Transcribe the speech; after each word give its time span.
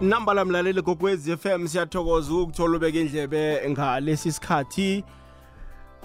nambala 0.00 0.44
mlaleli 0.44 0.82
kokwezi 0.82 1.36
FM 1.36 1.66
siyathokoza 1.66 2.34
ukuthola 2.34 2.76
ubeka 2.76 2.98
indlebe 2.98 3.70
ngalesi 3.70 4.32
sikhathi 4.32 5.04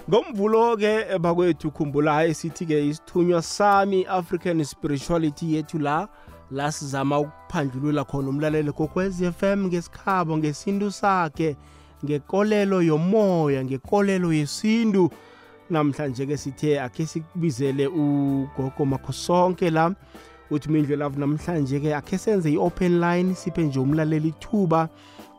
ngomvulo 0.08 0.76
ke 0.76 1.18
bakwethu 1.18 1.70
khumbula 1.70 2.24
esithi 2.24 2.66
ke 2.66 2.88
isithunywa 2.88 3.42
sami 3.42 4.04
African 4.04 4.64
spirituality 4.64 5.54
yethu 5.54 5.78
la 5.78 6.08
la 6.50 6.72
sizama 6.72 7.20
ukuphandlulula 7.20 8.04
khona 8.04 8.28
umlaleli 8.28 8.72
kokwezi 8.72 9.32
FM 9.32 9.66
ngesikhabo 9.66 10.38
ngesintu 10.38 10.90
sakhe 10.90 11.56
ngekolelo 12.04 12.82
yomoya 12.82 13.64
ngekolelo 13.64 14.32
yesintu. 14.32 15.10
Namhlanje 15.70 16.26
ke 16.26 16.36
sithe 16.36 16.80
akhe 16.80 17.06
sikubizele 17.06 17.86
ugogo 17.86 18.84
makhosonke 18.84 19.70
la. 19.70 19.94
Uthi 20.52 20.68
mindlu 20.70 20.96
love 20.96 21.18
namhlanje 21.20 21.80
ke 21.80 21.94
akhe 21.96 22.18
senze 22.18 22.52
i-open 22.52 23.00
line 23.00 23.34
siphe 23.34 23.62
nje 23.62 23.80
umlaleli 23.80 24.28
ithuba 24.28 24.88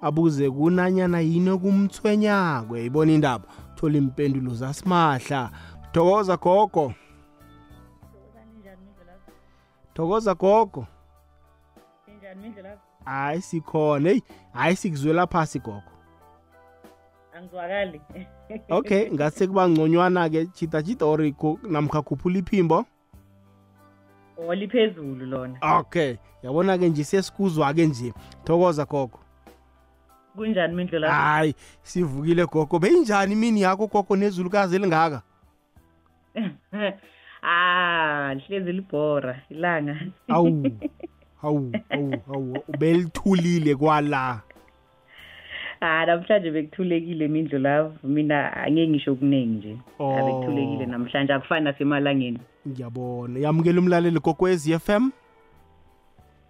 abuze 0.02 0.50
kunanyana 0.52 1.20
yini 1.20 1.50
okumthwenyako. 1.50 2.78
Yayibona 2.78 3.12
indaba? 3.12 3.46
Thola 3.76 3.98
impendulo 3.98 4.54
zasimahla. 4.56 5.52
Thokoza 5.92 6.38
gogo. 6.38 6.94
Thokoza 9.94 10.34
gogo. 10.36 10.88
Sinjani 12.06 12.42
mindlela? 12.42 12.78
hayi 13.06 13.42
sikhona. 13.42 14.10
Heyi 14.10 14.24
hayi 14.54 14.76
sikuzwela 14.76 15.28
phasi 15.28 15.60
gogo. 15.60 15.82
Angizwakali. 17.38 18.02
okay 18.70 19.12
ngase 19.12 19.48
kuba 19.48 19.70
ngconywana-ke 19.70 20.46
chita 20.46 20.84
chita 20.84 21.06
or 21.06 21.32
ku- 21.32 21.60
namkha 21.64 22.02
khuphula 22.02 22.38
iphimbo? 22.40 22.86
Oli 24.38 24.68
phezulu 24.68 25.26
lona. 25.26 25.78
okay 25.80 26.16
yabona-ke 26.44 26.90
nje 26.90 27.04
sesikuzwa-ke 27.04 27.86
nje 27.86 28.14
thokoza 28.44 28.86
gogo 28.86 29.20
Kunjani 30.36 30.76
mindlela? 30.76 31.12
hayi 31.14 31.56
sivukile 31.84 32.46
gogo 32.46 32.80
beyinjani 32.80 33.34
imini 33.34 33.62
yakho 33.62 33.88
gogo 33.88 34.16
nezulukazi 34.16 34.76
elingaka 34.76 35.22
Ah, 37.46 38.34
lihlezi 38.36 38.72
libhora 38.72 39.42
ilanga. 39.50 39.98
awu 40.28 40.72
hawu 41.42 41.72
hawu 41.90 42.16
hawu 42.28 42.58
ubelithulile 42.68 43.76
kwala 43.76 44.42
Ah, 45.86 46.06
namhlanje 46.06 46.52
bekuthulekile 46.52 47.28
mindlu 47.28 47.60
love. 47.60 47.92
Mina 48.04 48.54
angeke 48.58 48.88
ngisho 48.88 49.12
okuningi 49.12 49.56
nje. 49.56 49.78
Oh. 50.00 50.18
Abekuthulekile 50.18 50.86
namhlanje 50.86 51.34
akufani 51.34 51.66
nasemalangeni. 51.66 52.40
ngiyabona 52.68 53.40
yamukela 53.40 53.80
umlaleli 53.80 54.20
kokwezi 54.20 54.80
FM 54.80 55.12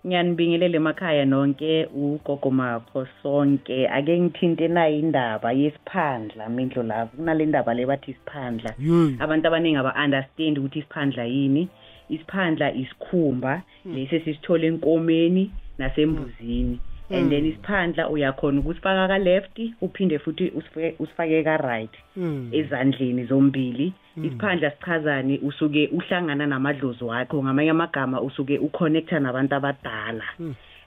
Ngiyanibingelele 0.05 0.77
emakhaya 0.77 1.25
nonke 1.25 1.85
ugogo 1.85 2.51
makho 2.51 3.07
sonke. 3.23 3.87
Ake 3.87 4.19
ngithinte 4.19 4.67
nayo 4.67 4.99
indaba 4.99 5.51
yesiphandla 5.51 6.49
mindlu 6.49 6.83
love. 6.83 7.09
Kunale 7.15 7.45
ndaba 7.45 7.73
le 7.73 7.85
bathi 7.85 8.11
isiphandla. 8.11 8.73
yeyi 8.79 9.15
abantu 9.19 9.47
abaningi 9.47 9.77
aba-understand 9.77 10.57
ukuthi 10.57 10.79
isiphandla 10.79 11.23
yini 11.23 11.69
isiphandla 12.09 12.73
isikhumba 12.73 13.61
lesi 13.85 14.15
esisithola 14.15 14.65
enkomeni 14.65 15.51
nasembuzini 15.77 16.79
and 17.13 17.29
then 17.31 17.45
isiphandla 17.45 18.09
uyakhona 18.09 18.59
ukusifaka 18.59 19.07
ka-left 19.07 19.59
uphinde 19.81 20.19
futhi 20.19 20.49
usifake- 20.49 20.95
usifake 20.99 21.43
ka-right 21.43 21.89
Mm. 22.17 22.49
ezandleni 22.51 23.25
zombili. 23.25 23.93
Isiphandla 24.17 24.71
sichazani 24.71 25.37
usuke 25.39 25.87
uhlangana 25.87 26.47
namadlozi 26.47 27.03
wakho 27.03 27.43
ngamanye 27.43 27.69
amagama 27.69 28.21
usuke 28.21 28.57
uconnecta 28.57 29.19
nabantu 29.19 29.55
abadala. 29.55 30.23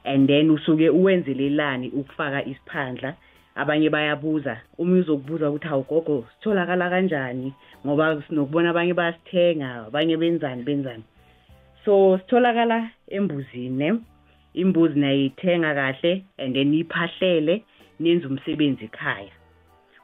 And 0.04 0.28
then 0.28 0.50
usuke 0.50 0.90
uwenzelelani 0.90 1.88
ukufaka 1.88 2.44
isiphandla. 2.44 3.14
Abanye 3.54 3.90
bayabuza 3.90 4.56
uma 4.78 4.96
uzokubuza 4.96 5.50
ukuthi 5.50 5.68
awugogo 5.68 6.24
sitholakala 6.34 6.90
kanjani? 6.90 7.52
Ngoba 7.86 8.22
sinokubona 8.28 8.70
abanye 8.70 8.94
bayasithenga 8.94 9.86
abanye 9.86 10.16
benzani 10.16 10.62
benzani. 10.62 11.02
So 11.84 12.18
sitholakala 12.18 12.90
embuzini 13.08 14.00
imbuzi 14.56 15.00
nayithenga 15.00 15.74
kahle 15.74 16.24
and 16.38 16.54
then 16.54 16.74
iphahlele 16.74 17.64
nenze 18.00 18.26
umsebenzi 18.26 18.84
ekhaya. 18.84 19.32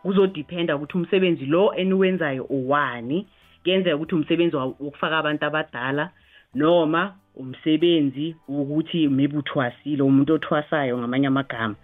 Kuzodiphenda 0.03 0.77
ukuthi 0.77 0.97
umsebenzi 0.99 1.47
lo 1.47 1.75
eniwenzayo 1.75 2.45
uwani 2.45 3.27
kuyenzeka 3.63 3.97
ukuthi 3.97 4.15
umsebenzi 4.15 4.57
wokufaka 4.57 5.19
abantu 5.19 5.45
abadala 5.47 6.11
noma 6.55 7.15
umsebenzi 7.37 8.37
wokuthi 8.49 9.09
maybe 9.09 9.37
uthwasile 9.37 10.03
umuntu 10.03 10.35
othwasayo 10.35 10.99
ngamanye 10.99 11.27
amagama. 11.27 11.75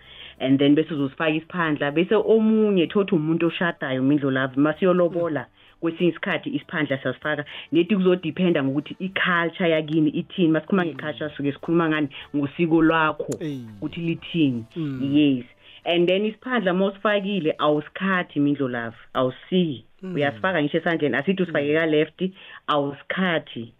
And 0.41 0.59
then 0.59 0.75
bese 0.75 0.95
uzosifaka 0.95 1.31
isiphandla 1.31 1.91
bese 1.91 2.15
omunye 2.15 2.87
thothi 2.87 3.15
umuntu 3.15 3.47
oshadayo 3.47 4.03
mindlo 4.03 4.31
love 4.31 4.57
masiyolobola. 4.57 5.47
Kwesinye 5.81 6.11
isikhathi 6.11 6.51
isiphandla 6.51 6.99
siyasifaka. 6.99 7.45
Neti 7.73 7.97
kuzodiphenda 7.97 8.65
ngokuthi 8.65 8.97
i-culture 8.99 9.71
yakini 9.71 10.11
ithini? 10.11 10.49
Masikhuluma 10.49 10.87
nge-culture 10.87 11.31
suke 11.37 11.53
sikhuluma 11.53 11.89
ngani? 11.89 12.09
Ngosiko 12.37 12.83
lwakho. 12.83 13.33
Ukuthi 13.77 14.01
lithini? 14.01 14.65
Mm. 14.77 15.17
yes. 15.17 15.45
And 15.85 16.09
then 16.09 16.25
isiphandla 16.25 16.75
mawusifakile 16.75 17.55
awusikhathi 17.59 18.41
mindlo 18.41 18.69
love 18.69 18.97
awusiki 19.15 19.85
uyasifaka 20.03 20.63
ngisho 20.63 20.79
esandleni 20.79 21.17
asithi 21.17 21.43
usifake 21.43 21.75
ka-left 21.75 22.31
awusikhathi. 22.67 23.73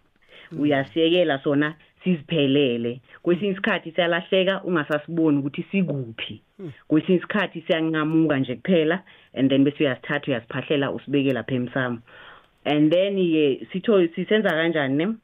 Uyasiyekela 0.59 1.39
sona 1.45 1.75
siziphelele. 2.09 3.01
Kwesinye 3.23 3.51
isikhathi 3.51 3.93
siyalahleka 3.93 4.65
ungasasiboni 4.65 5.39
ukuthi 5.39 5.63
sikuphi. 5.71 6.43
Kwesinye 6.89 7.19
isikhathi 7.19 7.61
siyanqamuka 7.61 8.39
nje 8.39 8.57
kuphela 8.57 9.03
and 9.35 9.51
then 9.51 9.65
bese 9.65 9.85
uyasithatha 9.85 10.27
uyasiphahlela 10.31 10.91
usibeke 10.91 11.33
lapha 11.33 11.55
emsamo. 11.55 11.99
And 12.65 12.93
then-ke 12.93 13.67
sitho 13.73 14.09
sisenza 14.15 14.51
kanjani 14.51 14.97
ne? 14.97 15.15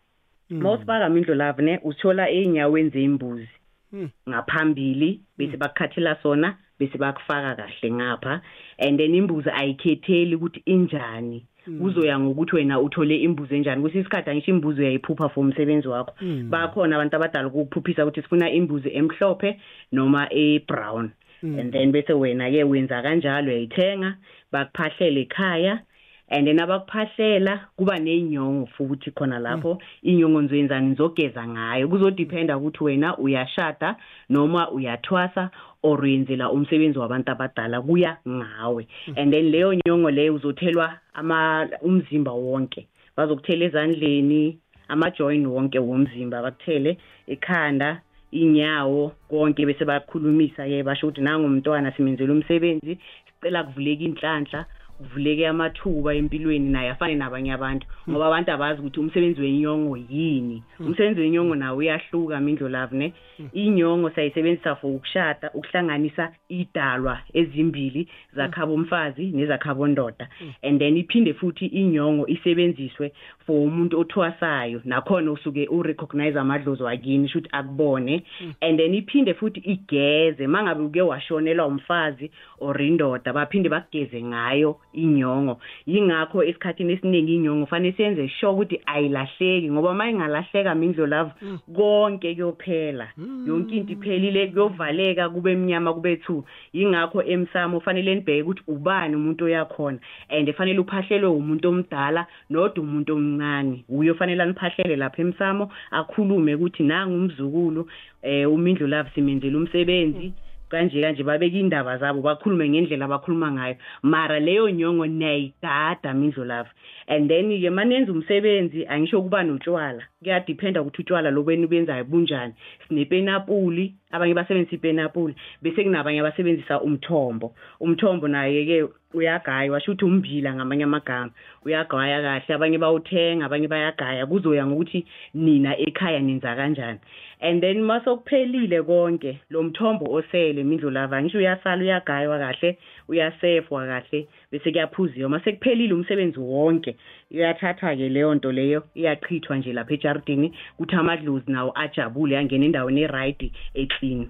Mawusifaka 0.51 1.09
mindlo 1.09 1.35
love 1.35 1.63
ne 1.63 1.79
usithola 1.85 2.29
ey'nyaweni 2.31 2.91
zembuzi. 2.91 3.49
Mm. 3.93 4.11
ngaphambili 4.29 5.21
bese 5.39 5.57
bakukhathela 5.57 6.17
sona 6.23 6.57
bese 6.79 6.99
bakufaka 6.99 7.55
kahle 7.55 7.91
ngapha. 7.93 8.41
And 8.79 8.99
then 8.99 9.15
imbuzi 9.15 9.51
ayikhetheli 9.51 10.35
ukuthi 10.37 10.63
injani. 10.67 11.47
Kuzoya 11.79 12.19
ngokuthi 12.19 12.57
wena 12.57 12.81
uthole 12.81 13.17
imbuzi 13.17 13.57
enjani? 13.57 13.83
Kwesinye 13.83 14.01
isikhathi 14.03 14.31
angisho 14.31 14.51
imbuzi 14.51 14.81
uyayiphupha 14.81 15.29
for 15.29 15.45
umsebenzi 15.45 15.89
wakho. 15.89 16.15
Mm. 16.21 16.51
bakhona 16.51 16.97
abantu 16.97 17.17
abadala 17.17 17.49
ukukuphuphisa 17.49 18.03
ukuthi 18.03 18.23
sifuna 18.23 18.51
imbuzi 18.51 18.89
emhlophe 18.89 19.61
noma 19.93 20.29
e-brown. 20.31 21.13
And 21.45 21.73
then 21.73 21.93
bese 21.93 22.13
wena-ke 22.13 22.65
wenza 22.65 23.03
kanjalo 23.03 23.49
uyayithenga 23.49 24.17
bakuphahlele 24.53 25.21
ekhaya. 25.29 25.81
And 26.29 26.47
then 26.47 26.59
abakuphahlela 26.59 27.61
kuba 27.77 27.99
nenyongo 27.99 28.67
futhi 28.67 29.11
khona 29.11 29.39
lapho. 29.39 29.79
Inyongo 30.03 30.43
nizoyenzani 30.43 30.89
nizogeza 30.89 31.47
ngayo. 31.49 31.89
Kuzodiphenda 31.89 32.57
ukuthi 32.57 32.85
wena 32.85 33.19
uyashada 33.19 33.97
noma 34.31 34.71
uyathwasa 34.71 35.51
or 35.85 36.01
uyenzela 36.01 36.51
umsebenzi 36.51 36.99
wabantu 36.99 37.31
abadala 37.31 37.81
kuya 37.83 38.17
ngawe. 38.29 38.87
And 39.17 39.33
then 39.33 39.51
leyo 39.53 39.75
nyongo 39.75 40.11
leyo 40.11 40.35
uzothelwa 40.35 40.99
ama 41.15 41.69
umzimba 41.83 42.33
wonke. 42.33 42.89
Bazokuthela 43.17 43.65
ezandleni 43.65 44.59
amajoin 44.89 45.47
wonke 45.47 45.79
womzimba 45.79 46.43
bakuthele 46.43 46.99
ekhanda 47.29 48.01
inyawo 48.33 49.13
konke 49.29 49.67
bese 49.67 49.85
bakhulumisa 49.85 50.67
ke 50.67 50.83
basho 50.83 51.07
ukuthi 51.07 51.21
nangumntwana 51.21 51.93
simenzela 51.93 52.33
umsebenzi 52.33 52.99
sicela 53.45 53.65
kuvuleka 53.65 54.05
inhlanhla 54.05 54.67
kuvuleke 54.99 55.49
amathuba 55.49 56.15
empilweni 56.15 56.71
naye 56.71 56.91
afane 56.91 57.15
nabanye 57.15 57.53
abantu 57.53 57.87
ngoba 58.11 58.27
abantu 58.27 58.51
abazi 58.53 58.81
ukuthi 58.81 59.01
umsebenzi 59.01 59.41
wenyongo 59.41 59.97
yini. 59.97 60.63
Umsebenzi 60.81 61.21
wenyongo 61.21 61.55
nawo 61.55 61.79
uyahluka 61.79 62.41
mindlo 62.41 62.69
love 62.69 62.97
ne? 62.97 63.13
Inyongo 63.53 64.11
sayisebenzisa 64.11 64.77
for 64.77 64.91
ukushada 64.91 65.51
ukuhlanganisa 65.55 66.33
idalwa 66.49 67.19
ezimbili 67.33 68.09
zakhabo 68.37 68.75
umfazi 68.75 69.27
nezakhabo 69.27 69.87
ndoda 69.87 70.29
and 70.63 70.79
then 70.79 70.97
iphinde 70.97 71.35
futhi 71.35 71.67
inyongo 71.67 72.27
isebenziswe 72.27 73.13
for 73.47 73.57
umuntu 73.57 74.01
othwasayo 74.01 74.81
nakhona 74.85 75.33
usuke 75.33 75.69
urecognize 75.69 76.39
amadlozi 76.39 76.83
wakini 76.83 77.29
shuthi 77.29 77.49
akubone. 77.53 78.25
And 78.61 78.79
then 78.79 78.95
iphinde 78.95 79.35
futhi 79.35 79.61
igeze 79.61 80.47
mangabe 80.47 80.83
uke 80.83 81.03
washonelwa 81.03 81.67
umfazi 81.67 82.31
or 82.61 82.83
indoda 82.83 83.33
baphinde 83.33 83.69
bakugeze 83.69 84.23
ngayo 84.23 84.81
inyongo. 84.95 85.61
Yingakho 85.87 86.43
esikhathini 86.45 86.93
esiningi 86.93 87.35
inyongo 87.35 87.67
fanele 87.67 87.93
siyenze 87.97 88.29
sure 88.29 88.53
ukuthi 88.53 88.81
ayilahleki 88.87 89.71
ngoba 89.71 89.91
uma 89.91 90.11
ingalahleka 90.11 90.75
mindlo 90.75 91.07
love 91.07 91.31
konke 91.77 92.35
kuyophela. 92.35 93.09
Yonke 93.47 93.77
into 93.77 93.93
iphelile 93.93 94.47
kuyovaleka 94.47 95.29
kube 95.29 95.53
emnyama 95.53 95.95
kube 95.95 96.17
two. 96.17 96.45
Yingakho 96.73 97.23
emsamo 97.23 97.81
fanele 97.81 98.15
nibheke 98.15 98.43
ukuthi 98.43 98.63
ubani 98.69 99.17
umuntu 99.17 99.45
oyakhona 99.45 99.99
and 100.31 100.49
fanele 100.55 100.79
uphahlelwe 100.79 101.29
umuntu 101.29 101.69
omdala 101.69 102.27
nodwa 102.51 102.85
umuntu 102.85 103.13
omncane. 103.15 103.85
Uyo 103.89 104.15
fanele 104.15 104.43
aniphahlele 104.43 104.97
lapha 104.97 105.23
emsamo 105.23 105.71
akhulume 105.91 106.55
ukuthi 106.55 106.83
nanga 106.83 107.15
umzukulu 107.15 107.89
eh 108.23 108.51
umindlu 108.51 108.87
love 108.87 109.11
simenzele 109.15 109.57
umsebenzi. 109.57 110.33
Kanje 110.75 111.01
kanje 111.01 111.23
babeka 111.23 111.57
indaba 111.57 111.99
zabo 111.99 112.21
bakhulume 112.21 112.69
ngendlela 112.69 113.05
abakhuluma 113.05 113.53
ngayo. 113.53 113.77
Mara 114.03 114.41
leyo 114.41 114.71
nyongo 114.71 115.07
niyayigada 115.07 116.15
mindlu 116.15 116.45
love. 116.45 116.69
And 117.07 117.31
then 117.31 117.51
ke 117.51 117.71
manenza 117.71 118.13
umsebenzi 118.13 118.87
angisho 118.87 119.23
kuba 119.23 119.45
notshwala. 119.45 120.03
Kuyadiphenda 120.23 120.83
ukuthi 120.83 121.03
utshwala 121.03 121.31
lobeni 121.31 121.67
benzayo 121.67 122.05
bunjani. 122.05 122.55
Sinepenapuli 122.89 123.95
abanye 124.15 124.35
basebenzisa 124.35 124.77
ipenapuli 124.77 125.35
bese 125.63 125.83
kunabanye 125.85 126.21
abasebenzisa 126.21 126.81
umthombo. 126.81 127.55
Umthombo 127.81 128.29
naye 128.29 128.65
ke 128.65 128.79
uyagaywa 129.15 129.75
washo 129.75 129.93
ukuthi 129.93 130.05
umbila 130.05 130.55
ngamanye 130.55 130.85
amagama. 130.85 131.31
Uyagaya 131.65 132.23
kahle 132.23 132.55
abanye 132.55 132.79
bawuthenga 132.79 133.45
abanye 133.47 133.69
bayagaya. 133.69 134.27
Kuzoya 134.27 134.67
ngokuthi 134.67 135.07
nina 135.35 135.77
ekhaya 135.79 136.21
nenza 136.21 136.57
kanjani. 136.57 137.01
And 137.41 137.61
then 137.63 137.83
masokuphelile 137.83 138.83
konke 138.83 139.41
lo 139.51 139.63
mthombo 139.63 140.07
osele 140.13 140.65
mindlu 140.65 140.91
lava 140.91 141.23
ngisho 141.23 141.39
uyasala 141.39 141.83
uyagaywa 141.83 142.39
kahle. 142.39 142.79
Uyasefwa 143.09 143.87
kahle 143.87 144.29
bese 144.53 144.71
kuyaphuziwa. 144.71 145.29
Mase 145.29 145.53
kuphelile 145.53 145.95
umsebenzi 145.95 146.41
wonke. 146.41 146.97
Iyathathwa 147.31 147.97
ke 147.97 148.09
leyo 148.09 148.35
nto 148.35 148.53
leyo 148.53 148.83
iyachithwa 148.95 149.57
nje 149.57 149.73
lapha 149.73 149.95
ejardini 149.95 150.53
kuthi 150.77 150.97
amadlozi 150.97 151.53
nawo 151.53 151.73
ajabule 151.75 152.39
angena 152.39 152.65
endaweni 152.65 153.01
e-right 153.01 153.53
eclean. 153.75 154.29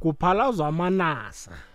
Kuphalazwa 0.00 0.68
amanasa. 0.68 1.74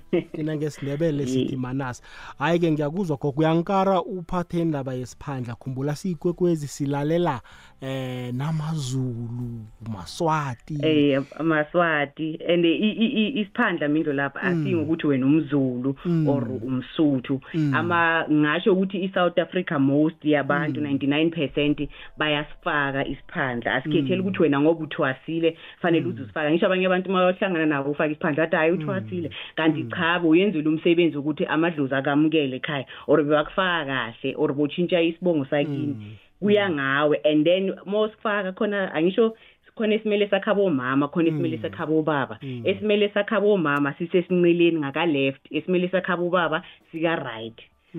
Thina 0.32 0.56
ngesindebele 0.56 1.26
sithi 1.26 1.56
manasa. 1.56 2.02
Hayi 2.38 2.58
ke 2.58 2.72
ngiyakuzwa 2.72 3.16
gogo 3.16 3.40
uyankara 3.40 4.02
uphathe 4.02 4.60
indaba 4.60 4.94
yesiphandla. 4.94 5.54
Khumbula 5.54 5.96
siyikwekwezi 5.96 6.68
silalela 6.68 7.40
eh 7.82 8.32
namazulu 8.34 9.66
maswati 9.92 10.78
eh 10.86 11.22
amaswati 11.38 12.38
and 12.48 12.64
i- 12.64 12.78
i- 12.78 13.12
i- 13.22 13.40
isiphandla 13.40 13.88
mindlo 13.88 14.12
lapha 14.12 14.40
asingo 14.42 14.82
ukuthi 14.82 15.06
wena 15.06 15.26
umzulu 15.26 15.96
or 16.28 16.44
umsuthu 16.66 17.40
ama 17.74 18.24
ngasho 18.32 18.72
ukuthi 18.72 18.98
iSouth 19.04 19.38
Africa 19.38 19.78
most 19.80 20.24
yabantu 20.24 20.80
99% 20.80 21.88
bayasifaka 22.16 23.06
isiphandla. 23.06 23.74
Asikhetheli 23.74 24.20
ukuthi 24.20 24.42
wena 24.42 24.60
ngoba 24.60 24.84
uthwasile 24.84 25.56
fanele 25.80 26.06
uzusifaka 26.06 26.50
ngisho 26.50 26.66
abanye 26.66 26.86
abantu 26.86 27.10
mayohlangana 27.10 27.66
nabo 27.66 27.90
ufaka 27.90 28.10
isiphandla 28.12 28.44
athi 28.44 28.56
hayi 28.56 28.72
uthwasile. 28.72 29.30
Kanti 29.56 29.84
cha 29.84 30.20
uyenzela 30.24 30.68
umsebenzi 30.70 31.16
ukuthi 31.16 31.46
amadlozi 31.46 31.94
akamukele 31.94 32.56
ekhaya 32.56 32.86
or 33.06 33.22
bebakufaka 33.24 33.84
kahle 33.86 34.34
or 34.36 34.52
botshintsha 34.54 35.02
isibongo 35.02 35.44
sakini. 35.44 35.96
Kuya 36.42 36.70
ngawe. 36.70 37.16
And 37.24 37.44
then 37.46 37.72
mosifaka 37.86 38.52
khona 38.52 38.92
angisho 38.94 39.34
khona 39.76 39.94
esimele 39.94 40.28
sakhabo 40.28 40.70
mama 40.70 41.08
khona 41.08 41.28
esimele 41.28 41.58
sakhabo 41.62 42.02
baba 42.02 42.38
esimele 42.64 43.08
sakhabo 43.14 43.56
mama 43.56 43.94
sisesinqileni 43.98 44.78
ngaka 44.80 45.06
left 45.06 45.40
esimele 45.50 45.88
sakhabo 45.88 46.30
baba 46.30 46.62
sika 46.92 47.16
right 47.16 47.56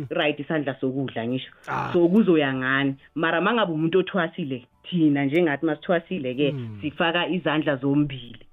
right 0.09 0.39
isandla 0.39 0.75
sokudla 0.81 1.27
ngisho 1.27 1.49
Ah. 1.67 1.89
so 1.93 2.07
kuzoya 2.09 2.53
ngani? 2.53 2.95
Mara 3.15 3.41
mangabe 3.41 3.71
umuntu 3.73 3.99
othwasile 3.99 4.65
thina 4.83 5.25
njengathi 5.25 5.65
masithwasile 5.65 6.33
ke 6.35 6.55
sifaka 6.81 7.27
izandla 7.27 7.75
zombili. 7.75 8.45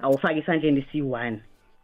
Awufaka 0.00 0.34
isandleni 0.38 0.80
esi1 0.80 1.36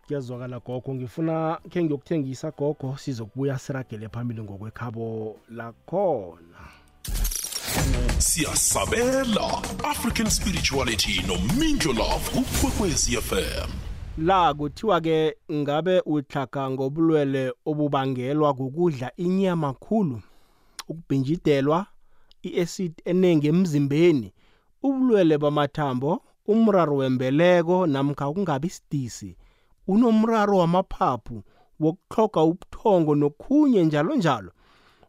kuyazwakala 0.07 0.61
gogo. 0.61 0.95
Ngifuna 0.95 1.59
khe 1.71 1.85
ngiyokuthengisa 1.85 2.51
gogo 2.51 2.97
sizokubuya 2.97 3.59
siragele 3.59 4.09
phambili 4.09 4.43
ngokwekhabo 4.43 5.37
lakhona. 5.51 6.82
Siyasabela 8.19 9.63
african 9.85 10.31
spirituality 10.31 11.23
nomindlo 11.27 11.93
love 11.93 12.31
kukwekwezi 12.35 13.17
fm 13.17 13.71
la 14.19 14.55
kuthiwa 14.55 15.01
ke 15.01 15.37
ngabe 15.53 16.01
uhlaga 16.01 16.71
ngobulwele 16.71 17.53
obubangelwa 17.67 18.55
kukudla 18.55 19.13
inyama 19.17 19.73
khulu 19.73 20.21
ukubhinjidelwa 20.89 21.87
iacid 22.43 22.93
eningi 23.05 23.47
emzimbeni 23.47 24.33
ubulwele 24.83 25.39
bamathambo 25.39 26.23
umraro 26.47 26.97
wembeleko 26.97 27.87
namkha 27.87 28.29
ukungabi 28.29 28.69
sidisi 28.69 29.37
unomraro 29.89 30.59
wamaphaphu 30.59 31.43
wokuhloga 31.81 32.43
ubuthongo 32.43 33.15
nokhunye 33.15 33.85
njalo 33.85 34.15
njalo 34.17 34.53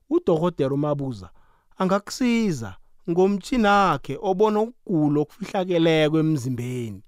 udokotela 0.10 0.74
umabuza 0.74 1.30
angakusiza 1.78 2.76
ngomtshini 3.10 3.68
wakhe 3.68 4.18
obona 4.22 4.62
ukugula 4.62 5.22
okufihlakeleko 5.22 6.18
emzimbeni. 6.20 7.02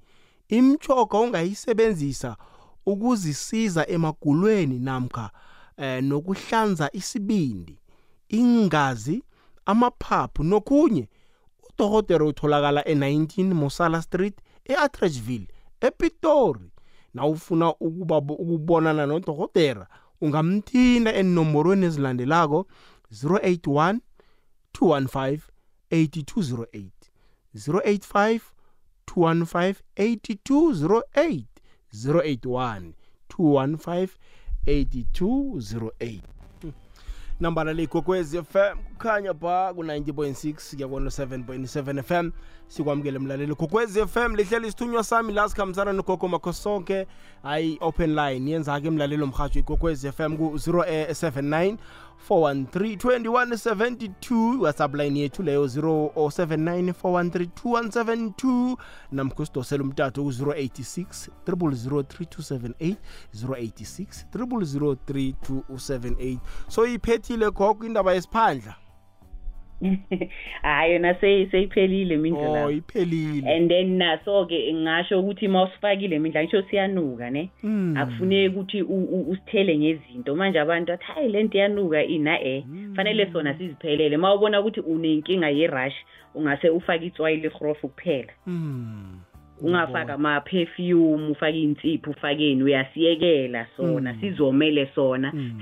Imchoga 0.50 1.18
ongayisebenzisa 1.18 2.38
ukuzisiza 2.86 3.90
emagulweni 3.90 4.80
namkha 4.80 5.30
eh, 5.78 6.04
nokuhlanza 6.04 6.90
isibindi 6.94 7.80
ingazi 8.30 9.24
amaphaphu 9.66 10.44
nokunye 10.44 11.08
udokotela 11.70 12.26
utholakala 12.26 12.82
e19 12.82 13.54
Mosala 13.54 14.02
Street 14.02 14.36
eAtteridgeville 14.66 15.48
ePitori. 15.82 16.72
Nawufuna 17.14 17.70
ukuba 17.70 18.18
ukubonana 18.18 19.06
nodokotela 19.06 19.88
ungamthinta 20.22 21.14
enomborweni 21.14 21.86
ezilandelako 21.86 22.68
081 23.24 24.00
215 24.82 25.40
8208 25.92 26.90
085 27.56 28.40
215 29.08 29.76
8208 29.98 31.44
081 31.94 32.94
215 33.30 34.10
8208 34.68 36.20
nambala 37.40 37.74
fm 37.74 38.78
kukhanya 38.94 39.34
pha 39.34 39.74
ku-90.6 39.74 40.76
kuyabona 40.76 41.10
7.7 41.10 42.04
fm 42.04 42.32
sikwamukele 42.68 43.20
mlaleli 43.20 43.56
kokwezi 43.56 44.06
fm 44.08 44.36
lihleli 44.36 44.68
isithunywa 44.68 45.04
sami 45.04 45.34
la 45.34 45.50
sikhambisana 45.50 45.94
nogogo 45.94 46.28
makho 46.28 46.54
sonke 46.54 47.08
hayi 47.44 47.78
open 47.82 48.16
line 48.16 48.52
yenza-ke 48.52 48.90
mlaleli 48.90 49.24
omrhatsho 49.24 49.60
ikokwezi 49.60 50.12
fm 50.12 50.38
ku-079 50.38 51.78
413 52.30 52.98
2172 52.98 54.62
whatsapp 54.62 54.96
line 54.96 55.20
yethu 55.20 55.44
leyo 55.44 55.68
079 55.68 56.94
413 56.94 57.48
2172 57.48 58.78
namkhusidosela 59.12 59.84
umtato 59.84 60.24
ku-086 60.24 61.30
0003278 61.48 62.96
086 63.34 64.26
0003278 64.34 66.38
so 66.68 66.86
iphethile 66.86 67.52
gogo 67.52 67.86
indaba 67.86 68.14
yesiphandla. 68.14 68.85
hayi 70.62 70.94
yona 70.94 71.14
seyi- 71.14 71.52
seyiphelile 71.52 72.18
mindlu 72.18 72.42
oh 72.50 72.54
lapho 72.56 72.72
iphelile. 72.72 73.56
And 73.56 73.70
then 73.70 73.98
naso 73.98 74.46
ke 74.46 74.74
ngasho 74.74 75.20
ukuthi 75.20 75.48
mawusifakile 75.48 76.20
mindla 76.20 76.44
ngisho 76.44 76.62
siyanuka 76.62 77.30
ne? 77.30 77.50
Mm. 77.64 77.98
akufuneki 77.98 78.56
ukuthi 78.56 78.82
u- 78.82 79.10
u- 79.12 79.30
usithele 79.32 79.78
ngezinto. 79.78 80.36
Manje 80.36 80.60
abantu 80.60 80.94
athi 80.94 81.04
hayi 81.06 81.30
lento 81.30 81.58
iyanuka 81.58 82.04
ina 82.04 82.42
eh 82.44 82.64
fanele 82.96 83.32
sona 83.32 83.54
siziphelele. 83.58 84.18
Mawubona 84.18 84.60
ukuthi 84.62 84.80
unenkinga 84.80 85.50
ye-rush 85.50 85.96
ungase 86.36 86.70
ufake 86.70 87.06
itswayi 87.06 87.38
lehrofu 87.38 87.88
kuphela. 87.88 88.34
Mm. 88.48 89.20
ungafaka 89.62 90.14
ama-perfume 90.14 91.28
ufake 91.32 91.62
insipho 91.62 92.12
ufakeni 92.12 92.64
uyasiyekela 92.64 93.68
sona 93.78 94.14
Mm. 94.14 94.20
sizomele 94.22 94.90
sona 94.96 95.32
Mm. 95.34 95.58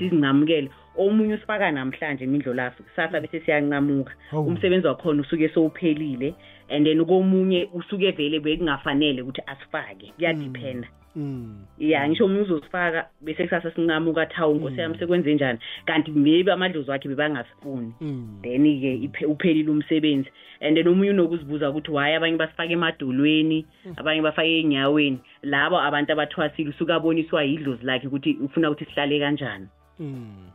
Omunye 0.97 1.33
usifaka 1.33 1.71
namhlanje 1.71 2.23
imindlo 2.23 2.53
lapho 2.53 2.83
kusasa 2.83 3.21
bese 3.21 3.39
siyanqamuka 3.39 4.13
umsebenzi 4.33 4.87
wakhona 4.87 5.21
usuke 5.21 5.49
sowuphelile 5.49 6.35
and 6.69 6.85
then 6.85 7.05
komunye 7.05 7.69
usuke 7.73 8.11
vele 8.11 8.39
bekungafanele 8.39 9.21
ukuthi 9.21 9.41
asifake 9.45 10.13
kuyadiphenda 10.15 10.87
Mm. 11.15 11.65
ya 11.79 12.09
ngisho 12.09 12.25
omunye 12.25 12.41
uzosifaka 12.41 13.09
bese 13.21 13.43
kusasa 13.43 13.71
sinqamuka 13.71 14.25
thawu 14.25 14.55
nkosi 14.55 14.79
yami 14.79 14.97
sekwenze 14.97 15.33
njani? 15.33 15.59
Kanti 15.85 16.11
maybe 16.11 16.51
amadlozi 16.51 16.89
wakhe 16.91 17.09
bebangasifuni 17.09 17.93
Mm. 18.01 18.39
then-ke 18.41 19.25
uphelile 19.27 19.71
umsebenzi. 19.71 20.29
And 20.61 20.75
then 20.77 20.87
omunye 20.87 21.09
unokuzibuza 21.11 21.69
ukuthi 21.69 21.91
why 21.91 22.15
abanye 22.15 22.37
basifake 22.37 22.73
emadolweni? 22.73 23.65
Abanye 23.95 24.21
bafake 24.21 24.49
ey'nyaweni? 24.57 25.19
Labo 25.43 25.77
abantu 25.79 26.11
abathwasile 26.13 26.69
usuke 26.69 26.93
aboniswa 26.93 27.43
yidlozi 27.43 27.85
lakhe 27.85 28.07
ukuthi 28.07 28.33
ufuna 28.41 28.71
ukuthi 28.71 28.85
sihlale 28.85 29.19
kanjani. 29.19 29.67
Mm. 29.99 30.49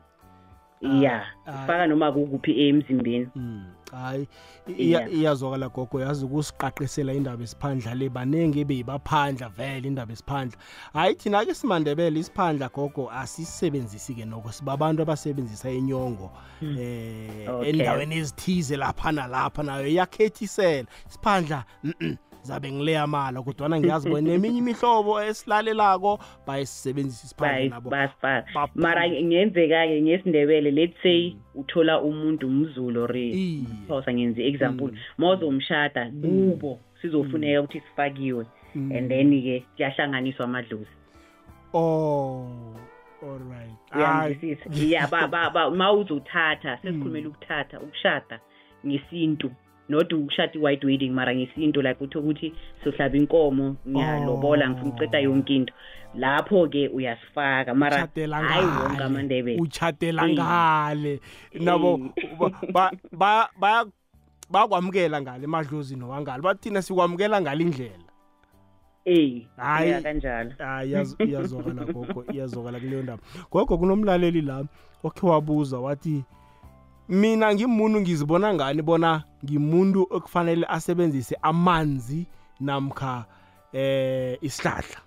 Ya 0.81 1.25
ah. 1.47 1.53
sifaka 1.53 1.87
noma 1.87 2.13
kukuphi 2.13 2.69
emzimbeni 2.69 3.29
Mm. 3.37 3.65
Hayi 3.93 4.29
iya- 4.67 5.01
Yeah. 5.01 5.15
iyazwakala 5.15 5.69
gogo 5.69 6.01
yazi 6.01 6.25
ukusiqaqisela 6.25 7.13
indaba 7.13 7.43
esiphandla 7.45 7.95
le 7.95 8.09
baningi 8.09 8.61
ebeyibaphandla 8.61 9.49
vele 9.49 9.89
indaba 9.89 10.13
esiphandla 10.13 10.59
hayi 10.93 11.15
thina 11.15 11.45
ke 11.45 11.55
simandebele 11.55 12.21
isiphandla 12.21 12.69
gogo 12.69 13.11
asisebenzisi 13.11 14.15
ke 14.15 14.25
noko 14.25 14.53
sibabantu 14.53 15.03
abasebenzisa 15.03 15.71
inyongo 15.71 16.31
eh 16.63 17.49
Okay. 17.49 17.71
endaweni 17.71 18.17
ezithize 18.17 18.77
lapha 18.77 19.13
nalapha 19.13 19.63
nayo 19.63 19.87
iyakhethisela 19.89 20.89
isiphandla 21.09 21.65
mhm, 21.85 22.15
zabe 22.43 22.73
ngileya 22.73 23.07
mala 23.07 23.43
kodwa 23.43 23.71
ngiyazi 23.81 24.09
bona 24.11 24.21
neminye 24.31 24.59
imihlobo 24.59 25.23
esilalelako 25.23 26.19
bayisebenzisa 26.47 27.25
isiphandla 27.27 27.59
Bayi- 27.59 27.71
nabo. 27.71 27.91
basifaka 27.91 28.47
Baphandla. 28.55 28.83
mara 28.83 29.09
ngenzeka-ke 29.09 30.03
ngesindebele 30.03 30.71
let's 30.71 31.03
say 31.03 31.35
uthola 31.55 32.01
umuntu 32.01 32.47
umzulu 32.47 33.03
or 33.05 33.17
Iye. 33.17 33.65
phosa 33.89 34.13
ngenza 34.13 34.43
i-example 34.43 34.91
ma 35.19 35.31
uzomshada 35.33 36.11
kubo 36.23 36.79
sizofuneka 37.03 37.61
ukuthi 37.63 37.81
sifakiwe. 37.81 38.47
And 38.75 39.09
then-ke 39.11 39.65
kuyahlanganiswa 39.77 40.45
amadlozi. 40.45 40.87
Oh 41.75 42.47
all 43.23 43.39
right. 43.51 43.71
Hayi. 43.91 44.35
uyangizwisisa 44.35 44.85
ya 44.97 45.07
ba 45.07 45.27
ba 45.29 45.51
ba 45.51 45.71
ma 45.81 45.93
uzothatha 45.93 46.79
sesikhulumela 46.83 47.29
ukuthatha 47.29 47.81
ukushada 47.81 48.41
ngesintu. 48.87 49.51
Not 49.89 50.13
ukushada 50.13 50.53
i-white 50.55 50.85
wedding 50.87 51.11
mara 51.11 51.35
ngesintu 51.35 51.83
like 51.83 52.05
utho 52.05 52.21
ukuthi 52.21 52.53
sohlaba 52.85 53.17
inkomo 53.17 53.77
ngiyalobola 53.89 54.71
ngifuna 54.71 54.95
uceda 54.95 55.19
yonke 55.19 55.55
into. 55.57 55.75
Lapho-ke 56.15 56.89
uyasifaka 56.89 57.75
mara 57.75 57.97
Uchatela 57.97 58.37
hayi 58.43 58.67
wonke 58.67 58.93
ngale 58.95 59.05
amandebele. 59.05 59.61
Uchatela 59.61 60.29
Eh. 60.29 60.35
ngale. 60.35 61.21
Nabo 61.61 62.01
ba- 62.73 62.93
ba- 63.13 63.49
ba- 63.61 63.87
bakwamukela 64.51 65.21
ngale 65.23 65.45
emadlozini 65.45 66.05
wangale 66.05 66.43
bathina 66.43 66.83
sikwamukela 66.83 67.41
ngale 67.41 67.65
indlela. 67.65 68.05
Eyi 69.05 69.47
Hayi. 69.57 69.91
ya 69.91 70.01
kanjalo. 70.03 70.51
Hayi 70.59 70.93
iyaz- 70.93 71.29
iyazwakala 71.29 71.85
gogo 71.85 72.25
iyazwakala 72.33 72.81
kuleyo 72.81 73.03
ndaba 73.03 73.23
gogo 73.51 73.79
kunomlaleli 73.79 74.41
la 74.43 74.65
okhe 75.05 75.27
wabuza 75.27 75.79
wathi 75.79 76.25
mina 77.09 77.55
ngimuntu 77.55 78.01
ngizibona 78.01 78.55
ngani 78.55 78.83
bona 78.83 79.25
ngimuntu 79.45 80.07
okufanele 80.11 80.67
asebenzise 80.69 81.37
amanzi 81.43 82.27
namkha 82.61 83.25
eh 83.73 84.39
isihlahla? 84.41 85.01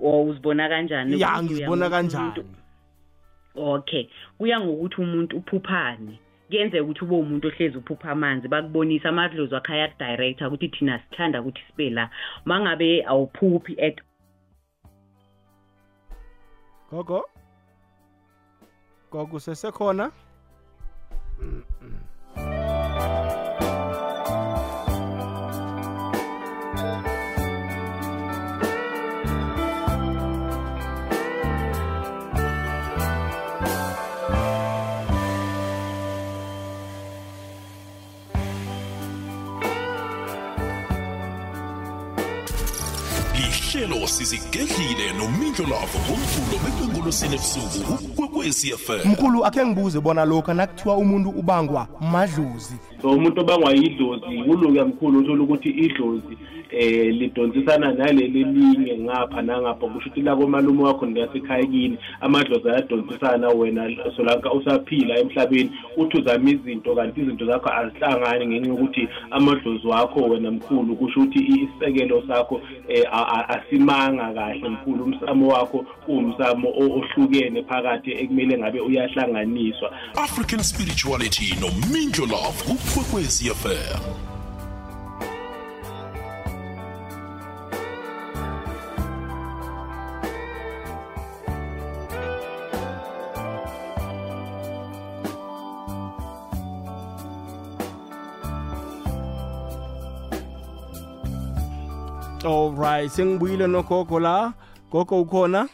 Or 0.00 0.28
uzibona 0.28 0.68
kanjani 0.68 1.20
ya 1.20 1.28
Ukuthi 1.28 1.44
ngizibona 1.44 1.86
uya 1.86 1.90
ngokuthi 1.90 2.16
kanjani. 2.16 2.40
Umuntu- 2.40 2.66
okay 3.56 4.08
kuya 4.38 4.60
ngokuthi 4.60 5.00
umuntu 5.00 5.36
uphuphani? 5.36 6.18
Kuyenzeka 6.48 6.82
ukuthi 6.84 7.04
ube 7.04 7.14
umuntu 7.16 7.48
ohlezi 7.48 7.78
uphupha 7.78 8.10
amanzi 8.10 8.48
bakubonisa 8.48 9.08
amadlozi 9.08 9.54
wakhe 9.54 9.72
ayakudirector 9.72 10.48
ukuthi 10.48 10.68
thina 10.68 10.98
sithanda 10.98 11.40
ukuthi 11.40 11.60
sibe 11.66 11.90
la. 11.90 12.10
Uma 12.46 12.60
ngabe 12.60 13.04
awuphuphi 13.06 13.76
at 13.80 14.00
gogo? 16.90 17.24
Gogo 19.16 19.40
sesekhona 19.40 20.12
lihlelo 44.06 44.08
sizigedlile 44.08 45.12
nomindlo 45.18 45.66
lavo 45.66 45.98
ngomvulo 46.06 46.56
bekwengolosini 46.64 47.34
ebusuku 47.34 48.22
ukwekwezi 48.22 48.70
fm 48.72 49.10
mkhulu 49.10 49.44
akhe 49.44 49.66
ngibuze 49.66 50.00
bona 50.00 50.24
lokho 50.24 50.54
nakuthiwa 50.54 50.96
umuntu 50.96 51.30
ubangwa 51.30 51.86
madlozi 52.12 52.74
so 53.02 53.10
umuntu 53.10 53.40
obangwa 53.40 53.72
yidlozi 53.72 54.42
kuluke 54.46 54.82
mkhulu 54.82 55.18
uthola 55.18 55.42
ukuthi 55.42 55.68
idlozi 55.68 56.38
eh 56.70 57.14
lidonsisana 57.14 57.92
naleli 57.92 58.44
linye 58.44 58.98
ngapha 58.98 59.42
nangapha 59.42 59.86
kusho 59.86 59.98
ukuthi 60.08 60.20
la 60.22 60.36
komalume 60.36 60.82
wakho 60.82 61.06
ngasekhaya 61.06 61.66
kini 61.66 61.98
amadlozi 62.20 62.68
ayadonsisana 62.70 63.48
wena 63.48 63.90
solanka 64.16 64.52
usaphila 64.52 65.18
emhlabeni 65.18 65.70
uthi 65.96 66.16
uzama 66.18 66.50
izinto 66.50 66.94
kanti 66.94 67.20
izinto 67.20 67.46
zakho 67.46 67.68
azihlangani 67.72 68.46
ngenxa 68.46 68.68
yokuthi 68.68 69.08
amadlozi 69.30 69.86
wakho 69.86 70.20
wena 70.20 70.50
mkhulu 70.50 70.96
kusho 70.96 71.20
ukuthi 71.20 71.38
isekelo 71.78 72.22
sakho 72.28 72.60
eh, 72.88 73.04
a- 73.12 73.48
a- 73.96 74.06
asimanga 74.06 74.34
kahle 74.34 74.68
mkhulu 74.68 75.04
umsamo 75.04 75.48
wakho 75.48 75.78
kuwumsamo 76.06 76.68
o- 76.68 76.98
ohlukene 76.98 77.62
phakathi 77.62 78.10
ekumele 78.12 78.58
ngabe 78.58 78.80
uyahlanganiswa. 78.80 79.90
African 80.16 80.62
spirituality 80.62 81.54
nomindlo 81.60 82.26
love 82.26 82.58
ukwekwezi 82.72 83.50
fm 83.50 84.35
alright 102.46 103.10
sengibuyile 103.10 103.66
nogogo 103.66 104.20
la. 104.20 104.52
Gogo 104.90 105.20
ukhona? 105.20 105.68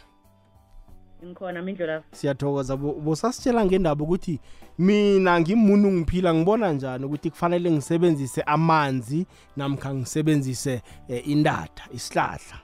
Ngikhona 1.25 1.62
mindlo 1.62 1.87
lapho 1.87 2.07
siyathokoza. 2.12 2.76
Bo- 2.76 2.95
bosasitshela 2.95 3.64
ngendaba 3.64 4.05
ukuthi 4.05 4.41
mina 4.79 5.41
ngimuntu 5.41 5.93
ngiphila 5.93 6.35
ngibona 6.35 6.73
njani 6.73 7.05
ukuthi 7.05 7.31
kufanele 7.31 7.71
ngisebenzise 7.71 8.43
amanzi 8.43 9.26
namkha 9.57 9.95
ngisebenzise 9.95 10.83
eh, 11.09 11.29
indatha 11.29 11.85
isihlahla? 11.93 12.59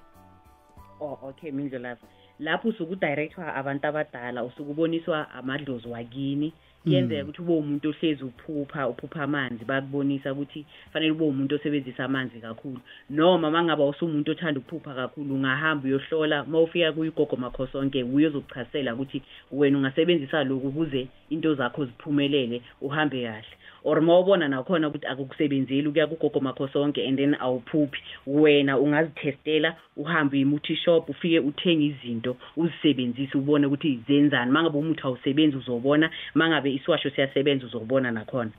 Oh 1.00 1.18
okay 1.22 1.50
mindlo 1.50 1.78
lapho 1.78 2.06
lapho 2.38 2.68
usuke 2.68 2.92
udirectwa 2.92 3.54
abantu 3.54 3.86
abadala 3.86 4.44
usuke 4.44 4.70
uboniswa 4.70 5.30
amadlozi 5.30 5.88
wakini 5.88 6.52
kuyenzeka 6.88 7.22
ukuthi 7.22 7.42
ube 7.42 7.52
umuntu 7.52 7.88
ohlezi 7.88 8.24
uphupha 8.24 8.88
uphupha 8.88 9.22
amanzi 9.22 9.64
bakubonisa 9.64 10.32
ukuthi 10.32 10.64
fanele 10.92 11.12
ube 11.12 11.24
umuntu 11.24 11.54
osebenzisa 11.54 12.04
amanzi 12.04 12.40
kakhulu. 12.40 12.80
Noma 13.10 13.50
mangabe 13.50 13.82
usumuntu 13.82 14.30
othanda 14.32 14.60
ukuphupha 14.60 14.94
kakhulu 14.94 15.34
ungahamba 15.34 15.84
uyohlola 15.88 16.44
uma 16.44 16.60
ufika 16.60 16.92
kuyigogo 16.92 17.36
makhosonke 17.36 18.02
uyozokuchasela 18.02 18.94
ukuthi 18.94 19.22
wena 19.52 19.78
ungasebenzisa 19.78 20.44
lokhu 20.44 20.68
ukuze 20.68 21.08
into 21.30 21.54
zakho 21.54 21.84
ziphumelele 21.84 22.62
uhambe 22.80 23.22
kahle. 23.22 23.54
Or 23.88 23.98
uma 23.98 24.18
ubona 24.18 24.48
nakhona 24.48 24.88
ukuthi 24.88 25.06
akukusebenzeli 25.06 25.88
ukuya 25.88 26.06
kugogo 26.06 26.40
makhosonke 26.40 27.08
and 27.08 27.18
then 27.18 27.34
awuphuphi. 27.34 27.98
Wena 28.26 28.78
ungazithestela 28.78 29.76
uhambe 29.96 30.36
uyimuthi 30.36 30.76
shop 30.76 31.08
ufike 31.08 31.40
uthenge 31.40 31.84
izinto 31.84 32.36
uzisebenzise 32.56 33.38
ubone 33.38 33.66
ukuthi 33.66 34.00
zenzani. 34.08 34.52
Mangabe 34.52 34.78
umuthi 34.78 35.02
awusebenzi 35.04 35.56
uzobona. 35.56 36.10
Mangabe 36.34 36.72
isiwasho 36.72 37.10
siyasebenza 37.10 37.66
uzobona 37.66 38.10
nakhona. 38.10 38.50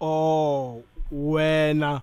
Oh 0.00 0.82
wena 1.12 2.00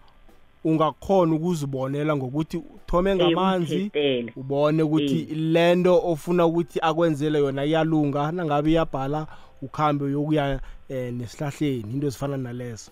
ungakhona 0.63 1.35
ukuzibonela 1.35 2.15
ngokuthi 2.15 2.57
uthome 2.57 3.15
ngamanzi 3.15 3.75
uzithestele. 3.75 4.33
ubone 4.35 4.83
ukuthi 4.83 5.35
lento 5.35 6.01
ofuna 6.03 6.45
ukuthi 6.45 6.79
akwenzele 6.81 7.39
yona 7.39 7.65
iyalunga 7.65 8.31
nangabe 8.31 8.71
iyabhala 8.71 9.27
ukhambe 9.61 10.05
uyokuya 10.05 10.59
eh, 10.89 11.13
nesihlahleni 11.13 11.93
into 11.93 12.07
ezifana 12.07 12.37
nalezo. 12.37 12.91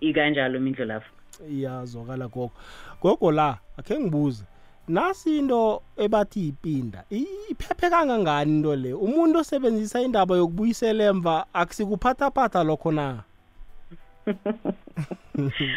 Ikanjalo 0.00 0.60
mindlo 0.60 0.84
lapho. 0.84 1.10
Iyazwakala 1.50 2.28
gogo. 2.28 2.52
Gogo 3.02 3.32
la 3.32 3.58
akhe 3.78 3.98
ngibuze 4.00 4.44
nasi 4.88 5.38
into 5.38 5.82
ebathi 5.96 6.48
ipinda 6.48 7.04
I- 7.10 7.26
iphephe 7.50 7.90
kangangani 7.90 8.50
into 8.56 8.76
le? 8.76 8.92
Umuntu 8.92 9.38
osebenzisa 9.38 10.02
indaba 10.02 10.36
yokubuyisela 10.36 11.04
emva 11.04 11.46
akusikuphathaphatha 11.54 12.64
lokho 12.64 12.92
na? 12.92 13.22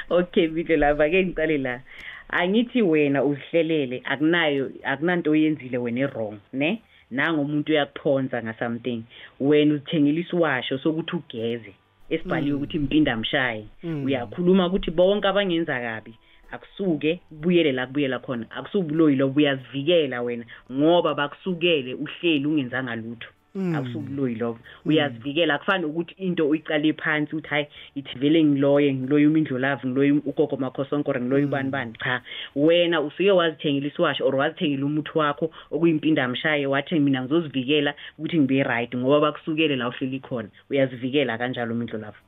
Okay 0.10 0.48
mindlo 0.48 0.76
lapho 0.78 1.04
ake 1.04 1.26
ngicale 1.26 1.58
la. 1.58 1.82
Angithi 2.30 2.82
wena 2.82 3.24
uzihlelele 3.24 4.02
akunayo 4.06 4.72
akunanto 4.84 5.32
oyenzile 5.32 5.78
wena 5.78 6.00
e-wrong 6.02 6.40
ne? 6.54 6.82
Nangomuntu 7.12 7.72
uyakuphonza 7.72 8.44
nga-something 8.44 9.02
wena 9.40 9.74
uzithengela 9.74 10.20
isiwasho 10.20 10.78
sokuthi 10.78 11.16
ugeze 11.16 11.74
esibhaliwe 12.10 12.56
ukuthi 12.58 12.78
impinda 12.78 13.18
mshaye 13.18 13.66
Mm. 13.84 14.06
uyakhuluma 14.06 14.68
ukuthi 14.68 14.92
bonke 14.92 15.28
abangenza 15.28 15.80
kabi 15.80 16.14
akusuke 16.52 17.20
kubuyele 17.30 17.72
la 17.72 17.88
kubuyela 17.88 18.20
khona 18.20 18.46
akusubuloyi 18.52 19.16
lobo 19.16 19.40
uyazivikela 19.40 20.22
wena 20.22 20.46
ngoba 20.72 21.14
bakusukele 21.14 21.94
uhleli 21.94 22.46
ungenzanga 22.46 22.96
lutho. 22.96 23.30
Akusubuloyi 23.76 24.36
lobo 24.36 24.60
uyazivikela 24.86 25.54
akufani 25.56 25.86
ukuthi 25.86 26.16
into 26.18 26.50
uyicale 26.50 26.94
phansi 26.94 27.36
uthi 27.36 27.48
hayi 27.50 27.68
ithi 27.96 28.20
vele 28.20 28.44
ngiloye 28.44 28.94
ngiloye 28.94 29.28
umindlolavu 29.28 29.88
ngiloye 29.88 30.12
ugogo 30.12 30.58
makhosonkore 30.58 31.22
ngiloye 31.22 31.46
ubani 31.46 31.70
bani 31.70 31.94
cha. 32.04 32.22
Wena 32.56 33.02
usuke 33.02 33.32
wazithengela 33.32 33.88
isiwasho 33.88 34.26
or 34.28 34.36
wazithengela 34.36 34.86
umuthi 34.86 35.18
wakho 35.18 35.52
okuyimpindamshaye 35.72 36.66
wathi 36.68 37.00
mina 37.00 37.22
ngizozivikela 37.22 37.94
ukuthi 38.18 38.40
ngibe 38.40 38.64
right 38.64 38.96
ngoba 38.96 39.20
bakusukele 39.20 39.76
la 39.76 39.88
uhleli 39.90 40.20
khona. 40.20 40.50
Uyazivikela 40.70 41.38
kanjalo 41.38 41.74
umindlolavu 41.74 42.27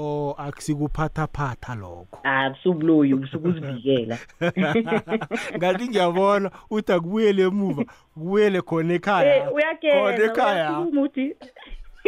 o 0.00 0.34
akusikuphathaphatha 0.38 1.74
lokho? 1.74 2.18
Akusubuloyi 2.24 3.14
usuke 3.14 3.48
uzivikela 3.48 4.18
ngathi 5.56 5.88
ngiyabona 5.88 6.50
uthi 6.70 6.92
akubuyele 6.92 7.42
emuva 7.42 7.84
kubuyele 8.14 8.60
khona 8.62 8.94
ekhaya. 8.94 9.36
Eh, 9.36 9.44
khona 9.92 10.24
ekhaya. 10.24 10.70
uyakhona 10.70 10.80
umuthi 10.88 11.24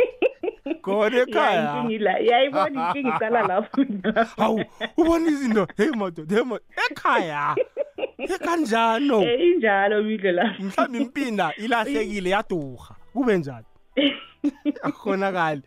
khona 0.85 1.17
ekhaya. 1.23 1.85
yayibona 2.29 2.77
inkinga 2.81 3.17
icala 3.17 3.43
lapho 3.43 3.85
hawu 4.41 4.65
ubona 4.97 5.27
izinto 5.29 5.67
hey 5.77 5.91
madoda 5.91 6.35
hey 6.37 6.45
madoda 6.45 6.81
ekhaya? 6.91 7.57
Ekanjano 8.19 9.23
Eh, 9.23 9.41
injalo 9.41 10.01
imidlo 10.01 10.33
lapho 10.33 10.63
mhlawumbe 10.63 10.99
impinda 10.99 11.55
ilahlekile 11.57 12.31
yadurha. 12.31 12.95
Kube 13.13 13.39
njani 13.39 13.67
akukhonakali 14.83 15.63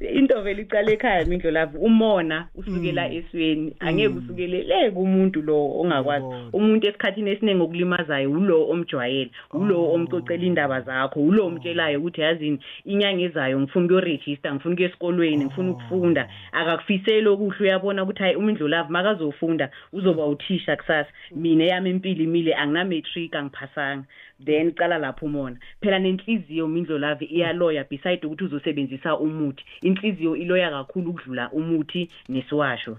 into 0.00 0.42
vele 0.42 0.62
icala 0.62 0.90
ekhaya 0.92 1.22
imidlo 1.22 1.50
lapho 1.50 1.78
umona 1.78 2.48
usukela 2.54 3.12
esweni. 3.12 3.74
Angeke 3.80 4.14
usukelele 4.18 4.90
kumuntu 4.90 5.42
lo 5.42 5.80
ongakwazi. 5.80 6.28
Ngiyabona. 6.28 6.50
umuntu 6.52 6.86
esikhathini 6.88 7.30
esiningi 7.30 7.62
okulimazayo 7.62 8.30
ulo 8.30 8.68
omjwayele 8.72 9.30
ulo 9.52 9.92
omcocela 9.94 10.44
indaba 10.44 10.80
zakho 10.80 11.20
ulo 11.20 11.46
omtshelayo 11.46 11.98
ukuthi 11.98 12.20
yazini 12.20 12.58
inyanga 12.84 13.22
ezayo 13.22 13.60
ngifuna 13.60 13.84
ukuyoregister 13.86 14.52
ngifuna 14.52 14.74
ukuya 14.74 14.88
esikolweni 14.88 15.44
ngifuna 15.44 15.70
ukufunda. 15.70 16.28
Akakufiseli 16.52 17.28
okuhle 17.28 17.60
uyabona 17.60 18.02
ukuthi 18.02 18.22
hayi 18.22 18.36
umindlolavu 18.36 18.92
makazofunda 18.92 19.70
uzoba 19.92 20.26
uthisha 20.26 20.76
kusasa. 20.76 21.10
Mina 21.34 21.64
eyami 21.64 21.90
impilo 21.90 22.24
imile 22.24 22.54
angina-matric 22.54 23.34
angiphasanga. 23.34 24.04
Then 24.44 24.72
cala 24.72 24.98
lapho 24.98 25.26
umona. 25.26 25.56
Phela 25.80 25.98
nenhliziyo 25.98 26.64
umindlolavu 26.64 27.24
iyaloya 27.24 27.84
beside 27.84 28.26
ukuthi 28.26 28.44
uzosebenzisa 28.44 29.18
umuthi. 29.18 29.64
Inhliziyo 29.82 30.36
iloya 30.36 30.70
kakhulu 30.70 31.10
ukudlula 31.10 31.50
umuthi 31.50 32.10
nesiwasho. 32.28 32.98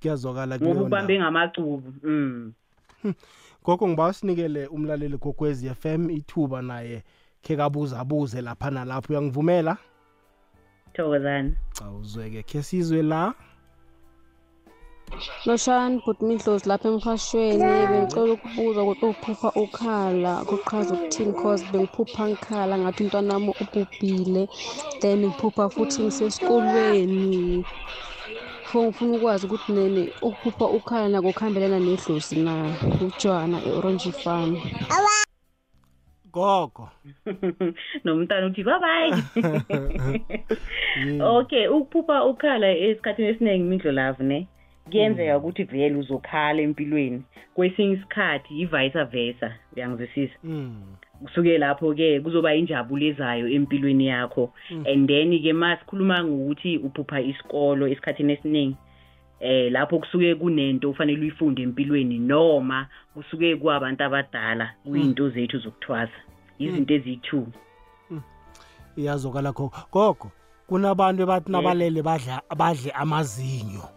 Kuyazwakala 0.00 0.56
ngoba 0.56 0.68
kuleyo 0.68 0.86
ubambe 0.86 1.14
ndawo. 1.14 1.30
ngamacubu 1.30 1.92
mm. 2.02 2.52
gogo 3.64 3.88
ngiba 3.88 4.12
sinikele 4.12 4.66
umlaleli 4.66 5.18
gokwezi 5.18 5.70
FM 5.74 6.10
ithuba 6.10 6.62
naye 6.62 7.02
khe 7.42 7.56
kabuza 7.56 8.00
abuze 8.00 8.40
lapha 8.40 8.70
nalapho 8.70 9.12
uyangivumela. 9.12 9.76
Thokozani 10.92 11.54
cha 11.72 11.90
uzweke. 11.90 12.42
Khe 12.42 12.62
sizwe 12.62 13.02
la. 13.02 13.34
Loshani 15.46 16.00
bhuti 16.04 16.24
Midlozi 16.28 16.68
lapha 16.68 16.88
emhashweni 16.88 17.70
bengicela 17.90 18.32
ukubuza 18.36 18.80
ukuthi 18.82 19.06
uphupha 19.12 19.48
ukhala. 19.62 20.32
Kuqhaza 20.48 20.94
ukuthini 20.94 21.32
cause 21.40 21.64
bengiphupha 21.72 22.22
ngikhala 22.28 22.74
ngathi 22.78 23.02
umntwana 23.02 23.34
wami 23.34 23.52
ubhubhile. 23.62 24.42
Then 25.00 25.18
ngiphupha 25.26 25.64
futhi 25.74 26.02
ngisesikolweni. 26.02 27.64
So 28.72 28.82
ngifuna 28.82 29.12
ukwazi 29.16 29.46
ukuthi 29.46 29.72
nene 29.72 30.02
ukuphupha 30.22 30.66
ukhala 30.76 31.08
nako 31.08 31.32
kuhambelana 31.32 31.78
nedlozi 31.78 32.36
na? 32.44 32.54
Utshwana 33.06 33.56
e-orange 33.68 34.10
farm 34.22 34.50
gogo. 36.36 36.90
Nomntana 38.04 38.46
uthi 38.46 38.62
bye 38.64 38.78
bye 38.84 39.08
okay 41.36 41.68
ukuphupha 41.68 42.24
ukhala 42.24 42.68
esikhathini 42.84 43.28
esiningi 43.28 43.64
imindlolavu 43.64 44.22
ne? 44.22 44.46
Kuyenzeka 44.90 45.38
ukuthi 45.38 45.64
vele 45.64 45.96
uzokhala 45.96 46.62
empilweni. 46.62 47.22
Kwesinye 47.54 47.92
isikhathi 47.92 48.60
i-vice 48.62 49.04
versa 49.04 49.54
uyangizwisisa? 49.76 50.34
Mm. 50.44 50.96
kusuke 51.22 51.58
lapho-ke 51.58 52.20
kuzoba 52.20 52.54
injabulo 52.54 53.06
ezayo 53.06 53.48
empilweni 53.48 54.06
yakho. 54.06 54.52
And 54.70 55.08
then-ke 55.08 55.52
ma 55.52 55.76
sikhuluma 55.76 56.24
ngokuthi 56.24 56.78
uphupha 56.78 57.20
isikolo 57.20 57.88
esikhathini 57.88 58.32
esiningi 58.32 58.76
eh 59.40 59.72
lapho 59.72 59.98
kusuke 59.98 60.34
kunento 60.34 60.90
ufanele 60.90 61.20
uyifunde 61.20 61.62
empilweni 61.62 62.18
noma 62.18 62.86
kusuke 63.14 63.56
kuwabantu 63.56 64.04
abadala 64.04 64.74
kuyinto 64.84 65.30
zethu 65.30 65.58
zokuthwasa. 65.58 66.18
Izinto 66.58 66.94
eziyi-two. 66.94 67.46
Iyazwakala 68.96 69.52
gogo 69.52 69.76
gogo 69.92 70.30
kunabantu 70.66 71.22
ebathi 71.22 71.52
nabalele 71.52 72.02
badla 72.02 72.42
badle 72.56 72.90
amazinyo. 72.90 73.95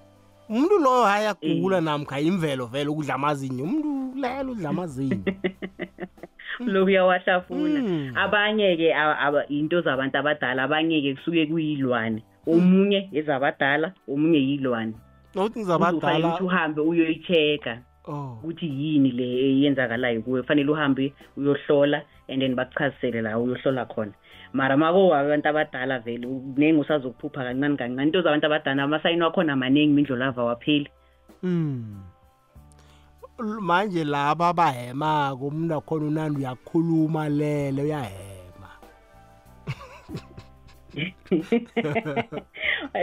Umuntu 0.50 0.78
loyo 0.80 1.04
hayi 1.06 1.28
agula 1.28 1.82
namkha 1.82 2.20
imvelo 2.20 2.66
vele 2.66 2.90
ukudla 2.90 3.14
amazinyo. 3.16 3.64
Umuntu 3.64 3.90
ulela 4.18 4.52
udla 4.52 4.70
amazinyo. 4.70 5.24
Lokhu 6.60 6.86
uyawahlafuna. 6.86 7.80
Mm. 7.80 8.12
abanye-ke 8.18 8.94
a- 8.94 9.20
aba- 9.20 9.48
into 9.50 9.82
zabantu 9.82 10.18
abadala 10.18 10.64
abanye-ke 10.64 11.16
kusuke 11.16 11.46
kuyilwane. 11.46 12.24
Omunye 12.48 13.10
ezabadala 13.14 13.94
omunye 14.08 14.40
yilwane. 14.40 14.94
Nokuthi 15.36 15.60
uzofanele 15.60 15.94
ngizabadala 15.94 16.28
ukuthi 16.28 16.44
uhambe 16.44 16.82
uyoyi-check-a 16.82 17.78
oh. 18.08 18.40
ukuthi 18.44 18.66
yini 18.68 19.12
le 19.12 19.24
eyenzakalayo 19.24 20.22
kuwe. 20.22 20.44
Fanele 20.44 20.72
uhambe 20.72 21.14
uyohlola 21.38 22.02
and 22.28 22.42
then 22.42 22.56
bakuchazisele 22.56 23.22
la 23.22 23.38
uyohlola 23.40 23.86
khona. 23.86 24.12
Mara 24.54 24.78
mako 24.78 25.16
abantu 25.16 25.48
abadala 25.50 26.00
vele 26.00 26.28
kuningi 26.28 26.80
usazokuphupha 26.80 27.44
kancane 27.44 27.78
kancane. 27.78 28.04
Into 28.04 28.22
zabantu 28.22 28.46
abadala 28.46 28.84
amasayini 28.84 29.22
wakhona 29.24 29.56
maningi 29.56 29.92
imindlolava 29.92 30.44
wapheli 30.44 30.90
Mm. 31.44 32.02
Manje 33.62 34.04
laba 34.04 34.48
abahemako 34.48 35.48
umuntu 35.48 35.76
akhona 35.76 36.06
unandi 36.06 36.40
uyakhuluma 36.40 37.30
lele 37.30 37.82
uyahema 37.84 38.70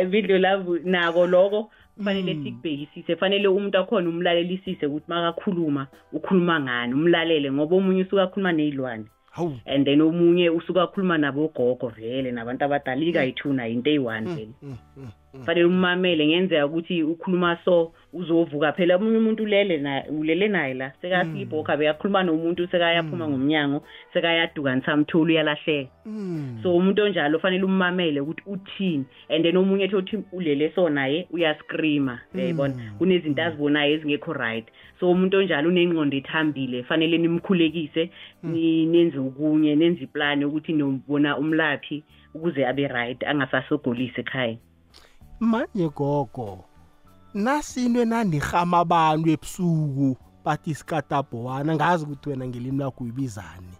imindlolavu 0.02 0.78
nako 0.84 1.26
loko 1.26 1.70
kufanele 1.96 2.34
Mm. 2.34 2.44
sikubhekisise. 2.44 3.16
Fanele 3.16 3.48
umuntu 3.48 3.78
akhona 3.78 4.08
umlalelisise 4.08 4.86
ukuthi 4.86 5.08
makakhuluma 5.08 5.86
ukhuluma 6.12 6.60
ngani 6.60 6.94
umlalele 6.94 7.52
ngoba 7.52 7.76
omunye 7.76 8.02
usuke 8.02 8.22
akhuluma 8.22 8.52
ney'lwane. 8.52 9.04
And 9.66 9.84
then 9.86 10.00
omunye 10.00 10.50
usuke 10.50 10.80
akhuluma 10.80 11.18
nabogogo 11.18 11.88
vele 11.88 12.32
nabantu 12.32 12.64
abadala 12.64 13.00
ikayithuna 13.04 13.68
into 13.68 13.90
eyi-one 13.90 14.34
vele 14.34 14.48
Mm, 14.62 14.68
mm, 14.70 14.76
mm. 14.96 15.10
Fanele 15.44 15.64
umamele 15.66 16.26
ngenzeka 16.26 16.66
ukuthi 16.66 17.02
ukhuluma 17.02 17.58
so 17.64 17.92
uzovuka 18.12 18.72
phela. 18.72 18.96
Omunye 18.96 19.18
umuntu 19.18 19.42
ulele 19.42 19.78
na 19.78 20.02
ulele 20.10 20.48
naye 20.48 20.74
la 20.74 20.92
sekasibhokha 21.02 21.76
bekakhuluma 21.76 22.22
nomuntu 22.22 22.66
sekayaphuma 22.70 23.28
ngomnyango 23.28 23.82
sekayadukanisa 24.12 24.92
amthuli 24.92 25.32
uyalahleka. 25.34 25.90
Mm. 26.06 26.60
so 26.62 26.76
umuntu 26.76 27.02
onjalo 27.02 27.38
fanele 27.38 27.64
ummamele 27.64 28.20
ukuthi 28.20 28.42
uthini 28.46 29.04
and 29.28 29.44
then 29.44 29.56
omunye 29.56 29.84
ethi 29.84 29.96
uthi 29.96 30.18
ulele 30.32 30.72
so 30.74 30.88
naye 30.88 31.26
uyascreama. 31.30 32.20
Uyayibona? 32.34 32.74
Mm. 32.74 32.98
kunezinto 32.98 33.42
azibonayo 33.42 33.94
ezingekho 33.94 34.32
right. 34.32 34.66
So 35.00 35.10
umuntu 35.10 35.36
onjalo 35.38 35.68
unengqondo 35.68 36.16
ethambile 36.16 36.82
fanele 36.82 37.18
nimkhulekise 37.18 38.10
ni- 38.42 38.86
nenze 38.86 39.18
okunye 39.18 39.74
nenze 39.76 40.04
iplani 40.04 40.44
ukuthi 40.44 40.72
nobona 40.72 41.36
umlaphi 41.38 42.02
ukuze 42.34 42.66
abe 42.66 42.88
right 42.88 43.24
angasasogolisi 43.24 44.20
ekhaya. 44.20 44.56
Manje 45.40 45.88
gogo 45.94 46.64
nasinto 47.34 48.00
enandirhama 48.02 48.78
abantu 48.78 49.30
ebusuku 49.30 50.16
bathi 50.44 50.70
isikatabowana 50.70 51.74
ngazi 51.76 52.04
ukuthi 52.04 52.28
wena 52.30 52.46
ngelimi 52.46 52.78
lakho 52.78 53.04
uyibizani. 53.04 53.74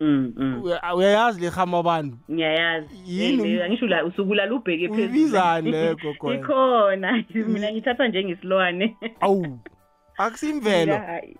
Mm 0.00 0.32
mm. 0.36 0.62
Uya- 0.64 0.94
uyayazi 0.94 1.40
lirhama 1.40 1.78
abantu? 1.78 2.16
Ngiyayazi. 2.30 2.94
Yini? 3.06 3.34
Eh, 3.34 3.40
um- 3.40 3.58
eh, 3.58 3.64
angisho 3.64 3.86
la 3.86 4.04
usukulala 4.04 4.54
ubheke 4.54 4.88
phezulu. 4.88 5.02
Uyibizani 5.02 5.70
leyo 5.70 5.96
gogo? 6.02 6.34
ikhona. 6.34 7.24
Mina 7.34 7.72
ngithatha 7.72 8.08
njengesilwane. 8.08 8.96
Awu 9.20 9.58
akusimvelo. 10.18 10.94
Hayi. 11.06 11.36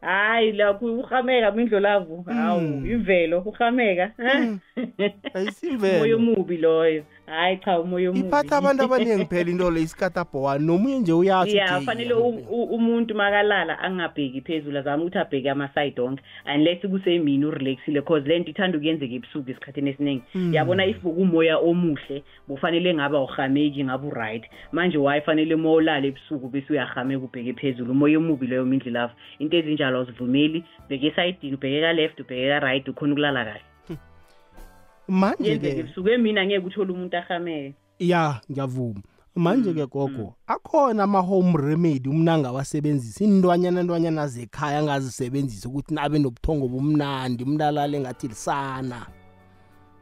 hayi 0.00 0.52
lakho 0.52 0.86
uhameka 0.86 1.50
mindlolavu 1.52 2.22
hawu 2.22 2.60
Mm. 2.60 2.86
imvelo 2.90 3.40
uhameka 3.40 4.12
Mm. 4.18 4.58
moya 4.98 5.12
ayisimvelo 5.34 6.16
omubi 6.16 6.56
loyo. 6.56 7.04
Hayi 7.28 7.56
cha 7.64 7.80
umoya 7.80 8.10
omubi. 8.10 8.26
Iphatha 8.28 8.56
abantu 8.56 8.82
abaningi 8.84 9.24
phela 9.24 9.50
into 9.50 9.70
le 9.70 9.80
isikatabhowani 9.82 10.66
nomunye 10.66 10.98
nje 10.98 11.12
uyatsho 11.12 11.56
ya 11.56 11.64
ukuthi, 11.66 11.78
kufanele 11.80 12.14
"Hey, 12.14 12.22
u- 12.22 12.46
u- 12.50 12.74
umuntu 12.76 13.14
makalala 13.14 13.78
angabheki 13.78 14.40
phezulu 14.40 14.78
azame 14.78 15.02
ukuthi 15.02 15.18
abheke 15.18 15.50
ama-side 15.50 16.00
onke 16.00 16.22
unless 16.54 16.80
kusemini 16.80 17.44
urelaxile 17.44 18.02
cause 18.02 18.28
le 18.28 18.38
nto 18.38 18.50
ithanda 18.50 18.78
ukuyenzeka 18.78 19.14
ebusuku 19.14 19.50
esikhathini 19.50 19.90
esiningi. 19.90 20.22
Yabona 20.52 20.86
if 20.86 20.98
kumoya 21.02 21.58
omuhle 21.58 22.22
bufanele 22.48 22.94
ngabe 22.94 23.16
awuhameki 23.16 23.84
ngabe 23.84 24.06
uright. 24.06 24.44
Manje 24.72 24.98
why 24.98 25.20
fanele 25.20 25.54
uma 25.54 25.72
ulala 25.72 26.06
ebusuku 26.06 26.48
bese 26.48 26.72
uyahameka 26.72 27.24
ubheke 27.24 27.52
phezulu 27.52 27.92
umoya 27.92 28.18
omubi 28.18 28.46
leyo 28.46 28.64
mindlelafu 28.64 29.14
into 29.38 29.56
ezinjalo 29.56 29.96
awuzivumeli 29.98 30.64
bheke 30.88 31.06
esayidini 31.06 31.54
ubheke 31.56 31.80
ka-left 31.80 32.20
ubheke 32.20 32.48
ka-right 32.48 32.88
ukhona 32.88 33.12
ukulala 33.12 33.44
kahle 33.44 33.60
manje 35.08 35.50
yenzeke 35.50 35.74
ke 35.74 35.80
ebusuku 35.80 36.08
emini 36.08 36.38
angeke 36.40 36.66
uthole 36.66 36.92
umuntu 36.92 37.16
ahameke 37.16 37.74
ya 37.98 38.40
ngiyavuma. 38.50 39.02
Manje 39.34 39.70
Mm, 39.70 39.74
ke 39.76 39.86
gogo 39.86 40.34
akhona 40.46 41.02
ama-home 41.04 41.54
remedy 41.56 42.08
umna 42.08 42.34
angawasebenzisa 42.34 43.24
iintwanyana 43.24 43.82
ntwanyana 43.82 44.26
zekhaya 44.26 44.78
angazisebenzisa 44.78 45.68
ukuthi 45.68 45.94
nabe 45.94 46.18
nobuthongo 46.18 46.68
bumnandi 46.68 47.44
umntalale 47.44 48.00
ngathi 48.00 48.28
lisana. 48.28 49.17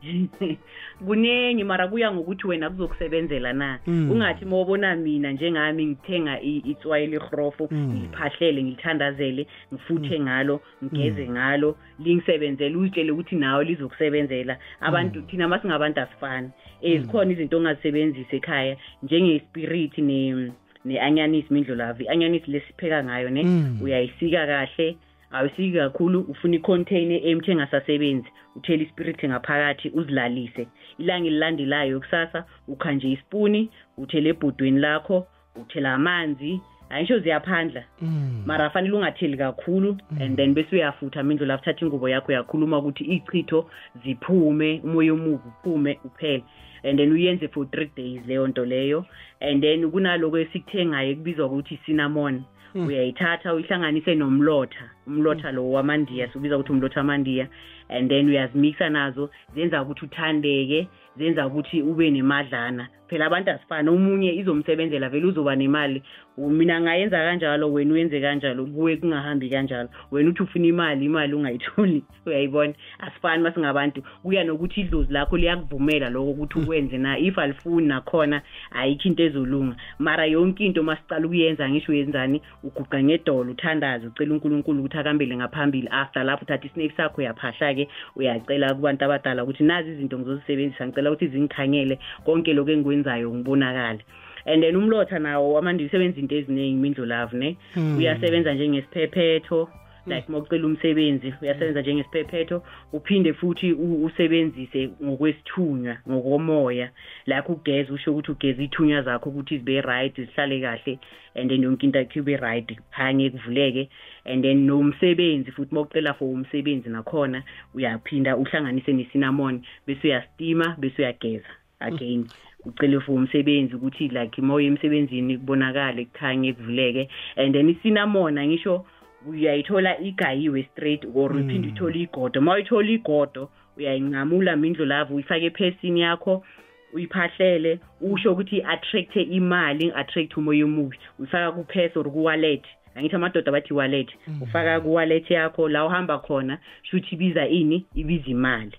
kuningi 1.06 1.64
mara 1.64 1.88
kuya 1.88 2.12
ngokuthi 2.12 2.46
wena 2.46 2.70
kuzokusebenzela 2.70 3.52
na? 3.52 3.78
Mm. 3.86 4.10
ungathi 4.10 4.44
mawubona 4.44 4.96
mina 4.96 5.32
njengami 5.32 5.86
ngithenga 5.86 6.40
itswayi 6.40 7.06
lirhrofo 7.06 7.68
Mm. 7.70 7.92
ngiliphahlele 7.92 8.62
ngilithandazele 8.62 9.46
ngifuthe 9.74 10.20
ngalo 10.20 10.60
ngigeze 10.84 11.28
ngalo 11.28 11.76
lingisebenzele 11.98 12.76
uzitshele 12.76 13.10
ukuthi 13.12 13.36
nawe 13.36 13.64
lizokusebenzela. 13.64 14.58
Abantu 14.80 15.22
thina 15.22 15.48
masingabantu 15.48 16.00
asifani. 16.00 16.50
Um 16.82 16.98
zikhona 17.02 17.32
izinto 17.32 17.56
ongazisebenzisa 17.56 18.36
ekhaya 18.36 18.76
njengespiriti 19.02 20.02
ne 20.02 20.50
ne-anyanisi 20.84 21.52
mindlolavu 21.54 22.02
i-anyanisi 22.02 22.50
lesipheka 22.50 23.04
ngayo 23.04 23.30
ne? 23.30 23.42
Mm. 23.44 23.78
uyayisika 23.82 24.46
kahle 24.46 24.96
awusiki 25.32 25.72
kakhulu 25.72 26.20
ufuna 26.20 26.56
i-container 26.56 27.20
empty 27.28 27.50
engasasebenzi 27.50 28.28
uthele 28.56 28.84
ispirit 28.84 29.24
ngaphakathi 29.24 29.90
uzilalise. 29.90 30.68
Ilanga 30.98 31.26
elilandelayo 31.26 32.00
kusasa 32.00 32.44
ukha 32.68 32.92
nje 32.92 33.12
isipuni 33.12 33.70
uthele 33.96 34.28
ebhodweni 34.30 34.78
lakho 34.78 35.26
uthela 35.56 35.94
amanzi 35.94 36.60
ayisho 36.90 37.18
ziyaphandla. 37.18 37.84
Mm. 38.02 38.42
mara 38.46 38.70
fanele 38.70 38.96
ungatheli 38.96 39.36
kakhulu 39.36 39.96
and 40.20 40.36
then 40.36 40.54
bese 40.54 40.76
uyafutha 40.76 41.22
mindlu 41.22 41.46
lapho 41.46 41.64
thatha 41.64 41.86
ingubo 41.86 42.08
yakho 42.08 42.32
yakhuluma 42.32 42.78
ukuthi 42.78 43.04
ichitho 43.04 43.70
ziphume 44.04 44.80
umoya 44.84 45.12
omubi 45.12 45.48
uphume 45.48 46.00
uphele. 46.04 46.44
And 46.84 46.98
then 46.98 47.12
uyenze 47.12 47.48
for 47.48 47.66
three 47.70 47.90
days 47.96 48.20
leyo 48.26 48.46
nto 48.46 48.64
leyo. 48.64 49.06
And 49.40 49.62
then 49.62 49.90
kunaloko 49.90 50.38
esikuthengayo 50.38 51.10
ekubizwa 51.10 51.46
ukuthi 51.46 51.78
cinnamon 51.86 52.44
uyayithatha 52.84 53.54
uyihlanganise 53.54 54.14
nomlotha. 54.14 54.90
Umlotha 55.06 55.52
lo 55.52 55.70
wamandiya 55.70 56.28
siubiza 56.28 56.56
ukuthi 56.58 56.72
umlotha 56.72 57.00
wamandiya. 57.00 57.48
And 57.88 58.10
then 58.10 58.28
uyazimixa 58.28 58.90
nazo 58.90 59.30
zenza 59.54 59.82
ukuthi 59.82 60.04
uthandeke 60.04 60.88
zenza 61.18 61.46
ukuthi 61.46 61.82
ube 61.82 62.10
nemadlana 62.10 62.88
phela 63.08 63.26
abantu 63.26 63.50
asifani. 63.50 63.88
Omunye 63.88 64.34
izomsebenzela 64.34 65.08
vele 65.08 65.26
uzoba 65.26 65.56
nemali. 65.56 66.02
Mina 66.38 66.80
ngayenza 66.80 67.16
kanjalo 67.16 67.72
wena 67.72 67.94
uyenze 67.94 68.20
kanjalo 68.20 68.66
kuwe 68.66 68.96
kungahambi 68.96 69.50
kanjalo. 69.50 69.88
Wena 70.10 70.30
uthi 70.30 70.42
ufuna 70.42 70.66
imali 70.66 71.04
imali 71.06 71.34
ungayitholi. 71.34 72.04
Uyayibona? 72.26 72.74
Asifani 72.98 73.42
masingabantu 73.42 74.02
kuya 74.22 74.44
nokuthi 74.44 74.80
idlozi 74.80 75.12
lakho 75.12 75.36
liyakuvumela 75.36 76.10
lokho 76.10 76.30
ukuthi 76.30 76.58
ukwenze 76.58 76.98
na. 76.98 77.18
If 77.18 77.38
alifuni 77.38 77.86
nakhona 77.86 78.42
ayikho 78.70 79.08
into 79.08 79.22
ezolunga. 79.22 79.76
Mara 79.98 80.26
yonke 80.26 80.66
into 80.66 80.82
masicala 80.82 81.26
ukuyenza 81.26 81.70
ngisho 81.70 81.92
uyenzani? 81.92 82.42
Uguqa 82.62 83.02
ngedolo 83.02 83.50
uthandaze 83.50 84.06
ucela 84.06 84.34
unkulunkulu 84.34 84.80
ukuthi 84.80 84.98
akambele 84.98 85.36
ngaphambili. 85.36 85.88
After 85.90 86.24
lapho 86.24 86.44
uthatha 86.44 86.66
isineki 86.66 86.96
sakho 86.96 87.20
uyaphahla-ke 87.20 87.88
uyacela 88.16 88.74
kubantu 88.74 89.04
abadala 89.04 89.44
ukuthi 89.44 89.64
nazi 89.64 89.90
izinto 89.90 90.18
ngizozisebenzisa 90.18 90.86
ngicela 90.86 91.10
ukuthi 91.10 91.28
zingikhanyele 91.28 91.98
konke 92.24 92.52
lokhu 92.52 92.70
engikwenzayo 92.96 93.34
ngibonakale. 93.34 94.04
And 94.46 94.62
then 94.62 94.76
umlotha 94.76 95.18
nawo 95.18 95.58
amande 95.58 95.84
usebenza 95.84 96.20
into 96.20 96.34
eziningi 96.34 96.80
mindlolavu 96.80 97.36
ne? 97.36 97.56
Mm. 97.76 97.98
uyasebenza 97.98 98.54
njengesiphephetho 98.54 99.68
like 100.06 100.28
uma 100.28 100.38
ucela 100.38 100.66
umsebenzi 100.66 101.34
uyasebenza 101.42 101.80
njengesiphephetho 101.80 102.62
uphinde 102.92 103.32
futhi 103.32 103.72
usebenzise 103.72 104.90
ngokwesithunywa 105.04 105.96
ngokomoya. 106.08 106.90
Lakho 107.26 107.52
ugeza 107.52 107.92
usho 107.92 108.12
ukuthi 108.12 108.32
ugeza 108.32 108.62
ithunywa 108.62 109.02
zakho 109.02 109.30
ukuthi 109.30 109.58
zibe 109.58 109.80
right 109.80 110.16
zihlale 110.16 110.60
kahle 110.60 110.98
and 111.34 111.50
then 111.50 111.62
yonke 111.62 111.86
into 111.86 111.98
yakho 111.98 112.18
ibe 112.18 112.36
right 112.36 112.76
kuphanye 112.76 113.30
kuvuleke 113.30 113.88
and 114.24 114.44
then 114.44 114.66
nomsebenzi 114.66 115.50
futhi 115.50 115.72
uma 115.72 115.80
ucela 115.80 116.14
for 116.14 116.28
umsebenzi 116.28 116.88
nakhona 116.88 117.42
uyaphinda 117.74 118.36
uhlanganise 118.36 118.92
nesinamon 118.92 119.62
bese 119.86 120.08
uyastima 120.08 120.76
bese 120.78 121.02
uyageza 121.02 121.50
again. 121.80 122.26
Ucele 122.66 123.00
for 123.00 123.14
umsebenzi 123.14 123.74
ukuthi 123.74 124.08
like 124.08 124.40
uma 124.40 124.54
uye 124.54 124.66
emsebenzini 124.66 125.38
kubonakale 125.38 126.04
kukhanye 126.04 126.52
kuvuleke 126.52 127.08
and 127.36 127.54
then 127.54 127.68
isinamona 127.68 128.46
ngisho 128.46 128.84
uyayithola 129.26 130.00
igayiwe 130.00 130.62
straight 130.72 131.04
or 131.14 131.36
uphinde 131.36 131.68
uthole 131.68 132.00
igodo. 132.00 132.40
Uma 132.40 132.54
uyithola 132.54 132.90
igodo 132.90 133.50
uyayincamula 133.76 134.56
mindlu 134.56 134.84
lavo 134.84 135.14
uyifake 135.14 135.46
ephesini 135.46 136.00
yakho 136.00 136.44
uyiphahlele 136.92 137.80
usho 138.00 138.32
ukuthi 138.32 138.56
i-attract-e 138.56 139.22
imali 139.22 139.92
attract 139.94 140.36
umoya 140.36 140.64
omubi. 140.64 140.98
Uyifaka 141.18 141.52
kuphesi 141.52 141.98
or 141.98 142.10
kuwallet. 142.10 142.64
Angithi 142.94 143.16
amadoda 143.16 143.52
bathi 143.52 143.74
wallet 143.74 144.08
ufaka 144.40 144.80
kuwallet 144.80 145.30
yakho 145.30 145.68
la 145.68 145.84
uhamba 145.84 146.18
khona 146.18 146.58
shuthi 146.82 147.14
ibiza 147.14 147.48
ini? 147.48 147.86
Ibiza 147.94 148.30
imali. 148.30 148.76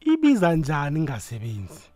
Ibiza 0.00 0.56
njani 0.56 0.98
ingasebenzi? 0.98 1.95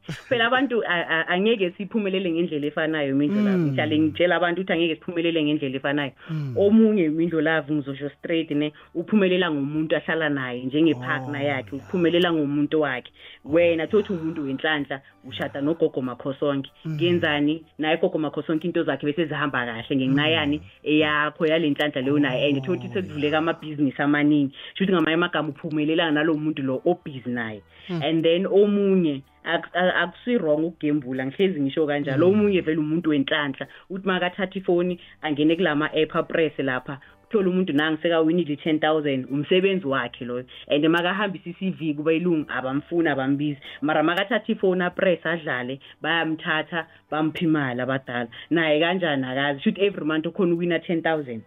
phela 0.29 0.45
abantu 0.45 0.83
a- 0.87 1.07
a- 1.09 1.27
angeke 1.27 1.71
siphumelele 1.77 2.31
ngendlela 2.31 2.67
efanayo 2.67 3.15
mindlolavu 3.15 3.57
Mm. 3.57 3.67
ngihlale 3.67 3.99
ngitshela 3.99 4.35
abantu 4.35 4.61
ukuthi 4.61 4.73
angeke 4.73 4.95
siphumelele 4.95 5.43
ngendlela 5.43 5.75
efanayo. 5.75 6.11
Omunye 6.55 7.09
mindlolavu 7.09 7.73
ngizosho 7.73 8.09
straight 8.09 8.51
ne 8.51 8.71
uphumelela 8.95 9.51
ngomuntu 9.51 9.95
ahlala 9.95 10.29
naye 10.29 10.63
njengepartner 10.63 11.41
yakhe 11.43 11.75
uphumelela 11.75 12.33
ngomuntu 12.33 12.81
wakhe. 12.81 13.11
Wena 13.45 13.87
thothi 13.87 14.13
umuntu 14.13 14.43
wenhlanhla 14.43 15.01
ushada 15.27 15.61
nogogo 15.61 16.01
makhosonke. 16.01 16.69
Kuyenzani 16.83 17.63
naye 17.77 17.97
gogo 17.97 18.17
makhosonke 18.17 18.65
into 18.67 18.83
zakhe 18.83 19.05
bese 19.05 19.25
zihamba 19.25 19.65
kahle 19.65 19.95
ngenxa 19.95 20.27
yani 20.29 20.61
eyakho 20.83 21.45
yale 21.45 21.69
nhlanhla 21.69 22.01
leyo 22.01 22.19
naye. 22.19 22.49
And 22.49 22.63
thothi 22.65 22.87
sekuvuleka 22.93 23.37
amabhizinisi 23.37 24.01
amaningi. 24.01 24.53
Shuthi 24.75 24.91
ngamanye 24.91 25.15
amagama 25.15 25.49
uphumelelana 25.49 26.11
nalo 26.11 26.33
muntu 26.33 26.61
lo 26.63 26.81
obhizi 26.85 27.29
naye. 27.29 27.61
And 27.89 28.23
then 28.23 28.45
omunye 28.45 29.21
ak- 29.43 29.73
a- 29.75 29.95
akusi-wrong 30.03 30.63
ukugembula 30.65 31.25
ngihlezi 31.25 31.61
ngisho 31.61 31.87
kanjalo. 31.87 32.27
Omunye 32.29 32.61
vele 32.61 32.77
umuntu 32.79 33.09
wenhlanhla 33.09 33.67
uthi 33.89 34.07
makathatha 34.07 34.59
ifoni 34.59 34.99
angene 35.21 35.55
kulama-app 35.55 36.15
apress 36.15 36.59
lapha 36.59 36.99
uthola 37.29 37.49
umuntu 37.49 37.73
nangi 37.73 38.01
sekawinile 38.01 38.53
i-ten 38.53 38.79
thousand 38.79 39.25
umsebenzi 39.31 39.87
wakhe 39.87 40.25
loyo. 40.25 40.45
And 40.67 40.83
makahambisa 40.85 41.49
i-cv 41.49 41.95
kuba 41.97 42.13
ilungu 42.13 42.45
abamfuni 42.51 43.09
abambizi. 43.09 43.59
Mara 43.81 44.03
makathatha 44.03 44.51
ifoni 44.51 44.83
apress 44.83 45.25
adlale 45.25 45.79
bayamthatha 46.01 46.87
bampha 47.11 47.39
imali 47.45 47.81
abadala. 47.81 48.27
Naye 48.49 48.79
kanjani 48.79 49.25
akazi? 49.25 49.61
Shuthi 49.61 49.81
every 49.81 50.05
month 50.05 50.25
ukhona 50.25 50.53
uwina 50.55 50.79
ten 50.85 51.01
thousand. 51.01 51.41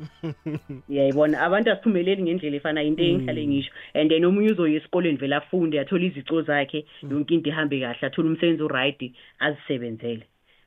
uyayibona 0.88 1.40
abantu 1.46 1.70
asiphumeleli 1.70 2.22
ngendlela 2.22 2.56
efanayo 2.56 2.88
into 2.88 3.02
engihlale 3.02 3.46
ngisho. 3.46 3.70
And 3.94 4.10
then 4.10 4.24
omunye 4.24 4.52
uzoya 4.52 4.76
esikoleni 4.78 5.18
vele 5.18 5.36
afunde 5.36 5.80
athole 5.80 6.06
izico 6.06 6.42
zakhe 6.42 6.84
yonke 7.02 7.34
into 7.34 7.50
ihambe 7.50 7.80
kahle 7.80 8.06
athole 8.06 8.28
umsebenzi 8.28 8.62
oright 8.62 9.00
azisebenzele. 9.40 10.24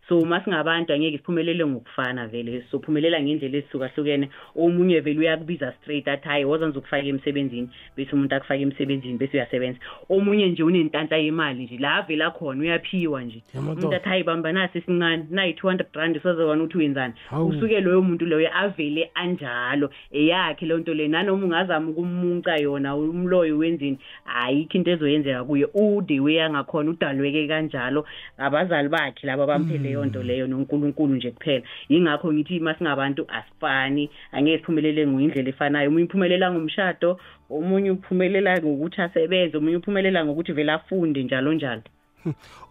So 0.07 0.19
uma 0.19 0.41
singabantu 0.43 0.93
angeke 0.93 1.17
siphumelele 1.17 1.65
ngokufana 1.65 2.27
vele. 2.27 2.63
Sophumelela 2.71 3.21
ngendlela 3.21 3.57
ezihlukahlukene. 3.57 4.29
Omunye 4.55 4.99
vele 4.99 5.19
uyakubiza 5.19 5.73
straight 5.81 6.07
athi 6.07 6.27
hayi 6.27 6.45
woza 6.45 6.67
ngizokufaka 6.67 7.07
emsebenzini. 7.07 7.69
Bese 7.97 8.11
umuntu 8.13 8.35
akufake 8.35 8.61
emsebenzini 8.61 9.17
bese 9.17 9.37
uyasebenza. 9.37 9.79
Omunye 10.09 10.47
nje 10.49 10.63
unenhlanhla 10.63 11.17
yemali 11.17 11.63
nje 11.63 11.77
la 11.77 12.01
vela 12.01 12.31
khona 12.31 12.61
uyaphiwa 12.61 13.23
nje. 13.23 13.43
Yamadoda. 13.53 13.81
umuntu 13.81 13.95
athi 13.95 14.09
hayi 14.09 14.23
bamba 14.23 14.51
nasi 14.51 14.77
esincane 14.77 15.25
nayi-two 15.29 15.67
hundred 15.67 15.87
rand 15.93 16.21
sozobona 16.23 16.63
ukuthi 16.63 16.77
wenzani 16.77 17.13
Hawu. 17.29 17.47
usuke 17.49 17.81
loyo 17.81 18.01
muntu 18.01 18.25
loyo 18.25 18.49
avele 18.57 19.11
anjalo. 19.13 19.89
Eyakhe 20.11 20.65
leyo 20.65 20.79
nto 20.79 20.93
leyo 20.93 21.09
nanoma 21.09 21.45
ungazama 21.45 21.89
ukumunca 21.89 22.57
yona 22.61 22.95
umloyo 22.95 23.57
wenzini 23.57 23.97
ayikho 24.25 24.77
into 24.77 24.91
ezoyenzeka 24.91 25.43
kuye. 25.43 25.67
Ude 25.73 26.19
way 26.19 26.41
angakhona 26.41 26.91
udalweke 26.91 27.47
kanjalo. 27.47 28.05
Abazali 28.37 28.89
bakhe 28.89 29.27
laba 29.27 29.45
bamphe 29.45 29.77
leyo 29.97 30.05
leyo 30.05 30.05
nto 30.05 30.23
leyo 30.23 30.47
noNkulunkulu 30.47 31.15
nje 31.15 31.31
kuphela. 31.31 31.63
Yingakho 31.89 32.33
ngithi 32.33 32.59
masingabantu 32.59 33.25
asifani. 33.27 34.09
Angeke 34.31 34.57
siphumelele 34.57 35.07
ngindlela 35.07 35.49
efanayo. 35.49 35.89
Umunye 35.89 36.05
uphumelela 36.05 36.51
ngomshado 36.51 37.19
omunye 37.49 37.91
uphumelela 37.91 38.57
ngokuthi 38.61 39.01
asebenze 39.01 39.57
omunye 39.57 39.77
uphumelela 39.77 40.25
ngokuthi 40.25 40.51
vele 40.53 40.71
afunde 40.71 41.23
njalo 41.23 41.53
njalo. 41.53 41.81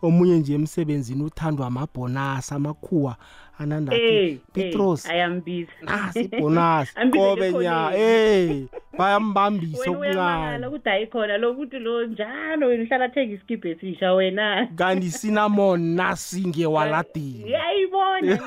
Omunye 0.02 0.38
nje 0.38 0.54
emsebenzini 0.54 1.22
uthandwa 1.24 1.66
amabhonasi 1.66 2.54
amakhuwa 2.54 3.16
anandathi. 3.58 4.00
Eh, 4.00 4.38
petros. 4.52 5.04
eh, 5.06 5.10
ayambiza. 5.12 5.72
Nasi 5.82 6.20
ibhonasi 6.20 6.92
Ambizele 6.94 7.52
qobe 7.52 7.52
nya 7.52 7.90
ekhoneni. 7.94 8.60
eh 8.60 8.68
bayambambisa 8.98 9.90
okuncane 9.90 10.66
ukuthi 10.66 10.88
ayikhona 10.88 11.36
lokuthi 11.38 11.78
lo 11.78 12.04
njalo 12.06 12.66
wena 12.66 12.82
uhlala 12.84 13.08
thenga 13.08 13.34
isikibhe 13.34 13.70
esisha 13.70 14.12
wena. 14.12 14.68
Kanti 14.76 15.10
cinnamon 15.10 15.80
nasi 15.80 16.46
ngewaladini 16.48 17.50
yayibona 17.52 18.38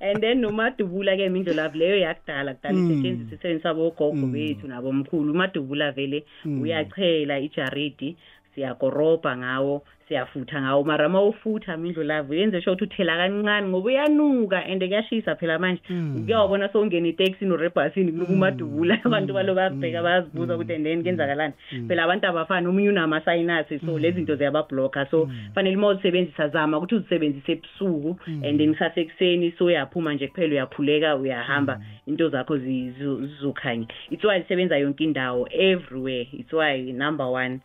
and 0.00 0.20
then 0.20 0.40
nomadubula 0.40 1.16
ke 1.16 1.28
mindlolavu 1.28 1.78
leyo 1.78 1.96
yakudala 1.96 2.54
kudala 2.54 2.78
Mm. 2.78 2.90
isetshenziswa 2.90 3.34
isebenzisa 3.34 3.70
abogogo 3.70 4.26
bethu 4.26 4.68
nabomkhulu. 4.68 5.32
Umadubula 5.32 5.92
vele 5.92 6.24
uyachela 6.44 7.38
ijaridi. 7.38 8.16
Siyakorobha 8.54 9.36
ngawo 9.36 9.82
siyafutha 10.08 10.62
ngawo. 10.62 10.84
Mara 10.84 11.06
uma 11.06 11.22
ufutha 11.22 11.76
mindlolavu 11.76 12.34
yenze 12.34 12.60
sure 12.60 12.76
ukuthi 12.76 12.84
uthela 12.84 13.16
kancane 13.16 13.68
ngoba 13.68 13.86
uyanuka 13.86 14.64
and 14.66 14.82
kuyashisa 14.82 15.36
phela 15.36 15.58
manje. 15.58 15.80
Kuyawubona 16.24 16.68
sowungena 16.68 17.08
iteksi 17.08 17.44
norebhasini 17.44 18.12
kunuka 18.12 18.32
umadubula 18.32 18.98
abantu 19.04 19.34
balo 19.34 19.54
bayabheka 19.54 20.02
bayazibuza 20.02 20.56
ukuthi 20.56 20.74
and 20.74 20.84
then 20.84 21.02
kenzakalani 21.02 21.54
phela 21.88 22.04
abantu 22.04 22.26
abafani 22.26 22.66
omunye 22.66 22.88
unamasayinasi 22.88 23.78
so 23.78 23.98
lezi 23.98 24.16
zinto 24.16 24.36
ziyababhlokha. 24.36 25.06
So 25.10 25.28
fanele 25.54 25.76
uma 25.76 25.88
uzisebenzisa 25.88 26.48
zama 26.48 26.78
ukuthi 26.78 26.94
uzisebenzise 26.94 27.52
ebusuku 27.52 28.16
and 28.26 28.58
then 28.58 28.74
kusasekuseni 28.74 29.54
so 29.58 29.64
uyaphuma 29.64 30.14
nje 30.14 30.28
kuphela 30.28 30.52
uyakhuleka 30.52 31.16
uyahamba. 31.16 31.80
Into 32.06 32.28
zakho 32.28 32.58
zizokhanya 32.58 33.86
it's 34.10 34.24
why 34.24 34.38
lisebenza 34.38 34.76
yonke 34.76 35.04
indawo 35.04 35.48
everywhere. 35.50 36.26
It's 36.32 36.52
why 36.52 36.92
number 36.92 37.26
one 37.26 37.60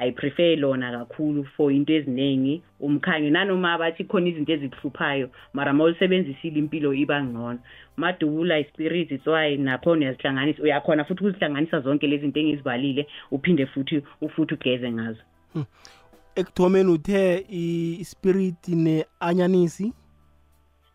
I 0.00 0.12
prefer 0.12 0.56
lona 0.56 0.92
kakhulu 0.92 1.44
for 1.56 1.72
into 1.72 1.92
eziningi. 1.92 2.62
Umkhanyo 2.80 3.30
nanoma 3.30 3.78
bathi 3.78 4.04
khona 4.04 4.28
izinto 4.28 4.52
ezikuhluphayo 4.52 5.30
mara 5.52 5.72
uma 5.72 5.84
ulisebenzisile 5.84 6.58
impilo 6.58 6.94
iba 6.94 7.22
ngcono. 7.22 7.58
Madubula 7.96 8.58
ispirit 8.58 9.10
it's 9.10 9.26
why 9.26 9.56
nakhona 9.56 10.00
uyazihlanganisa 10.00 10.62
uyakhona 10.62 11.04
futhi 11.04 11.24
ukuzihlanganisa 11.24 11.80
zonke 11.80 12.06
lezi 12.06 12.22
zinto 12.22 12.40
engizibalile 12.40 13.06
uphinde 13.30 13.66
futhi 13.66 14.02
ufuthi 14.20 14.54
ugeze 14.54 14.92
ngazo. 14.92 15.22
Ekuthomeni 16.36 16.90
uthe 16.90 17.44
ispirit 18.00 18.68
ne-anyanisi? 18.68 19.92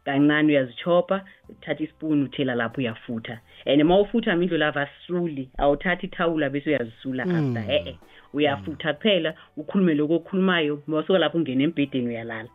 Kancane 0.06 0.48
uyazichopha 0.48 1.26
uthatha 1.50 1.84
ispoon 1.84 2.24
uthela 2.24 2.56
lapho 2.56 2.82
uyafutha. 2.82 3.40
And 3.66 3.82
uma 3.82 4.00
ufutha 4.00 4.36
mindlu 4.36 4.58
lava 4.58 4.82
asisuli 4.82 5.50
awuthathi 5.58 6.06
ithawula 6.06 6.50
bese 6.50 6.70
uyazisula 6.70 7.24
after 7.24 7.64
e-e 7.72 7.98
uyafutha 8.34 8.94
kuphela 8.94 9.34
ukhulume 9.58 9.94
lokho 9.96 10.16
okukhulumayo 10.16 10.84
masuka 10.88 11.20
lapho 11.20 11.38
ungena 11.38 11.64
embhedeni 11.64 12.08
uyalala. 12.08 12.50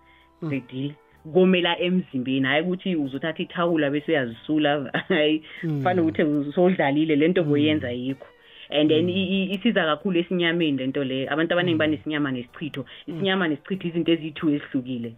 Sedile 0.51 0.95
komela 1.33 1.79
emzimbeni 1.81 2.47
hayi 2.47 2.63
ukuthi 2.63 2.97
uzothatha 2.97 3.43
ithawula 3.43 3.91
bese 3.91 4.13
uyazisula 4.13 4.91
hayi 5.09 5.43
kufanele 5.61 6.01
ukuthi 6.03 6.53
sowudlalile 6.53 7.17
lento 7.17 7.45
boyenza 7.45 7.91
yikho. 7.91 8.27
And 8.71 8.91
then 8.91 9.09
i- 9.09 9.29
i- 9.43 9.55
isiza 9.55 9.85
kakhulu 9.85 10.19
esinyameni 10.19 10.79
lento 10.79 11.05
le. 11.05 11.29
Abantu 11.29 11.53
abaningi 11.55 11.79
banesinyama 11.79 12.31
nesichitho. 12.33 12.85
Isinyama 13.07 13.49
nesichitho 13.49 13.89
izinto 13.89 14.13
eziyi-two 14.13 14.51
ezihlukile. 14.51 15.15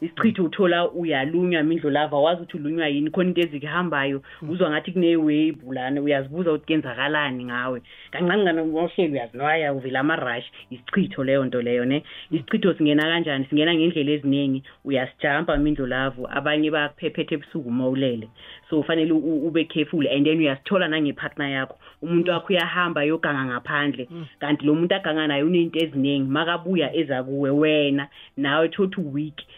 Isichitho 0.00 0.44
uthola 0.44 0.90
uyalunywa 0.90 1.62
mindlolava 1.62 2.16
wazi 2.18 2.42
ukuthi 2.42 2.56
ulunywa 2.56 2.88
yini 2.88 3.10
khona 3.10 3.28
into 3.28 3.40
ezikuhambayo 3.40 4.22
uzwa 4.48 4.70
ngathi 4.70 4.92
kunewebhu 4.92 5.72
lana 5.72 6.00
uyazibuza 6.02 6.52
ukuthi 6.52 6.64
kuyenzakalani 6.66 7.44
ngawe. 7.44 7.82
Kancane 8.10 8.44
kancane 8.44 8.62
mohleli 8.62 9.12
uyazinwaya 9.12 9.72
uvela 9.72 10.00
amarashi 10.00 10.50
isichitho 10.70 11.24
leyo 11.24 11.44
nto 11.44 11.62
leyo 11.62 11.84
ne? 11.84 12.02
Isichitho 12.30 12.74
singena 12.74 13.02
kanjani 13.02 13.44
singena 13.50 13.74
ngendlela 13.74 14.10
eziningi 14.10 14.62
uyasijampa 14.84 15.56
mindlolavu 15.56 16.28
abanye 16.30 16.70
bakuphephethe 16.70 17.34
ebusuku 17.34 17.68
uma 17.68 17.88
ulele. 17.88 18.28
So 18.70 18.80
ufanele 18.80 19.12
u- 19.12 19.18
u- 19.18 19.46
ube 19.48 19.64
careful 19.64 20.06
and 20.08 20.26
then 20.26 20.38
uyasithola 20.38 20.88
nangepartner 20.88 21.50
yakho. 21.50 21.76
Umuntu 22.02 22.30
wakho 22.30 22.46
uyahamba 22.52 23.02
yoganga 23.04 23.44
ngaphandle 23.44 24.08
kanti 24.40 24.66
lo 24.66 24.74
muntu 24.74 24.94
aganga 24.94 25.26
naye 25.26 25.42
uney'nto 25.42 25.78
eziningi 25.78 26.30
makabuya 26.30 26.94
eza 26.96 27.22
kuwe 27.22 27.50
wena 27.50 28.08
nawe 28.36 28.68
thothi 28.68 29.00
uweek 29.00 29.34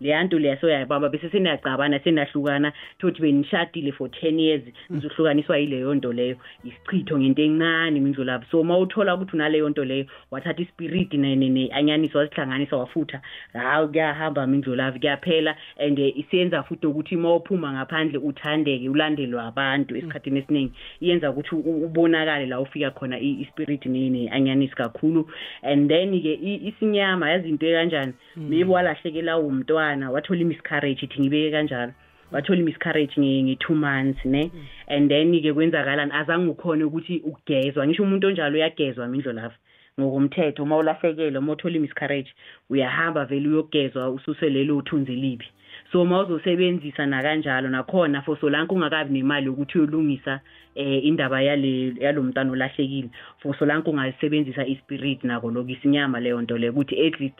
leya 0.00 0.24
nto 0.24 0.38
leya 0.38 0.60
soyayibamba 0.60 1.08
bese 1.08 1.30
seniyacabana 1.30 1.98
senahlukana 1.98 2.72
thothi 2.98 3.20
benishadile 3.20 3.92
for 3.92 4.10
ten 4.10 4.38
years 4.40 4.62
nizohlukaniswa 4.90 5.58
yileyo 5.58 5.94
nto 5.94 6.12
leyo. 6.12 6.36
Isichitho 6.64 7.18
ngento 7.18 7.42
encane 7.42 8.00
mindlulabo 8.00 8.44
so 8.50 8.60
uma 8.60 8.78
uthola 8.78 9.14
ukuthi 9.14 9.36
unaleyo 9.36 9.68
nto 9.68 9.84
leyo 9.84 10.06
wathatha 10.30 10.62
ispiriti 10.62 11.16
ne-anyaniso 11.18 12.18
wazihlanganisa 12.18 12.76
wafutha 12.76 13.20
hawu 13.52 13.88
kuyahamba 13.88 14.46
mindlulavo 14.46 14.98
kuyaphela. 14.98 15.56
And 15.78 15.98
eh, 15.98 16.18
isenza 16.18 16.62
futhi 16.62 16.86
ukuthi 16.86 17.16
uma 17.16 17.34
uphuma 17.34 17.72
ngaphandle 17.72 18.18
uthandeke 18.18 18.88
ulandelwe 18.88 19.40
abantu 19.40 19.96
esikhathini 19.96 20.38
esiningi. 20.38 20.72
Iyenza 21.00 21.30
ukuthi 21.30 21.54
ubonakale 21.54 22.46
la 22.46 22.60
ufika 22.60 22.90
khona 22.90 23.18
ispiriti 23.18 23.42
ispirit 23.42 23.86
ne- 23.86 24.10
ne-anyanisi 24.10 24.74
kakhulu. 24.74 25.28
And 25.62 25.88
then-ke 25.90 26.38
isinyama 26.42 27.30
yazi 27.30 27.48
into 27.48 27.66
ekanjani? 27.66 28.12
Maybe 28.36 28.70
walahlekela 28.70 29.38
umntwana 29.38 29.85
wathola 29.94 30.40
imiscarriage 30.40 31.06
ithi 31.06 31.20
ngibeke 31.20 31.50
kanjalo. 31.50 31.92
Wathola 32.32 32.60
imiscarriage 32.60 33.20
nge- 33.20 33.42
nge-two 33.42 33.74
months 33.74 34.24
ne? 34.24 34.50
And 34.88 35.10
then-ke 35.10 35.52
kwenzakalani? 35.52 36.12
Azange 36.12 36.50
ukhone 36.50 36.84
ukuthi 36.84 37.22
ukugezwa. 37.24 37.86
Ngisho 37.86 38.02
umuntu 38.02 38.26
onjalo 38.26 38.54
uyagezwa 38.54 39.08
mindlo 39.08 39.32
lapha. 39.32 39.56
Ngokomthetho 40.00 40.62
uma 40.62 40.76
ulahlekelwe 40.76 41.38
uma 41.38 41.52
uthola 41.52 41.76
imiscarriage 41.76 42.30
uyahamba 42.70 43.24
vele 43.24 43.48
uyogezwa 43.48 44.10
ususe 44.10 44.50
lelo 44.50 44.76
uthunzi 44.76 45.14
libi 45.14 45.46
so 45.92 46.02
uma 46.02 46.20
uzosebenzisa 46.20 47.06
nakanjalo 47.06 47.68
nakhona 47.68 48.22
for 48.22 48.36
solanke 48.40 48.74
ungakabi 48.74 49.12
nemali 49.14 49.46
yokuthi 49.46 49.78
uyolungisa 49.78 50.40
eh 50.74 51.04
indaba 51.04 51.42
yale 51.42 51.94
yalo 52.00 52.22
mntwana 52.22 52.52
olahlekile. 52.52 53.08
For 53.42 53.54
solanke 53.58 53.90
ungalisebenzisa 53.90 54.66
ispirit 54.66 55.24
nako 55.24 55.50
lokho 55.50 55.70
isinyama 55.70 56.20
leyo 56.20 56.42
nto 56.42 56.58
leyo 56.58 56.72
ukuthi 56.72 57.06
at 57.06 57.20
least 57.20 57.38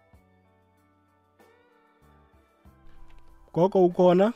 gogo 3.56 3.86
ukhona? 3.86 4.32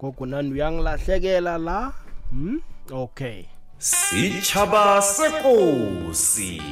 Gogo 0.00 0.26
nani 0.26 0.52
uyangilahlekela 0.52 1.58
la? 1.58 1.92
Hmm? 2.30 2.60
okay. 2.92 3.44
Sitshaba 3.78 5.02
sekosi 5.02 6.62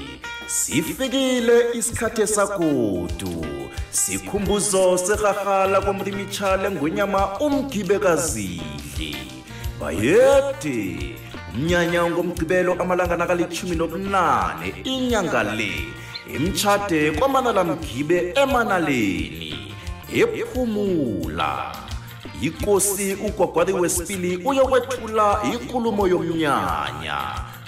sifikile 0.47 1.73
isikhathi 1.75 2.27
sakudu 2.27 3.47
sikhumbuzo 3.91 4.99
sehahala 4.99 5.81
komrimichale 5.81 6.71
ngwenyama 6.71 7.41
umgibekazidli 7.41 9.17
bayede. 9.81 11.17
Umnyanya 11.55 12.11
ngomgqibelo 12.11 12.73
amalanga 12.83 13.17
nakalitshumi 13.17 13.77
nobunane 13.77 14.69
inyanga 14.85 15.43
le. 15.43 15.73
Imtshade 16.35 17.11
kwamanala 17.19 17.65
mgibe 17.65 18.33
emanaleni. 18.37 19.68
Ephumula. 20.15 21.77
Ikosi 22.41 23.15
ugwagwari 23.15 23.73
wesibili 23.73 24.37
uyokwethula 24.37 25.41
inkulumo 25.53 26.09
yomnyanya. 26.09 27.19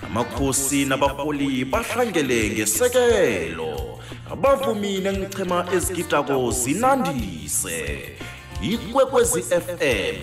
Amakhosi 0.07 0.85
nabaholi 0.85 1.65
bahlangele 1.65 2.51
ngesekelo. 2.51 3.99
Abavumi 4.33 4.99
nengichema 4.99 5.67
ezigidako 5.73 6.51
zinandise. 6.51 8.17
Ikwekwezi 8.63 9.43
fm 9.43 9.79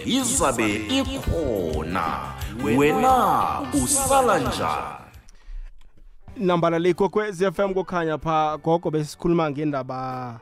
izabe 0.06 0.76
ikhona. 0.76 2.20
Wena 2.64 3.62
usala 3.84 4.40
njani? 4.40 4.98
Nambala 6.38 6.80
le 6.80 6.90
ikwekwezi 6.90 7.52
FM 7.52 7.74
kokhanya 7.74 8.18
pha 8.18 8.58
gogo 8.58 8.92
besikhuluma 8.92 9.52
ngendaba 9.52 10.40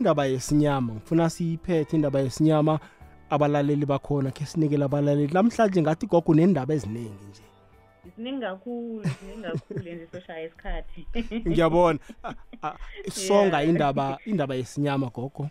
indaba 0.00 0.26
yesinyama 0.26 0.92
ngifuna 0.92 1.30
siyiphethe 1.30 1.96
indaba 1.96 2.20
yesinyama 2.20 2.78
abalaleli 3.30 3.86
bakhona 3.86 4.30
khe 4.30 4.44
sinikele 4.46 4.84
abalaleli. 4.84 5.32
Namhlanje 5.32 5.82
ngathi 5.82 6.06
gogo 6.06 6.34
nendaba 6.34 6.74
eziningi 6.74 7.24
nje. 7.30 7.42
Ziningi 8.16 8.40
kakhulu 8.40 9.02
ziningi 9.02 9.42
kakhulu 9.42 9.80
nje 9.80 10.06
soshaya 10.12 10.46
isikhathi. 10.46 11.06
Ngiyabona. 11.48 11.98
Songa 13.10 13.62
indaba 13.62 14.18
indaba 14.24 14.54
yesinyama 14.54 15.10
gogo. 15.10 15.50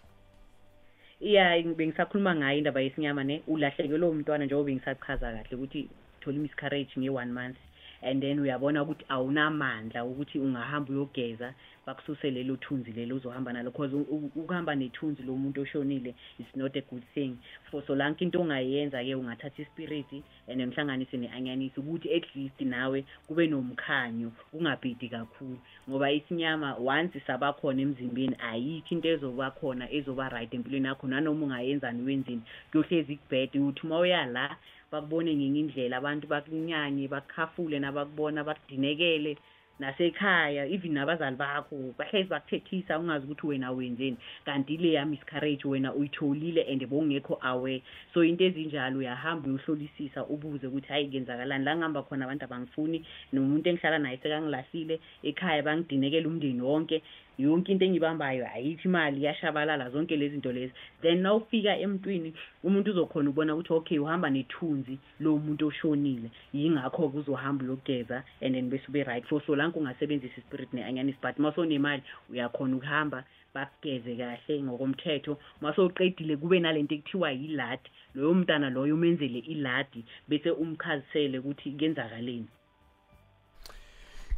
Iya 1.19 1.63
bengisakhuluma 1.63 2.35
ngayo 2.35 2.57
indaba 2.57 2.81
yesinyama 2.81 3.23
ne 3.23 3.41
ulahlekelwe 3.47 4.09
umntwana 4.09 4.45
njengoba 4.45 4.65
bengisachaza 4.65 5.31
kahle 5.31 5.55
ukuthi 5.55 5.89
thola 6.21 6.37
imiscarriage 6.37 6.93
nge-one 6.99 7.31
month. 7.33 7.57
And 8.01 8.21
then 8.21 8.39
uyabona 8.39 8.83
ukuthi 8.83 9.05
awunamandla 9.09 10.05
ukuthi 10.05 10.39
ungahamba 10.39 10.91
uyogeza 10.93 11.53
bakususe 11.85 12.31
lelo 12.31 12.55
thunzi 12.57 12.91
lelo 12.91 13.15
uzohamba 13.15 13.53
nalo 13.53 13.71
because 13.71 13.95
u- 13.95 14.07
u- 14.09 14.31
ukuhamba 14.35 14.75
nethunzi 14.75 15.23
lomuntu 15.23 15.61
oshonile 15.61 16.13
is 16.39 16.45
not 16.55 16.75
a 16.75 16.81
good 16.81 17.03
thing. 17.13 17.37
For 17.71 17.81
so 17.87 17.95
lanke 17.95 18.21
into 18.25 18.39
ongayenza 18.41 19.03
ke 19.03 19.15
ungathatha 19.15 19.61
ispirit 19.61 20.05
and 20.47 20.61
ngihlanganise 20.61 21.17
ne-anyanisi 21.17 21.79
ukuthi 21.79 22.13
at 22.15 22.35
least 22.35 22.61
nawe 22.61 23.05
kube 23.27 23.47
nomkhanyo 23.47 24.31
ungabhidi 24.53 25.09
kakhulu. 25.09 25.57
Ngoba 25.89 26.11
isinyama 26.11 26.75
once 26.75 27.19
sabakhona 27.27 27.81
emzimbeni 27.81 28.35
ayikho 28.39 28.87
into 28.95 29.07
ezoba 29.09 29.51
khona 29.51 29.91
ezoba 29.91 30.29
right 30.29 30.53
empilweni 30.53 30.87
yakho 30.87 31.07
nanoma 31.07 31.45
ungayenzani 31.45 32.03
wenzini 32.03 32.41
kuyohlezi 32.71 33.15
kubhede 33.15 33.59
ukuthi 33.59 33.87
uma 33.87 33.99
uya 33.99 34.25
la 34.25 34.55
bakubone 34.91 35.35
ngenye 35.35 35.59
indlela 35.59 35.97
abantu 35.97 36.25
bakunyanye 36.27 37.03
bakukhafule 37.13 37.79
nabakubona 37.79 38.43
bakudinekele 38.47 39.37
nasekhaya 39.79 40.65
even 40.65 40.93
nabazali 40.93 41.37
bakho. 41.37 41.93
Bahlezi 41.97 42.29
bakuthethisa 42.29 42.99
ungazi 42.99 43.25
ukuthi 43.25 43.47
wena 43.47 43.71
wenzeni 43.71 44.17
kanti 44.45 44.77
le 44.77 44.91
yami 44.93 45.11
miscarriage 45.11 45.65
wena 45.65 45.93
uyitholile 45.93 46.65
and 46.71 46.81
bowungekho 46.89 47.37
aware. 47.43 47.81
So 48.13 48.23
into 48.23 48.43
ezinjalo 48.43 48.97
uyahamba 48.97 49.49
uyohlolisisa 49.49 50.25
ubuze 50.25 50.67
ukuthi 50.67 50.87
hayi 50.87 51.07
kenzakalani 51.09 51.65
la 51.65 51.75
ngihamba 51.75 52.03
khona 52.03 52.25
abantu 52.25 52.45
abangifuni 52.45 53.05
nomuntu 53.33 53.69
engihlala 53.69 53.99
naye 53.99 54.17
sekangilahlile 54.17 54.99
ekhaya 55.23 55.63
bangidinekela 55.63 56.27
umndeni 56.27 56.61
wonke. 56.61 57.03
Yonke 57.37 57.71
into 57.71 57.85
engibambayo 57.85 58.47
ayikho 58.53 58.83
imali 58.89 59.21
iyashabalala 59.21 59.89
zonke 59.89 60.15
lezi 60.15 60.33
zinto 60.33 60.51
lezi. 60.51 60.73
Then 61.01 61.21
nawufika 61.21 61.77
emntwini 61.77 62.33
umuntu 62.63 62.91
uzokhona 62.91 63.29
ukubona 63.29 63.53
ukuthi 63.53 63.73
okay 63.73 63.99
uhamba 63.99 64.29
nethunzi 64.29 64.97
lo 65.19 65.37
muntu 65.37 65.67
oshonile. 65.67 66.29
Yingakho-ke 66.53 67.17
uzohamba 67.17 67.63
uyogeza 67.65 68.23
and 68.41 68.55
then 68.55 68.69
bese 68.69 68.87
ube 68.89 69.03
right. 69.03 69.25
For 69.25 69.41
so 69.45 69.55
lanke 69.55 69.79
ungasebenzisa 69.79 70.37
ispirit 70.37 70.73
ne-anyanisi 70.73 71.21
but 71.21 71.37
uma 71.39 71.51
sonemali 71.51 72.03
uyakhona 72.29 72.75
ukuhamba 72.75 73.23
bakugeze 73.53 74.15
kahle 74.15 74.63
ngokomthetho. 74.63 75.37
Uma 75.61 75.73
sowuqedile 75.75 76.37
kube 76.37 76.59
nalento 76.59 76.95
ekuthiwa 76.95 77.31
yiladi 77.31 77.89
loyo 78.15 78.33
mntana 78.33 78.69
loyo 78.69 78.95
umenzele 78.95 79.39
iladi 79.39 80.05
bese 80.27 80.49
umchazisele 80.51 81.39
ukuthi 81.39 81.71
kenzakaleni 81.71 82.47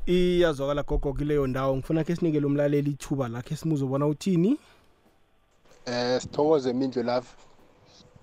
iyazwakala 0.09 0.83
gogo 0.83 1.13
kileyo 1.13 1.47
ndawo 1.47 1.77
ngifuna 1.77 2.03
ke 2.03 2.15
sinikele 2.15 2.45
umlaleli 2.45 2.91
ithuba 2.91 3.27
lakhe 3.27 3.55
simuzobona 3.55 4.07
uthini? 4.07 4.57
Eh 5.85 6.21
sithokoze 6.21 6.73
mindlu 6.73 7.03
love 7.03 7.27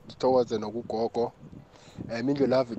sithokoze 0.08 0.58
nokugogo. 0.58 1.32
Eh 2.10 2.24
mindlu 2.24 2.46
love 2.46 2.76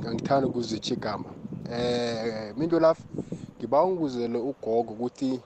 ngangithanda 0.00 0.46
ukuzitsha 0.48 0.94
igama. 0.94 1.30
Eh 1.70 2.54
mindlu 2.56 2.80
love 2.80 3.00
ngiba 3.58 3.84
unguzele 3.84 4.38
ugogo 4.38 4.92
ukuthi 4.92 5.40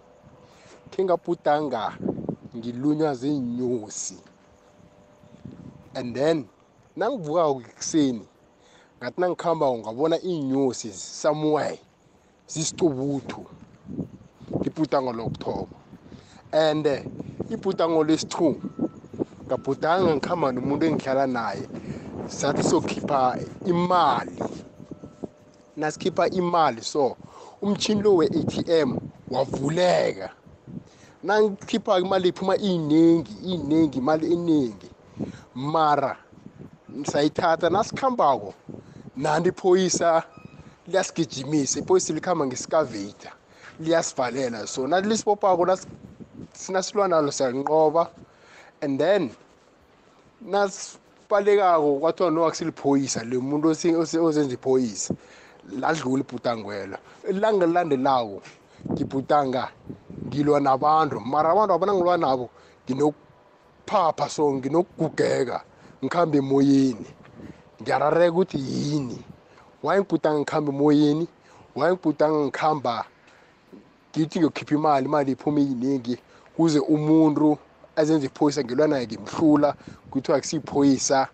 kingabhudanga 0.90 1.98
ngilunywa 2.56 3.14
zinyosi 3.14 4.16
and 5.94 6.14
then 6.16 6.44
nangivuka 6.96 7.48
ekuseni 7.48 8.24
ngathi 8.98 9.20
nangikhamba 9.20 9.78
ngabona 9.78 10.20
inyosi 10.20 10.92
somewhere. 10.92 11.78
Zisicubuthu 12.48 13.46
ibhudango 14.64 15.12
lokuthoma. 15.12 15.76
And 16.52 16.86
ibhudango 17.50 18.04
lesi-two 18.04 18.56
ngabhudanga 19.46 20.14
ngikhamba 20.14 20.52
nomuntu 20.52 20.86
engihlala 20.86 21.26
naye 21.26 21.68
sathi 22.26 22.62
sokhipha 22.62 23.38
imali. 23.66 24.42
Nasikhipha 25.76 26.28
imali 26.30 26.82
so 26.82 27.16
umchini 27.62 28.02
lo 28.02 28.16
we-atm 28.16 28.98
wavuleka. 29.30 30.30
Nangikhipha 31.22 32.00
imali 32.00 32.28
iphuma 32.28 32.56
iyiningi 32.56 33.32
iyiningi 33.44 33.98
imali 33.98 34.32
eningi 34.32 34.90
mara 35.54 36.16
sayithatha 37.04 37.70
nasikhambako 37.70 38.54
nanti 39.16 39.48
iphoyisa 39.48 40.22
liyasigijimisa 40.88 41.80
iphoyisa 41.80 42.14
likhamba 42.14 42.46
ngesikaveta 42.46 43.32
liyasivalela 43.80 44.66
so 44.66 44.86
nathi 44.86 45.08
lisibopako 45.08 45.78
sinasilwa 46.52 47.08
nalo 47.08 47.32
siyalinqoba 47.32 48.10
and 48.80 48.98
then 48.98 49.30
nasibalekako 50.40 51.98
kwathiwa 52.00 52.30
no 52.30 52.46
akusiliphoyisa 52.46 53.24
le 53.24 53.38
muntu 53.38 53.68
ozenza 53.68 54.54
iphoyisa 54.54 55.14
ladlula 55.80 56.22
ibhutangwelo 56.22 56.98
ilanga 57.28 57.64
elilandelako 57.64 58.42
ngibhutanga 58.92 59.68
ngilwa 60.26 60.60
nabantu. 60.60 61.20
Mara 61.20 61.50
abantu 61.50 61.74
abanangilwa 61.74 62.16
nabo 62.18 62.50
nginokuphapha 62.84 64.28
so 64.28 64.52
nginokugugeka 64.52 65.62
ngikhamba 66.02 66.36
emoyeni. 66.38 67.06
Ngiyarareka 67.82 68.32
ukuthi 68.32 68.58
yini. 68.58 69.18
Wayengibhutanga 69.82 70.38
ngikhamba 70.40 70.72
emoyeni 70.72 71.28
wayengibhutanga 71.76 72.38
ngikhamba 72.44 73.04
ngithi 74.16 74.38
ngiyokhipha 74.38 74.74
imali 74.74 75.06
imali 75.06 75.32
iphuma 75.32 75.60
iyiningi 75.60 76.18
kuze 76.56 76.78
umuntu 76.78 77.58
azenze 77.96 78.26
iphoyisa 78.26 78.64
ngilwa 78.64 78.88
naye 78.88 79.06
ngimhlula 79.06 79.74
kuthiwa 80.10 80.38
kusiyiphoyisa 80.40 81.28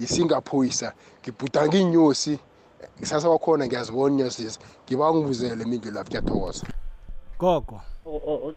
yisingaphoyisa. 0.00 0.92
Ngibhudanga 1.22 1.76
iy'nyosi 1.78 2.38
kusasa 3.00 3.28
kwakhona 3.28 3.66
ngiyazibona 3.66 4.14
inyosisi 4.14 4.58
ngiba 4.84 5.14
ngibuzele 5.14 5.64
mindlu 5.64 5.90
lapho 5.90 6.10
kuyathokoza. 6.10 6.64
Gogo. 7.38 7.80
O- 8.06 8.22
o- 8.26 8.40
o- 8.48 8.54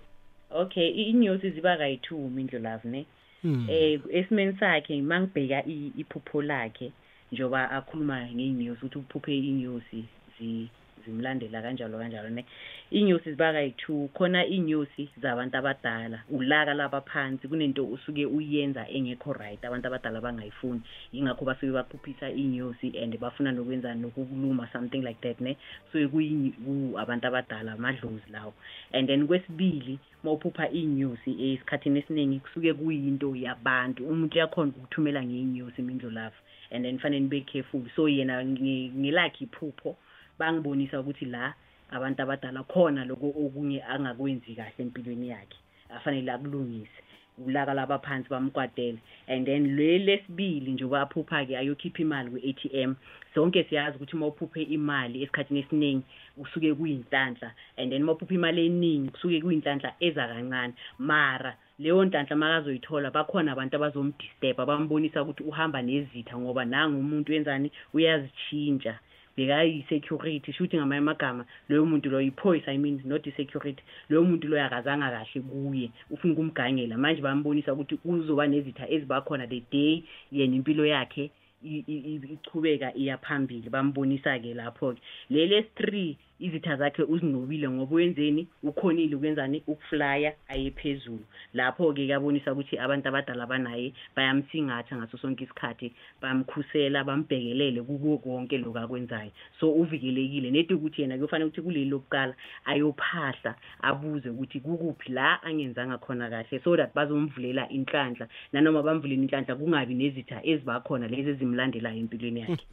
okay 0.61 0.87
i- 0.89 1.09
inyosi 1.09 1.51
ziba 1.51 1.77
kayi-two 1.77 2.17
mindlu 2.29 2.59
love 2.59 2.83
ne? 2.89 3.05
Hmm. 3.41 3.67
eh 3.69 3.99
esimeni 4.11 4.57
sakhe 4.59 5.01
mangibheka 5.01 5.63
i- 5.65 5.91
iphupho 5.97 6.41
lakhe. 6.41 6.91
Njoba 7.31 7.71
akhuluma 7.71 8.25
ngey'nyosi 8.31 8.85
ukuthi 8.85 8.97
uphuphe 8.99 9.31
iy'nyosi 9.35 9.99
zi- 10.39 10.69
zimlandela 11.05 11.61
kanjalo 11.61 11.97
kanjalo 11.97 12.29
ne? 12.29 12.43
Iy'nyosi 12.91 13.31
ziba 13.31 13.51
kayi-two 13.53 14.09
khona 14.15 14.43
iy'nyosi 14.45 15.09
zabantu 15.21 15.57
abadala 15.57 16.19
ulaka 16.29 16.73
labaphansi 16.73 17.47
kunento 17.47 17.83
usuke 17.85 18.25
uyenza 18.25 18.87
engekho 18.89 19.33
right 19.33 19.59
abantu 19.65 19.87
abadala 19.87 20.21
bangayifuni. 20.21 20.81
Yingakho 21.13 21.45
basuke 21.45 21.71
baphuphisa 21.71 22.27
iy'nyosi 22.31 22.95
and 23.03 23.15
bafuna 23.19 23.51
nokwenza 23.51 23.95
nokukuluma 23.95 24.67
something 24.71 25.01
like 25.03 25.19
that 25.21 25.39
ne? 25.41 25.57
Suke 25.91 26.07
kuyi- 26.07 26.55
ku 26.63 26.95
abantu 26.99 27.27
abadala 27.27 27.71
amadlozi 27.75 28.27
lawo. 28.31 28.53
And 28.93 29.07
then 29.07 29.27
kwesibili 29.27 29.99
mawuphupha 30.27 30.65
iy'nyosi 30.79 31.31
esikhathini 31.45 31.99
esiningi 31.99 32.39
kusuke 32.43 32.73
kuyinto 32.79 33.29
yabantu. 33.45 34.01
Umuntu 34.11 34.35
uyakhona 34.35 34.69
ukukuthumela 34.71 35.21
ngey'nyosi 35.23 35.79
imindlu 35.81 36.09
lavo 36.11 36.39
and 36.71 36.83
then 36.85 36.99
fanele 36.99 37.19
nibe 37.23 37.41
careful. 37.51 37.81
So 37.95 38.07
yena 38.07 38.43
nge- 38.43 38.91
ngelakhe 39.01 39.43
iphupho 39.45 39.95
bangibonisa 40.39 40.99
ukuthi 40.99 41.25
la 41.25 41.53
abantu 41.91 42.21
abadala 42.21 42.63
khona 42.63 43.05
lokho 43.05 43.27
okunye 43.45 43.79
angakwenzi 43.83 44.55
kahle 44.55 44.79
empilweni 44.83 45.27
yakhe. 45.29 45.57
Afanele 45.95 46.31
akulungise 46.31 46.99
ulaka 47.45 47.73
labaphansi 47.73 48.29
bamkwatele 48.29 48.97
and 49.27 49.45
then 49.45 49.75
le 49.75 49.97
lesibili 49.99 50.71
njengoba 50.71 51.01
aphupha-ke 51.01 51.57
ayokhipha 51.57 52.01
imali 52.01 52.29
kwi-a-t-m 52.31 52.95
zonke 53.37 53.63
siyazi 53.63 53.95
ukuthi 53.95 54.15
uma 54.15 54.27
uphuphe 54.27 54.61
imali 54.61 55.23
esikhathini 55.23 55.59
esiningi 55.59 56.03
kusuke 56.37 56.73
kuyinhlanhla 56.73 57.49
and 57.77 57.91
then 57.91 58.03
uma 58.03 58.11
uphupha 58.11 58.33
imali 58.33 58.65
eningi 58.65 59.09
kusuke 59.13 59.41
kuyinhlanhla 59.41 59.93
eza 59.99 60.27
kancane. 60.27 60.73
Mara 60.99 61.53
leyo 61.79 62.05
nhlanhla 62.05 62.35
makazoyithola 62.35 63.11
bakhona 63.11 63.51
abantu 63.51 63.75
abazomdisturba 63.75 64.65
bambonisa 64.65 65.21
ukuthi 65.21 65.43
uhamba 65.43 65.81
nezitha 65.81 66.37
ngoba 66.37 66.65
nangu 66.65 66.99
umuntu 66.99 67.31
wenzani 67.31 67.71
uyazitshintsha 67.93 68.93
bekayi-security 69.35 70.49
shuthi 70.53 70.77
ngamanye 70.77 71.03
amagama 71.05 71.45
loyo 71.69 71.85
muntu 71.85 72.09
loyo 72.09 72.27
iphoyisa 72.27 72.73
i 72.73 72.77
mean 72.77 73.01
not 73.05 73.27
i-security 73.27 73.83
loyo 74.09 74.23
muntu 74.23 74.47
loyo 74.47 74.65
akazanga 74.65 75.13
kahle 75.13 75.41
kuye. 75.49 75.91
Ufuna 76.09 76.33
ukumgangela. 76.33 76.97
Manje 76.97 77.21
bambonisa 77.21 77.73
ukuthi 77.73 77.97
kuzoba 77.97 78.47
nezitha 78.47 78.89
ezibakhona 78.89 79.45
the 79.47 79.61
day 79.71 80.03
yena 80.31 80.55
impilo 80.55 80.85
yakhe 80.85 81.29
ichubeka 81.63 82.93
iya 82.95 83.17
phambili. 83.17 83.69
Bambonisa-ke 83.69 84.53
lapho-ke. 84.53 85.01
Leli 85.29 85.55
esi-three 85.55 86.17
izitha 86.39 86.75
zakhe 86.75 87.03
uzinqobile 87.03 87.69
ngoba 87.69 87.95
wenzeni 87.95 88.47
ukhonile 88.63 89.15
ukwenzani? 89.15 89.63
Ukuflya 89.67 90.33
aye 90.47 90.71
phezulu. 90.71 91.25
Lapho-ke 91.53 92.05
kuyabonisa 92.05 92.53
ukuthi 92.53 92.77
abantu 92.77 93.07
abadala 93.09 93.45
banaye 93.45 93.93
bayamsingatha 94.15 94.97
ngaso 94.97 95.17
sonke 95.17 95.43
isikhathi 95.43 95.93
bamkhusela 96.21 97.03
bambhekelele 97.03 97.81
kuko 97.81 98.17
konke 98.17 98.57
lokhu 98.57 98.77
akwenzayo. 98.77 99.31
So 99.59 99.71
uvikelekile. 99.71 100.51
Nedi 100.51 100.73
ukuthi 100.73 101.01
yena 101.01 101.17
kuyofanele 101.17 101.49
ukuthi 101.49 101.61
kuleli 101.61 101.89
lokuqala 101.89 102.35
ayophahla 102.65 103.55
abuze 103.81 104.29
ukuthi 104.29 104.59
kukuphi 104.59 105.11
la 105.11 105.41
angenzanga 105.43 105.97
khona 105.97 106.29
kahle 106.29 106.63
so 106.63 106.75
that 106.77 106.93
bazomvulela 106.93 107.69
inhlanhla. 107.69 108.27
Nanoma 108.53 108.83
bamvulele 108.83 109.23
inhlanhla 109.23 109.55
kungabi 109.55 109.93
nezitha 109.93 110.45
ezibakhona 110.45 111.07
lezi 111.07 111.29
ezimlandelayo 111.29 111.97
empilweni 111.97 112.39
yakhe. 112.39 112.65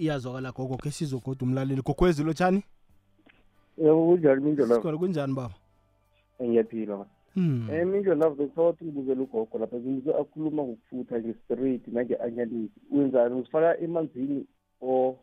Iyazwakala 0.00 0.52
gogo 0.52 0.76
ke 0.76 0.90
sizogoda 0.90 1.44
umlaleli. 1.44 1.82
Gogwezi 1.82 2.24
lotshani 2.24 2.62
yebo 3.78 4.06
kunjani 4.06 4.40
mindlela 4.40 4.74
sikhona 4.74 4.98
kunjani 4.98 5.34
baba? 5.34 5.54
Ngiyaphila 6.42 6.96
man 6.96 7.06
Hmm. 7.36 7.68
um 7.70 7.94
indlo 7.94 8.14
lavo 8.14 8.34
bekuthawathi 8.34 8.84
ngibuzela 8.84 9.22
ugogo 9.22 9.58
lapha 9.58 9.76
ngibuze 9.76 10.10
akhuluma 10.14 10.62
ngokufutha 10.62 11.20
nge-straight 11.20 11.88
nange-anyanisi 11.88 12.80
wenzani? 12.90 13.34
Uzifaka 13.34 13.78
emanzini 13.80 14.46
or 14.80 15.16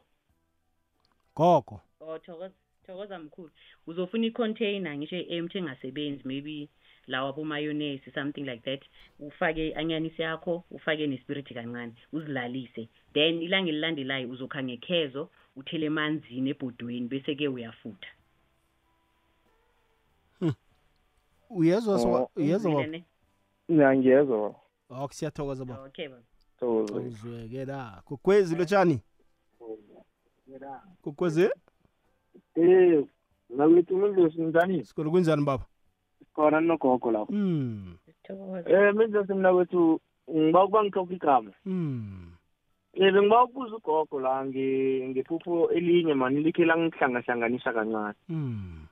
gogo. 1.36 1.82
Oh 2.02 2.20
thokoza 2.20 2.52
thokoza 2.86 3.20
mkhulu. 3.20 3.50
Uzofuna 3.88 4.26
i-container 4.26 4.98
ngisho 4.98 5.16
empty 5.16 5.58
engasebenzi 5.58 6.22
maybe 6.26 6.70
lawa 7.08 7.34
bomayonnaise 7.34 8.12
something 8.14 8.46
like 8.46 8.62
that. 8.64 8.82
Ufake 9.20 9.68
i-anyanisi 9.68 10.22
yakho 10.22 10.64
ufake 10.72 11.08
nespiriti 11.08 11.54
kancane 11.54 11.94
uzilalise. 12.12 12.88
Then 13.14 13.42
ilanga 13.42 13.70
elilandelayo 13.70 14.30
uzokha 14.30 14.64
ngekhezo 14.64 15.30
uthele 15.56 15.86
emanzini 15.86 16.50
ebhodweni 16.50 17.08
bese-ke 17.08 17.48
uyafutha. 17.48 18.08
Uyezwa 21.56 22.00
so 22.00 22.08
Oh, 22.14 22.30
uyezwa 22.36 22.72
baba? 22.72 22.82
Uzwile 22.84 22.98
ne? 22.98 23.06
ngiyangiyezwa 23.72 24.56
oh 24.90 25.08
siyathokoza 25.12 25.66
baba 25.66 25.84
okay 25.84 26.08
baba 26.08 26.24
thokoza 26.60 26.94
uzweke 27.00 27.66
la 27.66 28.02
gogwezi 28.08 28.56
lotshani 28.56 29.00
gogwezi 31.04 31.50
eh 32.56 33.04
ngakuthi 33.54 33.94
mindlosi 33.94 34.42
njani? 34.42 34.86
Sikolo 34.86 35.12
kunjani 35.12 35.44
baba? 35.46 35.66
Khona 36.36 36.62
nogogo 36.62 37.12
lapho. 37.12 37.32
Hmm. 37.34 37.98
Thokoza 38.24 38.90
um 38.92 38.98
mindlosi 38.98 39.34
mina 39.34 39.54
kwethu 39.54 40.00
ngiba 40.32 40.64
ukuba 40.64 40.84
ngihlokha 40.84 41.14
igama. 41.14 41.52
Hmm. 41.64 42.32
Um 42.98 43.12
bengiba 43.12 43.44
ukubuza 43.44 43.76
ugogo 43.76 44.20
la 44.20 44.46
nge- 44.46 45.10
ngephupho 45.10 45.70
elinye 45.72 46.14
mani 46.14 46.44
likhe 46.44 46.66
langihlangahlanganisa 46.66 47.74
kancane. 47.74 48.14
Hmm. 48.28 48.83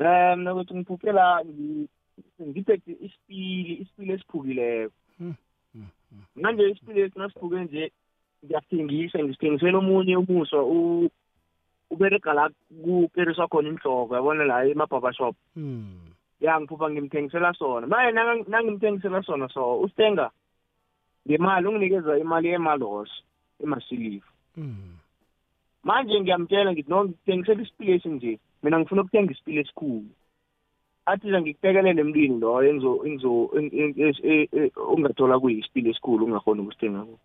Um 0.00 0.38
mina 0.38 0.54
kwethu 0.54 0.76
ngiphuphe 0.76 1.12
la 1.12 1.42
ngi- 1.44 1.88
ngiphethe 2.42 2.92
isipili 3.00 3.74
isipili 3.82 4.12
esiphukileko 4.12 4.92
Hmm. 5.18 5.34
Hmm. 5.72 5.86
manje 6.36 6.68
isipili 6.70 7.00
esi 7.00 7.18
nasiphuke 7.18 7.56
nje 7.64 7.92
ngiyasithengisa 8.44 9.18
ngisithengisela 9.18 9.78
omunye 9.78 10.16
umuso 10.16 10.64
u- 10.66 11.10
uberega 11.90 12.32
la 12.32 12.50
kuperiswa 12.82 13.48
khona 13.48 13.68
inhloko 13.68 14.14
yabona 14.14 14.44
la 14.44 14.64
emabhabashop 14.64 15.36
hmm. 15.54 16.00
Ya 16.40 16.60
ngiphupha 16.60 16.90
ngimthengisela 16.90 17.52
sona 17.54 17.86
nanga- 17.86 18.48
nangimthengisela 18.48 19.22
sona 19.22 19.48
so 19.48 19.80
usithenga 19.80 20.30
ngemali 21.28 21.66
unginikeza 21.68 22.18
imali 22.18 22.48
emalos 22.48 23.10
emasiliva 23.62 24.26
hmm. 24.54 24.96
Manje 25.84 26.20
ngiyamtshela 26.20 26.72
ngithi 26.72 26.90
no 26.90 27.04
ngithengisela 27.04 27.62
isipili 27.62 27.92
esi 27.92 28.08
nje 28.08 28.38
mina 28.62 28.78
ngifuna 28.78 29.02
ukuthenga 29.02 29.32
isipili 29.32 29.60
esikhulu. 29.60 30.10
Athi 31.06 31.28
ngikubekelele 31.28 32.00
emntwini 32.00 32.40
loyo 32.40 32.70
ungathola 34.94 35.40
kuyisipili 35.40 35.90
esikhulu 35.90 36.24
ungakhona 36.24 36.62
ukusithenga 36.62 37.02
kuyo 37.04 37.18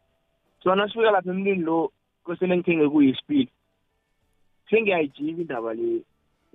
so 0.64 0.76
nasifika 0.76 1.12
lapha 1.12 1.30
emntwini 1.30 1.64
lo 1.64 1.92
kosele 2.24 2.58
ngithenge 2.58 2.90
kuyisipili 2.90 3.50
sengiyayijika 4.70 5.42
indaba 5.42 5.74
le 5.74 6.02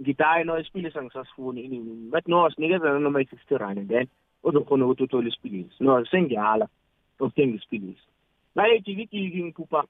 ngithi 0.00 0.22
hayi 0.22 0.44
no 0.44 0.58
isipili 0.58 0.90
sangisasifuni 0.90 1.60
inini 1.60 2.10
bathi 2.10 2.30
no 2.30 2.50
sinikezana 2.50 2.98
noma 2.98 3.20
i-fifty 3.20 3.56
rand 3.56 3.78
and 3.78 3.88
then 3.88 4.06
uzokhona 4.42 4.84
ukuthi 4.84 5.02
uthole 5.02 5.28
isipilisi 5.28 5.84
no 5.84 6.04
sengiyala 6.04 6.68
ukuthenga 7.20 7.56
isipilisi 7.56 8.06
nayejikijiki 8.54 9.44
ngiphupha 9.44 9.84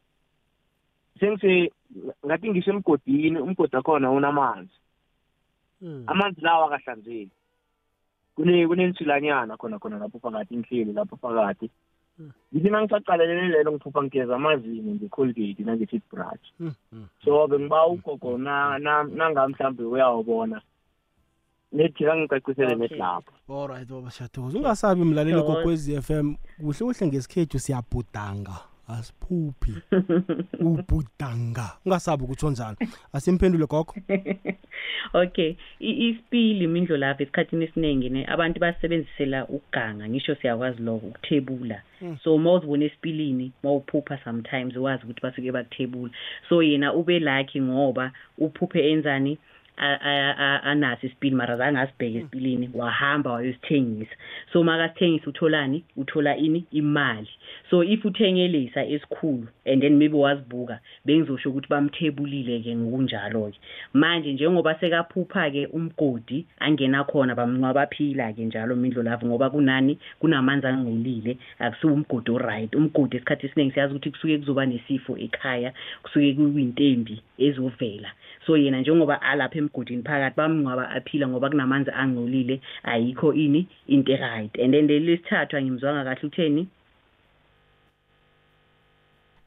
sengise 1.20 1.72
ngathi 2.26 2.51
ngisemgodini 2.51 3.38
umgodi 3.38 3.76
akhona 3.76 4.11
unamanzi. 4.11 4.80
Amanzi 6.07 6.41
lawa 6.41 6.66
akahlanzeki. 6.74 7.31
Kune 8.37 8.66
kunensilanyana 8.68 9.57
khona 9.57 9.78
khona 9.78 9.99
lapho 9.99 10.18
phakathi 10.18 10.55
inhleli 10.55 10.93
lapho 10.93 11.16
phakathi. 11.16 11.70
Mm. 12.18 12.33
ngithi 12.55 12.70
nangisaqalelele 12.70 13.49
lelo 13.49 13.72
ngiphupha 13.72 14.03
ngigeza 14.03 14.35
amazinyo 14.37 14.93
nge-colgate 14.95 15.62
nange-toothbrush 15.64 16.47
hmm 16.59 16.72
hmm 16.93 17.07
so 17.24 17.47
bengiba 17.49 17.87
ugogo 17.87 18.39
na- 18.39 18.78
na- 18.78 19.03
nanga 19.05 19.49
mhlawumbe 19.49 19.85
uyawubona. 19.85 20.61
Nethi 21.72 22.05
kangicacisele 22.05 22.66
Okay. 22.74 22.78
nethi 22.78 22.95
lapho 22.95 23.33
alright 23.62 23.89
baba 23.89 24.11
siyathokoza. 24.11 24.59
Ungasabi 24.59 25.05
mlaleli 25.05 25.37
Thokoza. 25.41 25.59
gokwezi 25.59 26.03
FM 26.03 26.35
kuhle 26.61 26.78
kuhle 26.78 27.07
ngesikhethu 27.07 27.59
siyabhudanga. 27.59 28.57
Asiphuphi 28.99 29.72
ubhudanga 30.61 31.70
ungasabi 31.86 32.24
ukutsho 32.24 32.51
njalo 32.51 32.76
asimphendule 33.12 33.66
gogo. 33.66 33.95
Okay. 35.14 35.55
I- 35.80 36.09
isipili 36.09 36.66
mindlo 36.66 36.97
lapha 36.97 37.22
esikhathini 37.22 37.64
esiningi 37.64 38.09
ne 38.11 38.26
abantu 38.26 38.61
basebenzisela 38.61 39.47
ukuganga. 39.47 40.09
Ngisho 40.09 40.34
siyakwazi 40.34 40.82
lokho 40.82 41.07
ukuthebula. 41.07 41.82
Mm. 42.03 42.16
so 42.24 42.34
uma 42.34 42.53
uzibona 42.53 42.84
esipilini 42.84 43.53
uma 43.62 43.72
uphupha 43.72 44.18
sometimes 44.24 44.76
wazi 44.76 45.05
ukuthi 45.05 45.20
basuke 45.22 45.53
bakuthebula 45.53 46.11
so 46.49 46.62
yena 46.62 46.95
ube 46.95 47.18
lucky 47.20 47.61
ngoba 47.61 48.12
uphuphe 48.38 48.91
enzani? 48.91 49.38
A- 49.76 50.01
a- 50.01 50.34
a- 50.38 50.62
anaso 50.62 51.07
isipili 51.07 51.36
mara 51.36 51.57
zange 51.57 51.78
asibheke 51.78 52.18
esipilini 52.18 52.70
wahamba 52.74 53.32
wayosithengisa. 53.32 54.11
So 54.53 54.62
makasithengisa 54.64 55.26
utholani? 55.30 55.84
Uthola 55.97 56.36
ini? 56.36 56.64
Imali. 56.72 57.28
So 57.70 57.82
if 57.84 58.05
uthengelisa 58.05 58.84
esikhulu 58.84 59.46
and 59.64 59.82
then 59.82 59.96
maybe 59.98 60.16
wazibuka 60.16 60.80
bengizosho 61.05 61.51
ukuthi 61.51 61.68
bamthebulile-ke 61.68 62.76
ngokunjalo-ke. 62.76 63.59
Manje 63.94 64.32
njengoba 64.32 64.74
sekaphupha-ke 64.74 65.66
umgodi 65.66 66.46
angena 66.59 67.05
khona 67.05 67.34
bamnqwabaphila-ke 67.34 68.44
njalo 68.44 68.76
mindlo 68.76 69.03
lavo 69.03 69.26
ngoba 69.26 69.51
kunani? 69.51 69.98
Kunamanzi 70.20 70.66
angcolile 70.66 71.38
akusiwo 71.59 71.94
umgodi 71.94 72.30
oright. 72.30 72.74
Umgodi 72.74 73.16
esikhathi 73.16 73.46
esiningi 73.46 73.72
siyazi 73.72 73.94
ukuthi 73.94 74.11
kusuke 74.11 74.38
kuzoba 74.38 74.66
nesifo 74.66 75.18
ekhaya 75.18 75.72
kusuke 76.03 76.34
kuyintembi 76.34 77.22
ezovela. 77.38 78.11
So 78.46 78.57
yena 78.57 78.80
njengoba 78.80 79.22
alapha 79.22 79.59
emgodini 79.59 80.03
phakathi 80.03 80.36
bamngcwaba 80.36 80.90
aphila 80.90 81.28
ngoba 81.28 81.51
kunamanzi 81.51 81.90
angcolile 81.90 82.61
ayikho 82.82 83.34
ini? 83.34 83.66
Into 83.86 84.16
right 84.16 84.51
and 84.59 84.74
then 84.74 84.86
leli 84.86 85.07
lesithathu 85.07 85.57
angimzwanga 85.57 86.05
kahle 86.05 86.26
utheni? 86.28 86.66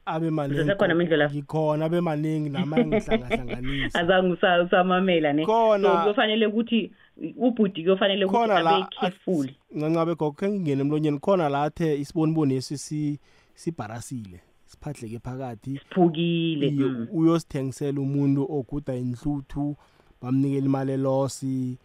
Abe 0.06 0.30
Usesekhona 0.30 0.94
mindlu 0.94 1.16
lapho? 1.16 1.34
ngikhona 1.34 1.84
abe 1.84 2.00
maningi 2.00 2.50
nama 2.50 2.76
ngihlangahlanganisa 2.78 4.62
usamamela 4.66 5.32
ne. 5.32 5.44
Khona. 5.46 5.88
so 5.88 5.96
kuyofanele 6.02 6.46
ukuthi 6.46 6.92
ubhudi 7.36 7.82
kuyofanele 7.82 8.24
ukuthi 8.24 8.50
abe 8.52 8.86
careful. 9.00 9.48
Ncancabe 9.74 10.14
gogo 10.14 10.32
khe 10.32 10.48
ngingene 10.48 10.80
emlonyeni 10.82 11.18
khona 11.18 11.48
la 11.48 11.62
athe 11.62 12.00
isiboniboni 12.00 12.54
esi 12.54 12.78
si- 12.78 13.18
sibharasile 13.54 14.40
siphahleke 14.66 15.18
phakathi. 15.18 15.80
Phukile 15.94 16.68
Iye, 16.68 16.84
mm. 16.84 17.06
uyosithengisela 17.12 18.00
umuntu 18.00 18.46
oguda 18.52 18.94
inhluthu 18.94 19.76
bamnikela 20.22 20.66
imali 20.66 20.92
elosi 20.92 21.78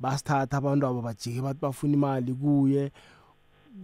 basithatha 0.00 0.56
abantu 0.56 0.86
abo 0.86 1.02
bajike 1.02 1.40
bathi 1.42 1.60
bafuna 1.60 1.94
imali 1.94 2.34
kuye. 2.34 2.90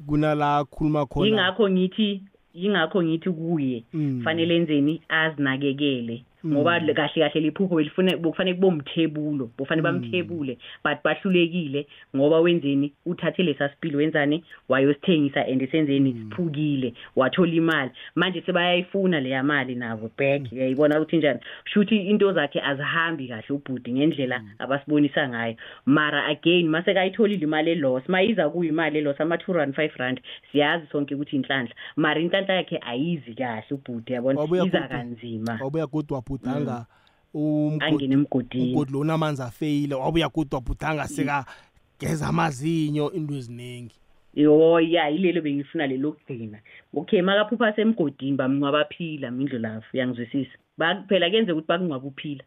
Kunala 0.07 0.65
khuluma 0.65 1.07
khona. 1.07 1.27
Yingakho 1.27 1.71
ngithi 1.71 2.23
yingakho 2.55 3.03
ngithi 3.03 3.31
kuye 3.31 3.85
Mm. 3.95 4.21
fanele 4.25 4.57
enzeni 4.57 5.01
azinakekele. 5.09 6.23
Ngoba 6.47 6.81
kahle 6.81 7.23
kahle 7.23 7.41
liphupho 7.41 7.77
belifune 7.77 8.17
bokufanele 8.17 8.55
kube 8.57 8.67
umthebula 8.67 9.47
bofanele 9.59 9.89
Mm. 9.89 10.01
bamthebule 10.01 10.59
but 10.85 10.99
bahlulekile 11.05 11.87
ngoba 12.17 12.41
wenzeni? 12.41 12.93
Uthathe 13.07 13.43
lesa 13.43 13.69
sipili 13.69 13.97
wenzani? 13.97 14.45
Wayosithengisa 14.69 15.47
and 15.47 15.71
senzeni? 15.71 16.13
Mm. 16.13 16.31
siphukile 16.31 16.95
wathola 17.17 17.53
imali. 17.53 17.91
Manje 18.15 18.41
sebayayifuna 18.47 19.21
leya 19.21 19.43
mali 19.43 19.75
nabo 19.75 20.11
back. 20.19 20.53
Uyayibona 20.53 20.97
ukuthi 21.01 21.17
njani? 21.17 21.41
Shuthi 21.65 21.97
into 21.97 22.33
zakhe 22.33 22.61
azihambi 22.61 23.29
kahle 23.29 23.45
ubhudi 23.51 23.93
ngendlela 23.93 24.39
Mm. 24.39 24.49
abasibonisa 24.59 25.29
ngayo. 25.29 25.55
Mara 25.87 26.27
again 26.27 26.69
mase 26.69 26.95
kayitholile 26.95 27.43
imali 27.45 27.71
eloss 27.71 28.09
mayiza 28.09 28.51
kuyimali 28.51 28.99
eloss 28.99 29.21
ama-two 29.21 29.53
rand 29.53 29.75
five 29.75 29.93
rand 29.97 30.21
siyazi 30.53 30.87
sonke 30.93 31.15
ukuthi 31.15 31.37
inhlanhla. 31.37 31.75
Mara 31.97 32.21
inhlanhla 32.21 32.55
yakhe 32.55 32.79
ayizi 32.83 33.35
kahle 33.35 33.65
ubhudi 33.71 34.13
yabona? 34.13 34.41
Wabuya 34.41 34.65
iza 34.65 34.79
godu- 34.79 34.89
kanzima. 34.89 35.59
wabuya 35.63 35.87
kodwa 35.87 36.23
wabhudanga 36.33 36.87
umgodi 37.35 37.85
angene 37.85 38.15
emgodini. 38.15 38.65
umgodi 38.65 38.93
lo 38.93 39.01
unamanzi 39.01 39.43
afeyile 39.43 39.95
wabuya 39.95 40.29
kodwa 40.29 40.59
wabhudanga 40.59 41.09
sekageza 41.09 42.29
amazinyo 42.29 43.13
into 43.13 43.35
eziningi 43.35 43.97
yo 44.35 44.81
ya 44.81 45.09
yilelo 45.09 45.43
bengifuna 45.43 45.87
lelo 45.87 46.13
kugcina 46.13 46.59
okay 46.95 47.23
makaphupha 47.23 47.73
semgodini 47.77 48.37
bamnqwabaphila 48.37 49.31
mindlo 49.31 49.59
lapho 49.59 49.87
uyangizwisisa. 49.95 50.57
Ba- 50.79 51.05
phela 51.09 51.29
kuyenzeka 51.29 51.53
ukuthi 51.53 51.69
bakungcwaba 51.69 52.07
uphila 52.09 52.45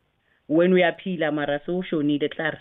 wena 0.49 0.75
uyaphila 0.75 1.31
mara 1.31 1.59
sowushonile 1.65 2.29
klar 2.29 2.57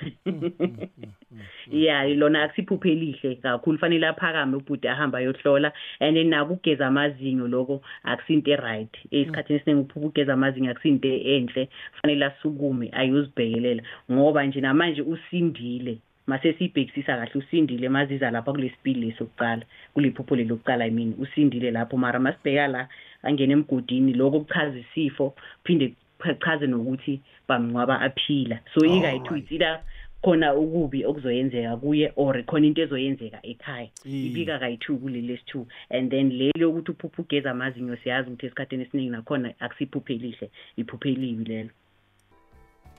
ya 1.72 2.09
lona 2.09 2.43
akusiphupho 2.43 2.89
elihle 2.89 3.35
kakhulu. 3.35 3.78
Fanele 3.78 4.07
aphakame 4.07 4.57
ubhuti 4.57 4.89
ahambe 4.89 5.18
ayohlola 5.18 5.72
and 6.01 6.16
then 6.16 6.28
naku 6.28 6.53
ukugeza 6.53 6.87
amazinyo 6.87 7.49
loko 7.49 7.82
akusinto 8.05 8.51
e-right 8.51 8.97
esikhathini 9.11 9.59
esiningi 9.59 9.80
uphupha 9.80 10.07
ukugeza 10.07 10.32
amazinyo 10.32 10.70
akusinto 10.70 11.09
enhle. 11.09 11.68
Fanele 12.01 12.24
asukume 12.24 12.91
ayozibhekelela. 12.93 13.82
Ngoba 14.12 14.47
nje 14.47 14.61
namanje 14.61 15.03
usindile 15.03 15.99
mase 16.26 16.53
siyibhekisisa 16.53 17.16
kahle 17.16 17.32
usindile 17.35 17.89
maziza 17.89 18.30
lapha 18.30 18.53
kulesipili 18.53 19.01
lesokuqala 19.01 19.62
kuliphupho 19.95 20.37
leli 20.37 20.49
lokuqala 20.49 20.87
i 20.87 20.91
mean 20.91 21.14
usindile 21.18 21.70
lapho. 21.70 21.97
Mara 21.97 22.20
masibheka 22.20 22.66
la 22.68 22.89
angena 23.22 23.53
emgodini 23.53 24.12
lokho 24.12 24.41
kuchaza 24.41 24.78
isifo 24.78 25.35
phinde 25.64 25.95
kuchaze 26.19 26.67
nokuthi 26.67 27.21
bamngcwaba 27.49 28.01
aphila 28.01 28.61
so 28.75 28.85
ikayi-two 28.85 29.37
it's 29.37 29.53
either 29.53 29.81
khona 30.23 30.55
ukubi 30.55 31.05
okuzoyenzeka 31.05 31.77
kuye 31.77 32.12
or 32.17 32.43
khona 32.43 32.67
into 32.67 32.83
ezoyenzeka 32.83 33.39
ekhaya 33.43 33.89
Mm. 34.05 34.27
ibika 34.27 34.59
kayi-two 34.59 34.97
kuleli 34.97 35.27
lesi-two 35.29 35.67
and 35.91 36.11
then 36.11 36.31
leli 36.31 36.61
yokuthi 36.61 36.91
uphuphe 36.91 37.23
ugeza 37.23 37.51
amazinyo 37.51 37.97
siyazi 37.97 38.29
ukuthi 38.29 38.47
esikhathini 38.47 38.83
esiningi 38.83 39.11
nakhona 39.11 39.55
akusiphuphe 39.61 40.15
elihle 40.15 40.51
iphuphe 40.77 41.09
elibi 41.12 41.45
lelo 41.45 41.71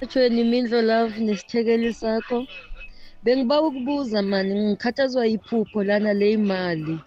Ethweni 0.02 0.44
Mindlo 0.44 0.82
Love 0.82 1.20
nesithekeli 1.20 1.94
sakho. 1.94 2.46
Bengiba 3.24 3.62
ukubuza 3.62 4.22
mani 4.22 4.54
ngikhathazwa 4.56 5.26
yiphupho 5.26 5.84
lana 5.84 6.14
le 6.14 6.32
imali. 6.32 7.00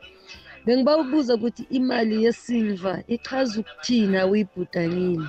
Bengiba 0.66 0.96
ukubuza 0.96 1.34
ukuthi 1.34 1.66
imali 1.70 2.24
yesilver 2.24 3.02
ichaza 3.08 3.60
ukuthina 3.60 4.26
uyibhudangile. 4.26 5.28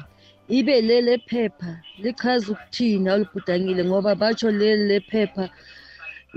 Ibe 0.49 0.81
lele 0.81 1.17
phepha 1.17 1.81
lichaza 2.03 2.51
ukuthina 2.51 3.15
ulibhudangile 3.15 3.85
ngoba 3.85 4.15
batsho 4.15 4.51
leli 4.51 4.83
lephepha 4.91 5.49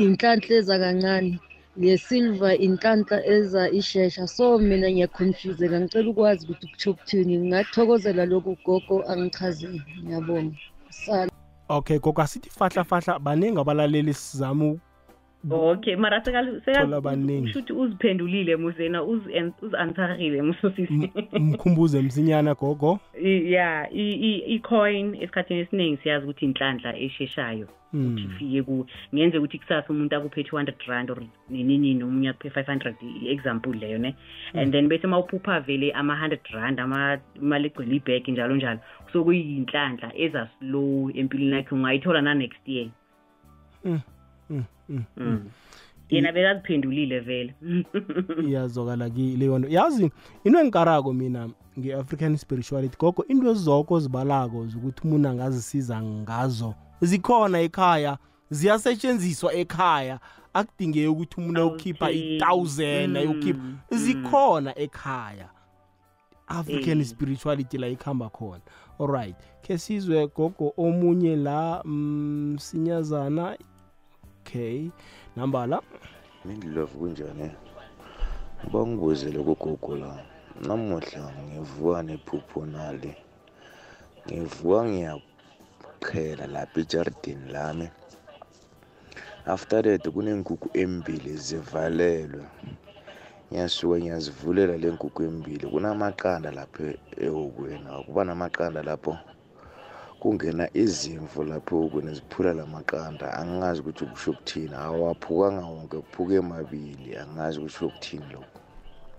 inhlanhla 0.04 0.54
eza 0.60 0.78
kancane. 0.78 1.38
Le 1.76 1.96
silver 1.98 2.54
inhlanhla 2.66 3.18
eza 3.26 3.70
ishesha. 3.70 4.26
So 4.26 4.58
mina 4.58 4.90
ngiyaconfuseka 4.90 5.80
ngicela 5.80 6.10
ukwazi 6.10 6.44
ukuthi 6.44 6.66
kutsho 6.66 6.90
ukuthini. 6.90 7.38
Ngingathokozela 7.38 8.24
lokhu 8.26 8.56
gogo 8.64 8.96
angichazele 9.10 9.80
ngiyabonga. 10.04 10.56
Sala. 10.90 11.30
Okay 11.68 11.98
gogo 11.98 12.22
asithi 12.22 12.50
fahla 12.50 12.84
fahla 12.84 13.18
baningi 13.18 13.60
abalaleli 13.60 14.14
sizama 14.14 14.76
okay 15.50 15.96
mara 15.96 16.22
shuthi 17.52 17.72
uziphendulile 17.72 18.56
musena 18.56 19.02
uzi-answerile 19.02 20.42
musosisi 20.42 21.12
mkhumbuze 21.32 22.02
msinyana 22.02 22.54
gogo. 22.54 22.98
Ya 23.44 23.90
i-coin 23.90 25.14
esikhathini 25.14 25.60
esiningi 25.60 25.96
siyazi 26.02 26.24
ukuthi 26.24 26.44
inhlanhla 26.44 26.96
esheshayo 26.98 27.68
Hmm. 27.92 28.06
ukuthi 28.06 28.22
ifike 28.24 28.62
ku 28.62 28.86
ngenze 29.14 29.38
ukuthi 29.38 29.58
kusasa 29.58 29.88
umuntu 29.90 30.16
akuphe 30.16 30.42
200 30.42 30.72
rand 30.88 31.10
or 31.10 31.22
ninini 31.50 31.94
nomunye 31.94 32.28
akuphe 32.28 32.48
500 32.62 32.94
i-example 33.26 33.72
leyo 33.74 33.98
ne? 33.98 34.14
And 34.54 34.72
then 34.72 34.88
bese 34.88 35.06
mawuphupha 35.06 35.60
vele 35.60 35.92
ama-100 35.92 36.38
rand 36.54 36.80
ama- 36.80 37.18
imali 37.36 37.66
egcwele 37.66 37.96
ibheg 37.96 38.28
njalo 38.28 38.56
njalo. 38.56 38.80
So 39.12 39.24
kuyinhlanhla 39.24 40.12
eza 40.16 40.48
slow 40.58 41.10
empilweni 41.14 41.52
yakhe 41.56 41.74
ungayithola 41.74 42.22
na-next 42.22 42.68
year? 42.68 42.86
Mm, 43.84 43.90
mm, 43.92 43.92
mm, 43.92 43.92
Mm. 43.92 44.00
Yena 46.10 46.32
bekaziphendulile 46.32 47.20
vele. 47.20 47.54
Iyazokala 48.48 49.10
ki 49.10 49.36
leyo 49.36 49.58
nto. 49.58 49.68
Yazi 49.68 50.10
into 50.44 50.58
engikarako 50.60 51.12
mina 51.12 51.48
nge-african 51.78 52.36
spirituality 52.36 52.96
gogo 52.98 53.24
into 53.28 53.50
ezizoko 53.50 54.00
zibalako 54.00 54.66
zokuthi 54.66 55.00
umuntu 55.04 55.28
angazisiza 55.28 56.02
ngazo 56.02 56.74
zikhona 57.00 57.60
ekhaya 57.60 58.18
ziyasetshenziswa 58.50 59.54
ekhaya. 59.54 60.18
Akudingeki 60.54 61.06
ukuthi 61.08 61.40
umuntu 61.40 61.60
ayokhipha 61.60 62.06
Awuthengi. 62.06 62.36
i-thousand 62.36 63.16
ayokhipha. 63.16 63.58
Mm, 63.62 63.78
zikhona 63.90 64.78
ekhaya. 64.78 65.48
African 66.46 67.00
Eh. 67.00 67.06
spirituality 67.06 67.78
la 67.78 67.88
ikhamba 67.88 68.28
khona. 68.28 68.60
Alright 69.00 69.36
khe 69.62 69.78
sizwe 69.78 70.26
gogo 70.26 70.72
omunye 70.76 71.36
la 71.36 71.82
mm, 71.84 72.56
sinyazana 72.60 73.56
okay. 74.52 74.90
Nambala 75.36 75.82
mindlove 76.44 76.92
kunjani? 76.98 77.50
Uba 78.66 78.86
ngibuzele 78.86 79.38
kugogo 79.38 79.96
la. 79.96 80.18
Namuhla 80.60 81.32
ngivuka 81.44 82.02
nephupho 82.02 82.66
nali. 82.66 83.16
Ngivuka 84.26 84.84
ngiyaqhela 84.84 86.46
lapha 86.46 86.80
ejardini 86.80 87.52
lami. 87.52 87.88
After 89.46 89.82
that 89.82 90.08
kuneenkukhu 90.08 90.68
embili 90.74 91.36
zivalelwe. 91.36 92.44
Ngiyasuka 93.50 93.98
ngiyazivulela 93.98 94.76
le 94.76 94.90
nkukhu 94.90 95.22
embili. 95.22 95.66
Kunamaqanda 95.66 96.50
lapha 96.50 96.84
ehokweni 97.16 98.04
kuba 98.06 98.24
namaqanda 98.24 98.82
lapho. 98.82 99.18
Kungena 100.22 100.68
izimvu 100.74 101.44
lapho 101.44 101.76
ehokweni 101.76 102.14
ziphula 102.14 102.52
la 102.58 102.66
maqanda 102.66 103.26
angazi 103.40 103.80
ukuthi 103.80 104.04
kusho 104.06 104.30
ukuthini 104.30 104.74
awaphukanga 104.74 105.62
wonke 105.74 105.96
kuphuke 105.96 106.40
mabili 106.40 107.16
angazi 107.22 107.60
kusho 107.60 107.86
ukuthini 107.86 108.26
lokho 108.32 108.58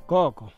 gogo. 0.08 0.52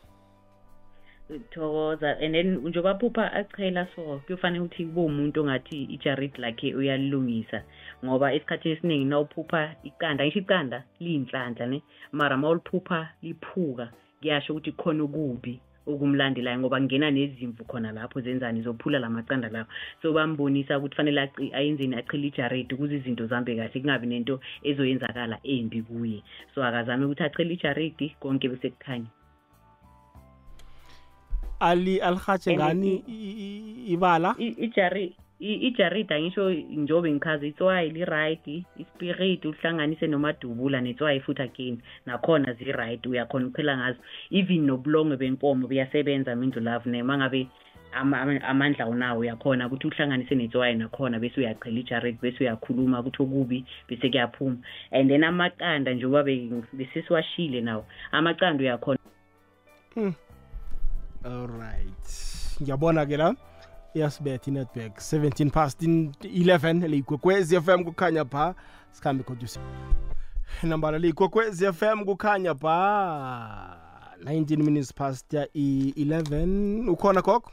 Thokoza 1.50 2.10
and 2.22 2.34
then 2.34 2.56
njengoba 2.56 2.94
phupha 2.94 3.32
achela 3.32 3.88
so 3.94 4.22
kuyofanele 4.26 4.60
ukuthi 4.64 4.84
kube 4.86 5.00
umuntu 5.00 5.40
ongathi 5.40 5.84
ijarid 5.94 6.38
lakhe 6.38 6.74
uyalilungisa 6.74 7.62
ngoba 8.04 8.34
esikhathini 8.34 8.74
esiningi 8.74 9.04
nawuphupha 9.04 9.74
iqanda 9.88 10.24
ngisho 10.24 10.38
iqanda 10.38 10.78
liyinhlanhla 11.00 11.66
ne 11.66 11.82
mara 12.12 12.36
mawuliphupha 12.36 13.08
liphuka 13.22 13.86
kuyasho 14.20 14.52
ukuthi 14.52 14.72
khona 14.72 15.02
okubi. 15.04 15.60
Okumlandelayo 15.86 16.58
ngoba 16.58 16.78
kungena 16.78 17.10
nezimvu 17.10 17.64
khona 17.64 17.92
lapho 17.92 18.20
zenzani 18.20 18.62
zophula 18.62 18.98
la 18.98 19.10
macanda 19.10 19.48
lawo 19.48 19.66
so 20.02 20.12
bambonisa 20.12 20.78
ukuthi 20.78 20.96
fanele 20.96 21.30
ayenzeni 21.52 21.96
achile 21.96 22.26
ijaredi 22.28 22.74
ukuze 22.74 22.96
izinto 22.96 23.26
zihambe 23.26 23.56
kahle 23.56 23.80
kungabi 23.80 24.06
nento 24.06 24.40
ezoyenzakala 24.62 25.38
embi 25.44 25.82
kuye. 25.82 26.22
So 26.54 26.64
akazame 26.64 27.04
ukuthi 27.04 27.22
achile 27.22 27.54
ijaredi 27.54 28.16
konke 28.20 28.48
bese 28.48 28.70
kukhanya. 28.70 29.06
Ali 31.60 32.00
alihatshe 32.00 32.56
ngani? 32.56 33.02
ibala 33.88 34.34
I- 34.38 34.56
ijari 34.66 35.04
i- 35.04 35.25
ijarida 35.40 36.20
ngisho 36.20 36.50
njengoba 36.50 37.08
ngichaza 37.08 37.46
itswayi 37.46 37.90
li-right 37.90 38.46
ispirit 38.76 39.44
uhlanganise 39.44 40.06
nomadubula 40.06 40.80
netswayi 40.80 41.20
futhi 41.20 41.42
again 41.42 41.78
nakhona 42.06 42.52
zi-right 42.52 43.06
uyakhona 43.06 43.46
ukuphela 43.46 43.76
ngazo. 43.76 43.98
Even 44.30 44.66
nobulongwe 44.66 45.16
benkomo 45.16 45.68
buyasebenza 45.68 46.36
mindlu 46.36 46.60
love 46.62 46.90
nema 46.90 47.18
ngabe 47.18 47.48
ama- 47.92 48.20
ama- 48.20 48.42
amandla 48.42 48.86
unawo 48.86 49.20
uyakhona 49.20 49.66
ukuthi 49.66 49.86
uhlanganise 49.86 50.34
netswayi 50.34 50.74
nakhona 50.74 51.18
bese 51.20 51.40
uyachela 51.40 51.80
ijared 51.80 52.20
bese 52.20 52.44
uyakhuluma 52.44 53.00
ukuthi 53.00 53.22
okubi 53.22 53.64
bese 53.88 54.08
kuyaphuma. 54.08 54.56
And 54.90 55.10
then 55.10 55.24
amaqanda 55.24 55.94
njengoba 55.94 56.22
be- 56.24 56.50
besesiwashile 56.72 57.60
nawo 57.60 57.84
amaqanda 58.12 58.62
uyakhona. 58.64 58.98
Alright 61.24 62.08
ngiyabona 62.62 63.06
ke 63.06 63.16
la. 63.16 63.34
Iyasibetha 64.00 64.50
inetwork 64.50 64.96
17 64.98 65.50
past 65.50 65.82
in 65.82 66.12
11 66.22 66.88
leyigwekwezi 66.88 67.60
fm 67.60 67.84
kukhanya 67.84 68.24
pha. 68.24 68.54
Sikhambe 68.92 69.22
khodusi 69.24 69.58
nambala 70.62 70.98
leyigwekwezi 70.98 71.66
fm 71.72 72.04
kukhanya 72.04 72.54
pha. 72.54 73.76
19 74.24 74.56
minutes 74.64 74.94
past 74.94 75.32
ya 75.32 75.48
i-11 75.54 76.88
ukhona 76.90 77.22
gogo? 77.22 77.50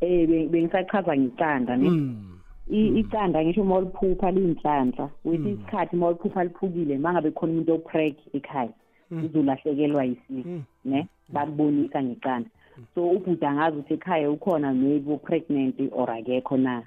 Eh 0.00 0.28
bengisachaza 0.50 1.16
ngicanda 1.16 1.76
ne 1.76 1.90
Mm. 1.90 2.32
I- 2.70 2.98
icanda 2.98 3.44
ngisho 3.44 3.62
uma 3.62 3.78
uliphupha 3.78 4.30
liyinhlanhla. 4.30 5.10
Wethi 5.24 5.50
isikhathi 5.50 5.96
uma 5.96 6.06
uliphupha 6.08 6.44
liphukile 6.44 6.96
uma 6.96 7.12
ngabe 7.12 7.30
khona 7.30 7.52
umuntu 7.52 7.74
opreg 7.74 8.14
ekhaya 8.32 8.68
uzolahlekelwa 9.10 10.04
yisifo 10.04 10.60
ne? 10.84 11.08
Bakubonisa 11.28 12.02
ngecanda 12.02 12.50
so 12.94 13.10
ubhuda 13.10 13.52
ngazi 13.54 13.76
ukuthi 13.78 13.94
ekhaya 13.94 14.30
ukhona 14.30 14.74
maybe 14.74 15.10
u-pregnant 15.12 15.74
or 15.92 16.08
akekho 16.10 16.56
na. 16.56 16.82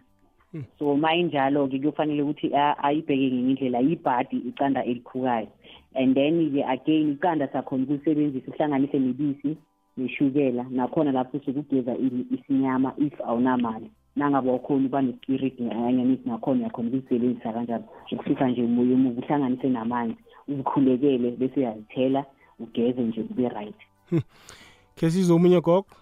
So 0.79 0.97
ma 0.97 1.13
injalo-ke 1.15 1.79
kuyofanele 1.79 2.21
ukuthi 2.23 2.53
a- 2.55 2.77
ayibheke 2.83 3.27
ngenye 3.31 3.49
indlela 3.51 3.79
yibhadi 3.79 4.37
icanda 4.37 4.83
elikhukayo. 4.85 5.47
And 5.95 6.15
then-ke 6.15 6.63
again 6.65 7.11
icanda 7.17 7.47
sakhona 7.47 7.83
ukulisebenzisa 7.83 8.51
uhlanganise 8.51 8.99
nebisi 8.99 9.57
neshukela 9.97 10.65
nakhona 10.69 11.11
lapho 11.11 11.37
usuke 11.37 11.59
ugeza 11.59 11.95
i- 11.97 12.25
isinyama 12.35 12.93
if 12.97 13.13
awunamali. 13.21 13.89
Nangabe 14.15 14.49
wakhona 14.51 14.85
uba 14.85 15.01
nespirit 15.01 15.59
anyanisi 15.61 16.29
nakhona 16.29 16.59
uyakhona 16.61 16.87
ukuzisebenzisa 16.89 17.53
kanjalo. 17.53 17.83
Ukususa 18.11 18.47
nje 18.47 18.63
umoya 18.63 18.93
omubi 18.93 19.21
uhlanganise 19.21 19.69
namanzi 19.69 20.15
uzikhulekele 20.47 21.31
bese 21.31 21.59
uyazithela 21.59 22.25
ugeze 22.59 23.01
nje 23.01 23.23
kube 23.23 23.49
right. 23.49 23.75
Khe 24.99 25.07
sizwe 25.13 25.33
omunye 25.35 25.59
gogo? 25.67 25.95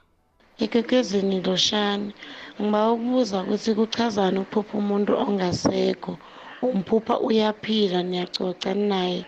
Igegezini 0.65 1.37
loshana 1.45 2.11
ngiba 2.59 2.81
ukubuza 2.93 3.37
ukuthi 3.43 3.71
kuchazani 3.77 4.37
ukuphupha 4.41 4.73
umuntu 4.81 5.11
ongasekho. 5.25 6.13
Umphupha 6.67 7.15
uyaphila 7.27 7.99
niyacoca 8.09 8.71
naye 8.91 9.21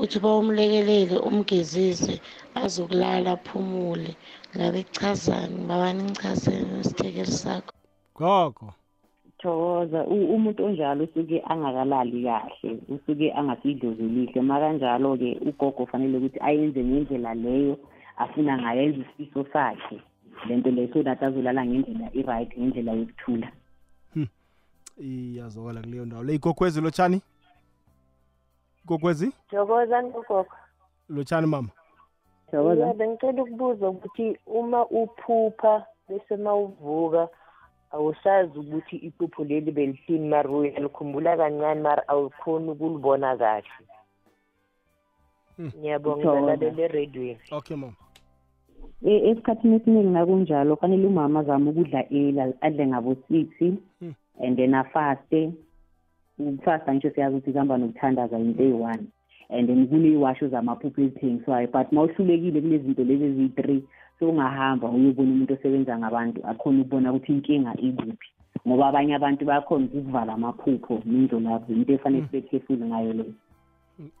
uthi 0.00 0.18
bawumlekelele 0.24 1.16
umgezise 1.28 2.14
azokulala 2.62 3.30
aphumule. 3.36 4.12
Ngabe 4.54 4.80
kuchazani? 4.88 5.54
Ngibaba 5.56 5.88
ningichazele 5.96 6.64
nesithekeli 6.76 7.32
sakho. 7.42 7.72
Gogo. 8.18 8.66
Thokoza 9.40 10.00
U- 10.14 10.28
umuntu 10.36 10.60
onjalo 10.68 11.04
usuke 11.04 11.40
angakalali 11.52 12.18
kahle 12.26 12.70
usuke 12.94 13.26
angasidlozi 13.38 14.02
lihle. 14.14 14.40
Makanjalo-ke 14.50 15.30
ugogo 15.48 15.86
fanele 15.90 16.16
ukuthi 16.18 16.38
ayenze 16.48 16.80
ngendlela 16.84 17.34
leyo 17.34 17.76
afuna 18.16 18.58
ngayenza 18.58 18.98
isifiso 18.98 19.44
sakhe 19.52 20.02
lento 20.48 20.70
leyo 20.70 20.92
so 20.92 21.02
that 21.02 21.22
azolala 21.22 21.66
ngendlela 21.66 22.10
i-right 22.14 22.58
ngendlela 22.58 22.92
yokuthula 22.92 23.52
iyazwakala 25.00 25.80
kuleyo 25.80 26.04
ndawo 26.06 26.22
le 26.24 26.34
igogwezi 26.34 26.80
lotshani 26.80 27.22
igogwezi 28.84 29.32
Thokozani 29.50 30.10
gogo. 30.10 30.46
lotshani 31.08 31.46
mama 31.46 31.68
thokoza 32.50 32.84
Yeah, 32.84 32.96
bengicela 32.96 33.42
ukubuza 33.42 33.88
ukuthi 33.88 34.38
uma 34.46 34.86
uphupha 34.86 35.86
bese 36.08 36.36
mawuvuka 36.36 37.28
awusazi 37.90 38.58
ukuthi 38.58 38.96
iphupho 38.96 39.44
leli 39.44 39.70
belithini 39.72 40.28
mara 40.28 40.50
uyalikhumbula 40.50 41.36
kancane 41.36 41.80
mara 41.80 42.08
awukhoni 42.08 42.70
ukulibona 42.70 43.36
kahle. 43.36 43.86
Hmm. 45.56 45.72
Ngiyabonga 45.78 46.22
Thokoza. 46.22 46.40
ngizalalela 46.56 46.82
eradweni. 46.82 47.38
okay 47.50 47.76
mama 47.76 47.92
E- 47.92 48.03
esikhathini 49.04 49.76
esiningi 49.76 50.08
nakunjalo 50.08 50.76
fanele 50.76 51.06
umama 51.06 51.40
azame 51.40 51.70
ukudla 51.70 52.00
early 52.10 52.54
adle 52.60 52.86
ngabo-six 52.86 53.48
Hmm. 54.00 54.14
and 54.40 54.56
then 54.56 54.74
afaste. 54.74 55.52
Ukufasta 56.38 56.94
ngisho 56.94 57.10
siyazi 57.10 57.36
ukuthi 57.36 57.52
kuhamba 57.52 57.78
nokuthandaza 57.78 58.38
into 58.38 58.62
eyi-one 58.62 59.06
and 59.50 59.68
then 59.68 59.86
kuney'washo 59.88 60.48
zamaphupho 60.48 61.00
ezithengiswayo 61.02 61.68
but 61.72 61.92
ma 61.92 62.02
uhlulekile 62.02 62.60
kulezi 62.60 62.84
zinto 62.84 63.04
lezi 63.04 63.24
eziyi-three 63.24 63.82
sowungahamba 64.18 64.88
uyobona 64.90 65.32
umuntu 65.32 65.54
osebenza 65.54 65.98
ngabantu 65.98 66.40
akhona 66.50 66.80
ukubona 66.80 67.12
ukuthi 67.12 67.32
inkinga 67.32 67.72
ikuphi. 67.76 68.28
Ngoba 68.66 68.88
abanye 68.88 69.14
abantu 69.14 69.44
bayakhona 69.44 69.84
ukukuvala 69.84 70.32
amaphupho 70.34 71.02
nendlolavu 71.06 71.72
into 71.72 71.92
efanele 71.92 72.26
sibekhefule 72.26 72.86
ngayo 72.86 73.12
leyo. 73.12 73.34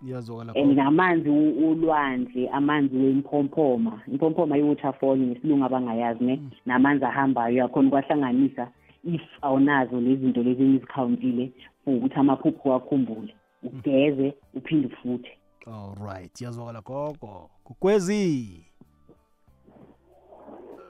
Iyazwakala 0.06 0.52
and 0.56 0.76
namanzi 0.76 1.28
u- 1.30 1.70
ulwandle 1.70 2.48
amanzi 2.48 2.96
wempomphoma 2.96 4.00
impomphoma 4.06 4.58
i-waterfall 4.58 5.18
ngesilungu 5.18 5.64
abangayazi 5.64 6.24
ne? 6.24 6.40
Namanzi 6.66 7.04
ahambayo 7.04 7.54
uyakhona 7.54 7.88
ukwahlanganisa 7.88 8.68
if 9.04 9.22
awunazo 9.42 10.00
lezi 10.00 10.20
zinto 10.22 10.42
lezi 10.42 10.62
engizikhawuntile 10.62 11.52
for 11.84 11.94
ukuthi 11.94 12.14
amaphupho 12.14 12.68
wakhumbule 12.70 13.34
ugeze 13.62 14.34
uphinde 14.54 14.86
ufuthe. 14.86 15.38
Alright 15.66 16.40
iyazwakala 16.40 16.80
gogo. 16.80 17.50
Gogwezi 17.66 18.64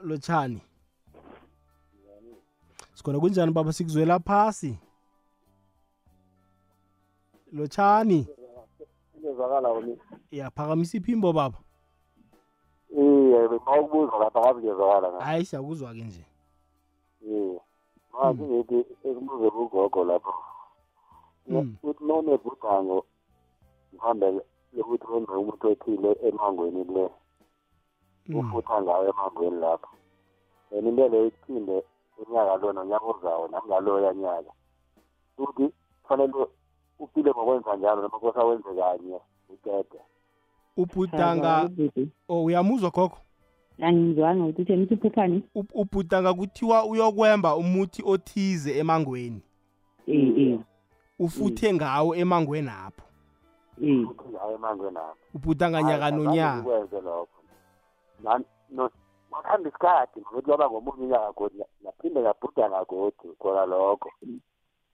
lotshani. 0.03 0.61
Sikhona 2.93 3.19
kunjani 3.19 3.51
baba? 3.51 3.73
Sikuzwela 3.73 4.19
phasi. 4.19 4.77
Lotshani. 7.53 8.27
Ngizwakala 9.35 9.69
wona. 9.69 9.95
iyaphakamisa 10.31 10.97
iphimbo 10.97 11.33
baba 11.33 11.57
Eh, 12.95 13.49
bengawubuza 13.51 14.17
lapha 14.17 14.39
ngabe 14.39 14.59
ngizwakala 14.63 15.07
ngabe. 15.11 15.23
hayi 15.23 15.45
siyakuzwa-ke 15.45 16.03
nje 16.03 16.23
Eh. 17.27 17.59
Manje 18.13 18.43
ngithi 18.43 18.77
ekubuze 19.03 19.47
ugogo 19.47 20.03
lapho. 20.03 20.33
Mm. 21.47 21.75
Uthi 21.83 22.03
nonebhudango 22.03 23.05
mhlambe 23.93 24.27
lokuthi 24.73 25.05
wenze 25.11 25.31
umuntu 25.31 25.67
othile 25.67 26.09
emangweni 26.27 26.83
le. 26.95 27.09
Mm. 28.27 28.39
Ufutha 28.39 28.81
ngayo 28.81 29.09
emangweni 29.11 29.59
lapho. 29.59 29.89
And 30.71 30.87
into 30.87 31.07
leyo 31.07 31.27
iphinde 31.27 31.83
unyaka 32.17 32.55
lo 32.57 32.73
nonyaka 32.73 33.05
ozayo 33.05 33.47
nangaloya 33.51 34.13
nyaka. 34.13 34.51
Futhi 35.35 35.73
kufanele 36.03 36.47
uphile 36.99 37.31
ngokwenza 37.31 37.75
njalo 37.75 38.01
noma 38.01 38.19
kosa 38.19 38.43
wenze 38.43 38.63
kanye 38.75 39.19
uqede. 39.49 39.99
ubhudanga 40.77 41.69
oh 42.29 42.43
uyamuzwa 42.43 42.89
gogo 42.89 43.17
angizwanga 43.81 44.43
ukuthi 44.43 44.61
utheni 44.61 44.83
uthi 44.83 44.93
uphuphani 44.93 45.43
U- 45.55 45.65
ubhudanga 45.81 46.33
kuthiwa 46.33 46.85
uyokwemba 46.85 47.55
umuthi 47.55 48.03
othize 48.05 48.77
emangweni. 48.79 49.41
Eh 50.07 50.33
eh 50.37 50.59
ufuthe 51.19 51.73
ngawo 51.73 52.15
emangweni 52.15 52.69
apho. 52.69 53.03
Eh 53.81 54.05
ngayo 54.31 54.55
emangweni 54.55 54.97
apho. 54.97 55.17
ubhudanga 55.35 55.83
nyaka 55.83 56.11
nonyaka. 56.11 56.63
wakuhamba 59.31 59.69
isikhathi 59.69 60.19
ngokuthi 60.19 60.51
waba 60.51 60.69
ngomunye 60.69 61.03
unyaka 61.05 61.31
godi 61.31 61.55
ngaphinde 61.83 62.21
ngabhudana 62.21 62.85
godi 62.85 63.27
khona 63.39 63.65
lokho. 63.65 64.11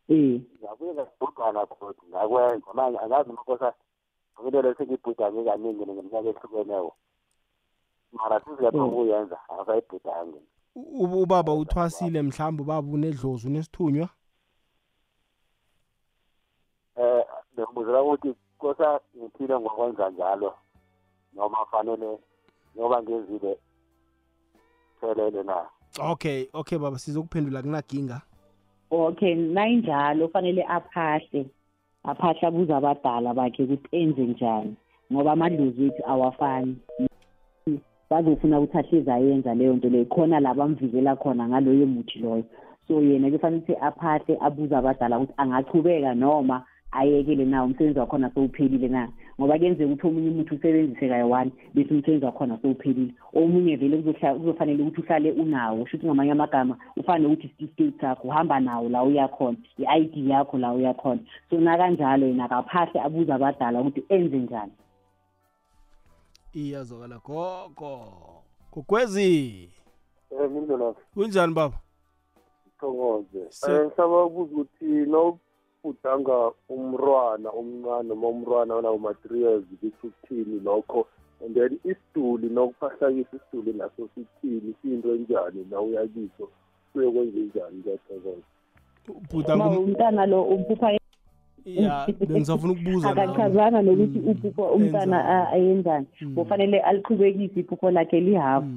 Eh 0.09 0.41
ngabuye 0.63 0.93
ngabhudana 1.41 1.65
godi 1.65 2.01
ngakwenza 2.09 2.73
manje 2.73 2.99
angazi 2.99 3.31
makosa 3.31 3.73
into 4.45 4.61
leyo 4.61 4.75
sengiyibhudane 4.75 5.43
kaningi 5.43 5.85
ngeminyaka 5.85 6.29
ehlukeneyo. 6.29 6.93
Mara 8.11 8.39
siziyapha 8.39 8.83
ukuyenza 8.83 9.37
akasayibhudange 9.49 10.41
ubaba 10.75 11.53
uthwasile 11.53 12.21
mhlawumbe 12.21 12.63
ubaba 12.63 12.87
unedlozi 12.91 13.47
unesithunywa 13.47 14.09
um 16.95 17.23
bengibuzela 17.55 18.01
ukuthi 18.03 18.35
kosa 18.57 18.99
ngiphile 19.17 19.59
ngokwenza 19.59 20.09
njalo 20.09 20.53
noma 21.33 21.65
fanele 21.65 22.19
njengoba 22.73 23.03
ngenzile 23.03 23.59
phelele 24.99 25.43
na? 25.43 25.69
Okay 25.99 26.49
okay 26.53 26.77
baba 26.77 26.99
sizokuphendula 26.99 27.61
kunaginga. 27.61 28.21
Okay 28.91 29.35
nayinjalo 29.35 30.27
fanele 30.27 30.63
aphahle 30.67 31.45
aphahle 32.03 32.47
abuze 32.47 32.73
abadala 32.73 33.33
bakhe 33.33 33.63
ukuthi 33.63 33.87
enze 33.91 34.21
njani 34.21 34.75
ngoba 35.11 35.31
amadlozi 35.31 35.83
wethu 35.83 36.03
awafani. 36.07 36.75
Bazofuna 38.09 38.59
ukuthi 38.59 38.77
ahlezi 38.77 39.11
ayenza 39.11 39.53
leyo 39.53 39.73
nto 39.73 39.89
leyo 39.89 40.05
khona 40.05 40.39
la 40.39 40.53
bamvikela 40.53 41.15
khona 41.15 41.47
ngaloyo 41.47 41.85
muthi 41.85 42.19
loyo. 42.19 42.43
So 42.87 43.01
yena 43.01 43.31
kufanele 43.31 43.61
ukuthi 43.61 43.75
aphahle 43.81 44.37
abuze 44.41 44.75
abadala 44.75 45.19
ukuthi 45.19 45.33
angachubeka 45.37 46.13
noma 46.15 46.65
ayekele 46.91 47.45
na 47.45 47.63
umsebenzi 47.63 47.99
wakhona 47.99 48.29
sowuphelile 48.29 48.87
na. 48.87 49.07
Ngoba 49.41 49.57
kuyenzeka 49.57 49.89
ukuthi 49.89 50.07
omunye 50.07 50.29
umuntu 50.29 50.55
usebenzise 50.55 51.09
kayi-one 51.09 51.51
bese 51.73 51.93
umsebenzi 51.93 52.25
wakhona 52.25 52.57
sowuphelile 52.61 53.13
omunye 53.33 53.75
vele 53.75 53.97
kuzohla- 53.97 54.37
kuzofanele 54.37 54.83
ukuthi 54.83 55.01
uhlale 55.01 55.31
unawo 55.31 55.85
shuthi 55.85 56.05
ngamanye 56.05 56.31
amagama 56.31 56.77
ufane 56.97 57.25
ukuthi 57.25 57.47
isitifiketi 57.47 57.99
sakho 58.01 58.27
uhamba 58.27 58.59
nawo 58.59 58.89
la 58.89 59.03
uyakhona 59.03 59.57
i-i 59.81 60.05
d 60.05 60.29
yakho 60.29 60.57
la 60.57 60.73
uyakhona 60.73 61.21
so 61.49 61.57
nakanjalo 61.59 62.25
yena 62.27 62.45
akaphahle 62.45 63.01
abuze 63.01 63.33
abadala 63.33 63.81
ukuthi 63.81 64.03
enze 64.09 64.37
njani. 64.37 64.71
Iyazwakala 66.53 67.17
gogo. 67.25 68.43
Gogwezi 68.73 69.69
um 70.31 70.53
mindlela 70.53 70.93
kunjani 71.13 71.53
baba? 71.53 71.77
Thokoze 72.79 73.45
Se- 73.49 73.71
um 73.71 73.85
ngisaba 73.87 74.25
ukubuza 74.25 74.51
ukuthi 74.61 74.85
nobhudanga 75.83 76.51
umntwana 76.69 77.49
omncane 77.59 78.09
noma 78.09 78.27
umntwana 78.27 78.81
nawo-three 78.81 79.41
years 79.41 79.63
kusho 79.79 80.07
ukuthini 80.07 80.59
lokho. 80.63 81.07
And 81.43 81.55
then 81.55 81.79
isiduli 81.83 82.49
nokuphahlakisa 82.49 83.37
isiduli 83.37 83.73
naso 83.73 84.09
sithini 84.13 84.75
siyinto 84.81 85.15
enjani 85.15 85.65
na 85.71 85.81
uyakiso 85.81 86.49
uyokwenza 86.95 87.39
njani 87.39 87.77
ngiyathokoza 87.77 88.47
ubhudanga 89.09 89.63
Ma 89.63 89.79
umntana 89.79 90.25
lo 90.25 90.43
umphupha 90.43 91.00
ya 91.65 92.07
bengisafuna 92.29 92.73
ukubuza 92.73 93.13
nawe. 93.13 93.27
akachazanga 93.27 93.81
nokuthi 93.81 94.19
uphupho 94.19 94.63
umntana 94.63 95.25
a- 95.25 95.49
ayenzani. 95.51 96.05
Kufanele 96.35 96.79
aliqhubekise 96.79 97.59
iphupho 97.59 97.91
lakhe 97.91 98.19
lihafu 98.19 98.67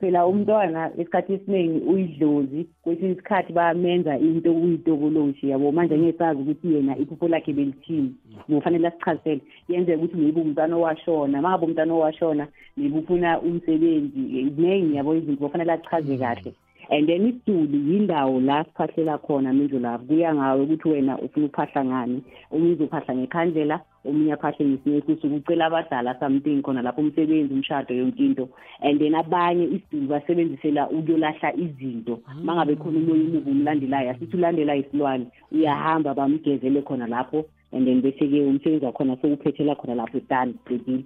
phela 0.00 0.26
umntwana 0.26 0.90
esikhathi 0.98 1.32
esiningi 1.32 1.78
uyidlozi 1.86 2.66
kwesinye 2.82 3.12
isikhathi 3.12 3.52
bayamenza 3.52 4.18
into 4.18 4.52
uyitokoloshi 4.52 5.48
yabo. 5.50 5.72
Manje 5.72 5.94
angeke 5.94 6.18
sazi 6.18 6.40
ukuthi 6.40 6.74
yena 6.74 6.98
iphupho 6.98 7.28
lakhe 7.28 7.52
belithini. 7.52 8.14
Kufanele 8.46 8.88
asichazisele 8.88 9.40
yenzeka 9.68 9.98
ukuthi 9.98 10.16
maybe 10.16 10.40
umntwana 10.40 10.76
owashona. 10.76 11.42
Mangabe 11.42 11.64
umntwana 11.66 11.94
owashona 11.94 12.46
maybe 12.76 12.98
ufuna 12.98 13.40
umsebenzi. 13.40 14.50
Ziningi 14.56 14.96
yabo 14.96 15.14
izinto 15.14 15.44
kufanele 15.46 15.72
achaze 15.72 16.16
kahle. 16.18 16.52
And 16.90 17.08
then 17.08 17.26
isiduli 17.26 17.92
yindawo 17.92 18.40
la 18.40 18.64
siphahlela 18.64 19.18
khona 19.18 19.52
mindlulavu 19.52 20.06
kuya 20.06 20.34
ngawe 20.34 20.62
ukuthi 20.62 20.88
wena 20.88 21.18
ufuna 21.18 21.46
ukuphahla 21.46 21.84
ngani. 21.84 22.22
Omunye 22.50 22.72
uzophahla 22.72 23.14
ngekhandlela 23.14 23.80
omunye 24.04 24.32
aphahle 24.32 24.66
ngesinye 24.66 24.98
isuku 24.98 25.34
ucela 25.34 25.66
abadala 25.66 26.18
something 26.20 26.62
khona 26.62 26.82
lapho 26.82 27.00
umsebenzi 27.00 27.54
umshado 27.54 27.94
yonke 27.94 28.24
into. 28.24 28.48
And 28.80 29.00
then 29.00 29.14
abanye 29.14 29.64
isiduli 29.64 30.06
basebenzisela 30.06 30.90
ukuyolahla 30.90 31.56
izinto. 31.56 32.20
Uma 32.40 32.54
ngabe 32.54 32.76
khona 32.76 32.98
umoya 32.98 33.22
umubi 33.22 33.50
umlandelayo 33.50 34.10
asithi 34.10 34.36
ulandela 34.36 34.76
isilwane 34.76 35.26
uyahamba 35.52 36.14
bamgezele 36.14 36.82
khona 36.82 37.06
lapho. 37.06 37.44
And 37.72 37.86
then 37.86 38.02
bese-ke 38.02 38.40
umsebenzi 38.40 38.86
wakhona 38.86 39.16
sewuphethela 39.16 39.74
khona 39.74 39.94
lapho 39.94 40.20
done 40.28 40.54
qedile 40.66 41.04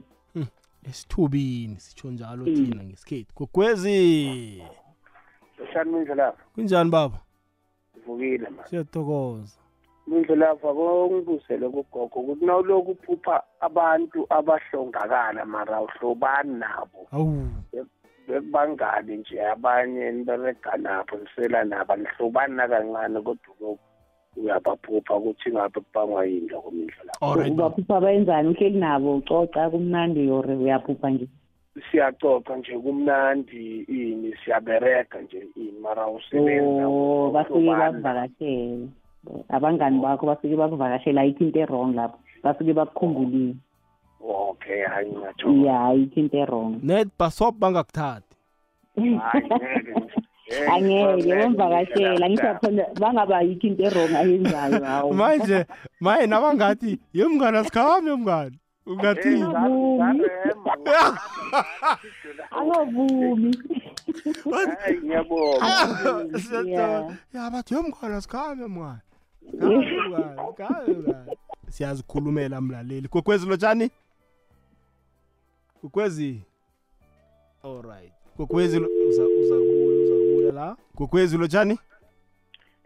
esithubini 0.88 1.76
sitsho 1.80 2.10
njalo 2.10 2.44
thina 2.44 2.84
ngesikhethu. 2.84 3.34
Gogwezi! 3.36 4.62
Shani 5.72 5.92
mindlela 5.92 6.32
kunjani 6.54 6.90
baba? 6.90 7.18
Vukile 8.06 8.48
manje 8.48 8.70
siyathokoza. 8.70 9.58
Mindlelava 10.06 10.74
kongibuzele 10.74 11.68
kugogo 11.68 12.20
ukuthi 12.20 12.44
nawulokhu 12.46 12.90
uphupha 12.90 13.42
abantu 13.60 14.26
abahlongakala 14.30 15.44
mara 15.44 15.82
uhlobani 15.82 16.54
nabo. 16.58 17.00
Awu. 17.12 17.48
Bekubangani 18.28 19.16
nje 19.16 19.42
abanye 19.42 20.12
niberega 20.12 20.76
nabo 20.76 21.16
nisela 21.16 21.64
nabo 21.64 21.92
anihlobani 21.92 22.54
nakancane 22.56 23.20
kodwa 23.20 23.52
lokhu 23.60 23.78
uyabaphupha 24.36 25.16
ukuthi 25.16 25.50
ngabe 25.52 25.80
kubangwa 25.80 26.26
yini 26.26 26.48
lokho 26.48 26.70
mindlela 26.70 27.12
ubaphupha 27.52 28.00
bayenzani 28.00 28.48
uhleli 28.48 28.78
nabo 28.78 29.16
ucoca 29.16 29.70
kumnandi 29.70 30.28
yore 30.28 30.54
uyaphupha 30.54 31.10
nje. 31.10 31.28
Siyacoca 31.90 32.56
nje 32.56 32.78
kumnandi 32.78 33.80
ini 33.88 34.34
siyabereka 34.44 35.20
nje 35.20 35.48
ini 35.56 35.78
mara 35.80 36.08
usebenza 36.08 36.88
Oh, 36.88 37.30
basuke 37.30 37.66
bakuvakashele 37.66 38.88
abangani 39.48 40.00
bakho 40.00 40.26
basuke 40.26 40.56
bakuvakashela 40.56 41.20
ayikho 41.20 41.44
into 41.44 41.58
errong 41.60 41.94
lapho. 41.94 42.18
Basuke 42.44 42.72
bakukhumbulile. 42.72 43.54
Okay 44.20 44.82
hayi 44.84 45.10
ngingatsho 45.10 45.48
ya 45.66 45.84
ayikho 45.86 46.20
into 46.20 46.36
errong 46.36 46.80
net 46.82 47.08
basop 47.18 47.54
bangakuthathi. 47.58 48.34
Angeke 50.48 51.34
bamvakashela 51.36 52.26
ngisho 52.30 52.54
khona 52.60 52.84
bangaba 53.00 53.38
ayikho 53.38 53.66
into 53.66 53.82
errong 53.84 54.14
ayenzayo 54.16 54.84
hawu 54.90 55.14
manje 55.14 55.66
maye 56.00 56.26
nabangathi 56.26 56.98
ye 57.12 57.24
mngani 57.28 57.58
asikhambe 57.58 58.14
mngani 58.16 58.58
ungathini 58.88 59.42
angavumi 62.50 63.58
hayi 64.80 64.98
ngiyabonga. 65.02 65.66
Siyathola. 66.40 67.16
ya 67.34 67.50
bathi 67.50 67.74
ye 67.74 67.80
mngani 67.80 68.14
asikhambe 68.14 68.66
mngani. 68.66 68.98
Sikhambe, 69.50 70.18
mngani, 70.18 70.54
sikhambe, 70.56 70.92
mngani. 70.92 71.36
siyazikhulumela 71.68 72.60
mlaleli. 72.60 73.08
Kokwezi 73.08 73.46
lotshani? 73.46 73.90
Kokwezi 75.80 76.42
alright 77.64 78.12
kokwezi 78.36 78.78
lo- 78.80 78.88
uza 79.08 79.22
uza 79.24 79.54
kubuya 79.54 80.04
uza 80.04 80.14
kubuya 80.14 80.52
la? 80.52 80.76
Kokwezi 80.96 81.36
lotshani? 81.38 81.78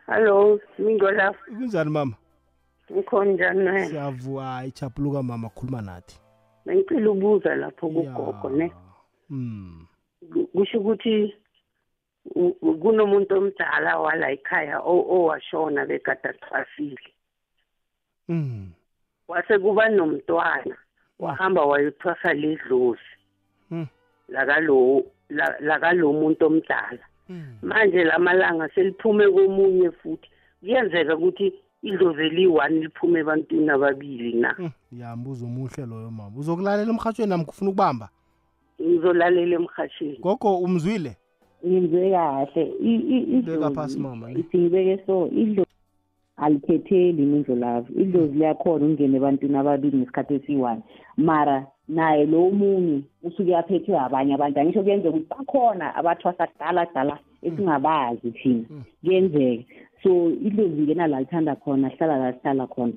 Hello, 0.06 0.60
Mingola. 0.78 1.34
kunjani 1.58 1.90
mama? 1.90 2.14
Ngikhona 2.92 3.32
njani 3.32 3.64
wena? 3.64 3.86
siyavuka 3.86 4.64
ichapuluka 4.66 5.22
mama 5.22 5.48
khuluma 5.48 5.82
nathi 5.82 6.18
Bengicela 6.66 7.10
ubuza 7.10 7.54
lapho 7.56 7.88
kugogo 7.88 8.50
ne. 8.50 8.72
mm 9.30 9.86
Ku- 10.32 10.46
Kusho 10.46 10.78
ukuthi 10.80 11.34
kunomuntu 12.82 13.34
omdala 13.38 13.98
wala 13.98 14.30
ekhaya 14.30 14.78
owashona 14.84 15.86
bekade 15.86 16.28
athwasile. 16.28 17.12
mm 18.28 18.70
Wase 19.28 19.58
kuba 19.58 19.88
nomntwana 19.88 20.76
wahamba 21.18 21.64
wayothwasa 21.64 22.34
ledlozi 22.34 23.00
Mm. 23.70 23.86
lakalo 24.28 25.04
la- 25.30 25.56
lakalo 25.60 26.12
muntu 26.12 26.46
omdala. 26.46 26.98
Manje 27.62 28.04
lamalanga 28.04 28.68
seliphume 28.74 29.30
komunye 29.30 29.90
futhi. 29.90 30.28
Kuyenzeka 30.60 31.16
ukuthi 31.16 31.52
idlozi 31.82 32.20
eli-one 32.22 32.80
liphume 32.80 33.20
ebantwini 33.20 33.70
ababili 33.70 34.32
na. 34.40 34.54
ya 34.92 35.16
mbuzo 35.16 35.44
omuhle 35.46 35.86
loyo 35.86 36.10
mama. 36.10 36.36
Uzokulalela 36.38 36.90
emhathweni 36.90 37.30
nami 37.30 37.44
kufuna 37.44 37.70
ukubamba? 37.70 38.08
Ngizolalela 38.82 39.54
emhashini 39.56 40.16
gogo 40.22 40.58
umzwile? 40.58 41.16
Ngimzwe 41.66 42.10
kahle. 42.10 42.62
I- 42.82 43.06
i- 43.14 43.42
Beka 43.42 43.70
phasi 43.70 43.96
idlozi 43.96 44.00
mama, 44.00 44.28
ne? 44.28 44.40
ithi 44.40 44.58
ngibeke 44.58 45.06
so 45.06 45.28
idlozi 45.28 45.70
alikhetheli 46.36 47.22
mindlo 47.22 47.56
lavo 47.56 47.86
idlozi 48.00 48.34
liyakhona 48.38 48.84
ukungena 48.86 49.16
ebantwini 49.16 49.56
ababili 49.56 49.96
ngesikhathi 49.96 50.34
esiyi-one 50.34 50.82
mara 51.16 51.66
naye 51.88 52.26
lo 52.26 52.50
munye 52.50 53.02
usuke 53.22 53.56
aphethwe 53.56 53.98
abanye 53.98 54.34
abantu. 54.34 54.60
Angisho 54.60 54.82
kuyenzeka 54.82 55.08
ukuthi 55.16 55.28
bakhona 55.30 55.94
abathwasa 55.94 56.46
kudala 56.46 56.86
kudala. 56.86 57.18
Esingabazi 57.42 58.30
thina. 58.30 58.64
Kuyenzeka. 59.04 59.64
So 60.02 60.30
idlozi 60.30 60.82
ngena 60.82 61.06
la 61.06 61.20
lithanda 61.20 61.56
khona 61.56 61.88
hlala 61.88 62.16
la 62.18 62.30
lihlala 62.30 62.66
khona. 62.66 62.92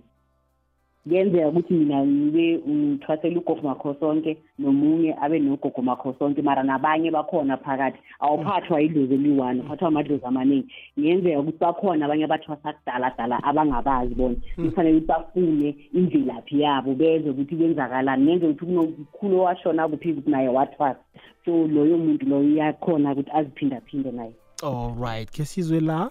Kuyenzeka 1.07 1.47
ukuthi 1.47 1.73
mina 1.73 2.05
ngibe 2.05 2.61
ngithwasela 2.67 3.39
ugogo 3.39 3.61
makhosonke 3.61 4.37
nomunye 4.59 5.15
abe 5.21 5.39
nogogo 5.39 5.81
makhosonke 5.81 6.41
mara 6.41 6.63
nabanye 6.63 7.11
bakhona 7.11 7.57
phakathi. 7.57 7.99
Awuphathwa 8.19 8.81
idlozi 8.81 9.13
eliyi-one 9.13 9.61
uphathwa 9.61 9.87
amadlozi 9.87 10.25
amaningi. 10.25 10.67
Kungenzeka 10.95 11.39
ukuthi 11.39 11.57
bakhona 11.59 12.05
abanye 12.05 12.23
abathwasa 12.23 12.73
kudala 12.73 13.13
dala 13.17 13.43
abangabazi 13.43 14.15
bona. 14.15 14.35
Kufanele 14.55 14.97
ukuthi 14.97 15.07
bafune 15.07 15.75
imvelaphi 15.93 16.61
yabo 16.61 16.95
bezwe 16.95 17.29
ukuthi 17.29 17.55
kwenzakalani. 17.55 18.23
Ngenzeka 18.23 18.51
ukuthi 18.51 18.65
kunokhulu 18.65 19.39
owashona 19.39 19.87
kuphi 19.87 20.11
ukuthi 20.11 20.31
naye 20.31 20.47
wathwasa. 20.49 20.99
So 21.45 21.67
loyo 21.67 21.97
muntu 21.97 22.25
loyo 22.25 22.49
uyakhona 22.49 23.11
ukuthi 23.11 23.31
aziphindaphinde 23.31 24.11
naye. 24.11 24.33
Alright 24.63 25.29
ke 25.31 25.45
sizwe 25.45 25.79
la? 25.79 26.09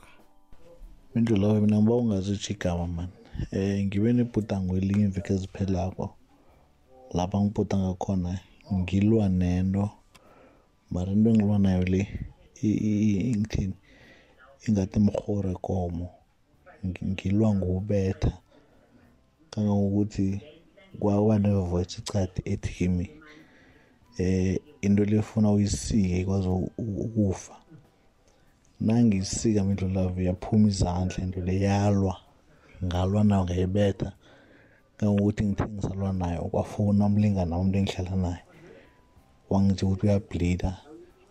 Mindlulawe 1.15 1.61
mina 1.61 1.77
ngiba 1.79 1.95
ungazitsho 1.95 2.53
igama 2.53 2.87
mani 2.87 3.24
um 3.53 3.85
ngibe 3.87 4.13
nebhudango 4.13 4.77
elinye 4.77 5.05
iveki 5.05 5.33
eziphelako 5.33 6.05
lapha 7.17 7.41
ngibhudanga 7.41 7.95
khona 8.03 8.33
ngilwa 8.73 9.29
nento 9.29 9.91
mara 10.91 11.13
into 11.13 11.31
engilwa 11.31 11.59
nayo 11.59 11.85
le 11.85 12.01
i- 12.63 12.81
i- 12.91 13.31
i- 13.31 13.37
ngithini 13.37 13.75
ingathi 14.67 14.99
mrhore 15.01 15.55
komo 15.67 16.09
Ngi- 16.87 17.07
ngilwa 17.13 17.55
ngokubetha 17.55 18.33
kangangokuthi 19.51 20.41
kwaba 21.01 21.39
nevoice 21.39 21.99
icadi 22.01 22.41
ethi 22.45 22.71
kimi 22.77 23.07
eh 24.19 24.59
into 24.81 25.05
lefuna 25.05 25.51
uyisike 25.51 26.21
ikwazi 26.21 26.49
u- 26.49 26.71
u- 26.79 27.01
ukufa. 27.05 27.55
Nangisika 28.81 29.65
mindlulavu 29.65 30.21
yaphuma 30.23 30.69
izandla 30.69 31.25
into 31.25 31.41
le 31.41 31.61
yalwa. 31.61 32.17
Ngalwa 32.85 33.25
nayo 33.25 33.45
ngayibetha 33.45 34.13
kangokuthi 34.97 35.45
ngithe 35.45 35.65
ngisalwa 35.73 36.13
nayo 36.13 36.43
kwafona 36.53 37.07
umlingana 37.07 37.59
umuntu 37.59 37.79
engihlala 37.79 38.17
naye. 38.17 38.43
Wangitshela 39.51 39.91
ukuthi 39.93 40.07
uyableeda 40.07 40.71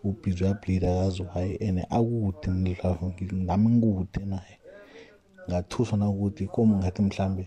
ubhizi 0.04 0.44
uyableeda 0.44 0.88
akazi 0.94 1.22
waye 1.30 1.54
and 1.68 1.80
akude 1.90 2.48
mindlulavu 2.52 3.06
ngi- 3.12 3.46
nami 3.48 3.70
ngikude 3.70 4.26
naye. 4.26 4.56
Ngathuswa 5.50 5.98
nakuthi 5.98 6.48
komu 6.48 6.78
ngathi 6.78 7.02
mhlambe 7.02 7.46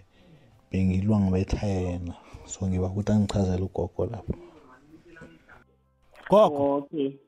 bengilwa 0.71 1.21
ngibetha 1.21 1.67
yena 1.67 2.15
so 2.47 2.67
ngiba 2.69 2.87
ukuthi 2.89 3.13
angichazele 3.13 3.63
ugogo 3.63 4.07
lapho. 4.07 4.35
Gogo? 6.31 6.75
Okay. 6.77 7.07
U- 7.07 7.11
u- 7.11 7.26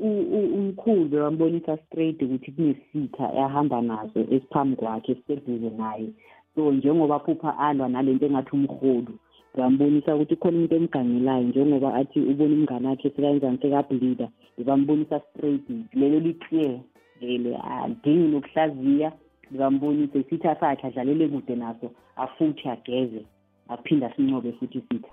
umkhulu 0.00 1.04
bewambonisa 1.04 1.76
straight 1.86 2.22
ukuthi 2.22 2.52
kunesitha 2.52 3.32
ahamba 3.44 3.80
naso 3.82 4.20
esiphambi 4.20 4.76
kwakhe 4.76 5.12
esiseduze 5.12 5.70
naye. 5.70 6.08
So 6.54 6.72
njengoba 6.72 7.18
phupha 7.18 7.58
alwa 7.58 7.88
nalento 7.88 8.26
engathi 8.26 8.50
umrholu 8.56 9.12
bambonisa 9.56 10.14
ukuthi 10.16 10.36
khona 10.36 10.56
umuntu 10.56 10.74
emgangelayo 10.76 11.42
njengoba 11.42 11.94
athi 11.94 12.20
ubona 12.20 12.54
umngane 12.54 12.88
wakhe 12.88 13.10
sekayenzani 13.10 13.58
sekableeda 13.62 14.28
bambonisa 14.66 15.20
straight. 15.20 15.62
Lelo 15.94 16.18
li-clear 16.20 16.80
lele 17.20 17.56
adingi 17.56 18.28
nokuhlaziya 18.28 19.12
bambonise 19.50 20.18
isitha 20.20 20.56
sakhe 20.60 20.86
adlalele 20.86 21.28
kude 21.28 21.56
naso 21.56 21.90
afuthe 22.16 22.70
ageze 22.70 23.24
aphinde 23.68 24.06
asincobe 24.06 24.52
futhi 24.52 24.78
isitha. 24.78 25.08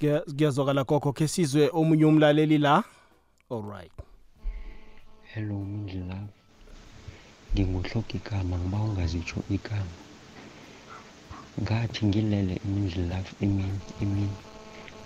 Kuya- 0.00 0.22
kuyazwakala 0.36 0.84
gogo 0.84 1.12
ke 1.12 1.26
sizwe 1.28 1.70
omunye 1.72 2.04
umlaleli 2.04 2.58
la. 2.58 2.84
Alright 3.50 3.96
hello 5.32 5.56
mindlela 5.70 6.18
nginguhloga 7.52 8.12
igama 8.18 8.54
ngiba 8.60 8.78
ungazitsho 8.86 9.38
igama. 9.56 9.96
Ngathi 11.62 12.00
ngilele 12.08 12.54
imindlela 12.66 13.18
emini 13.44 13.80
emini. 14.02 14.38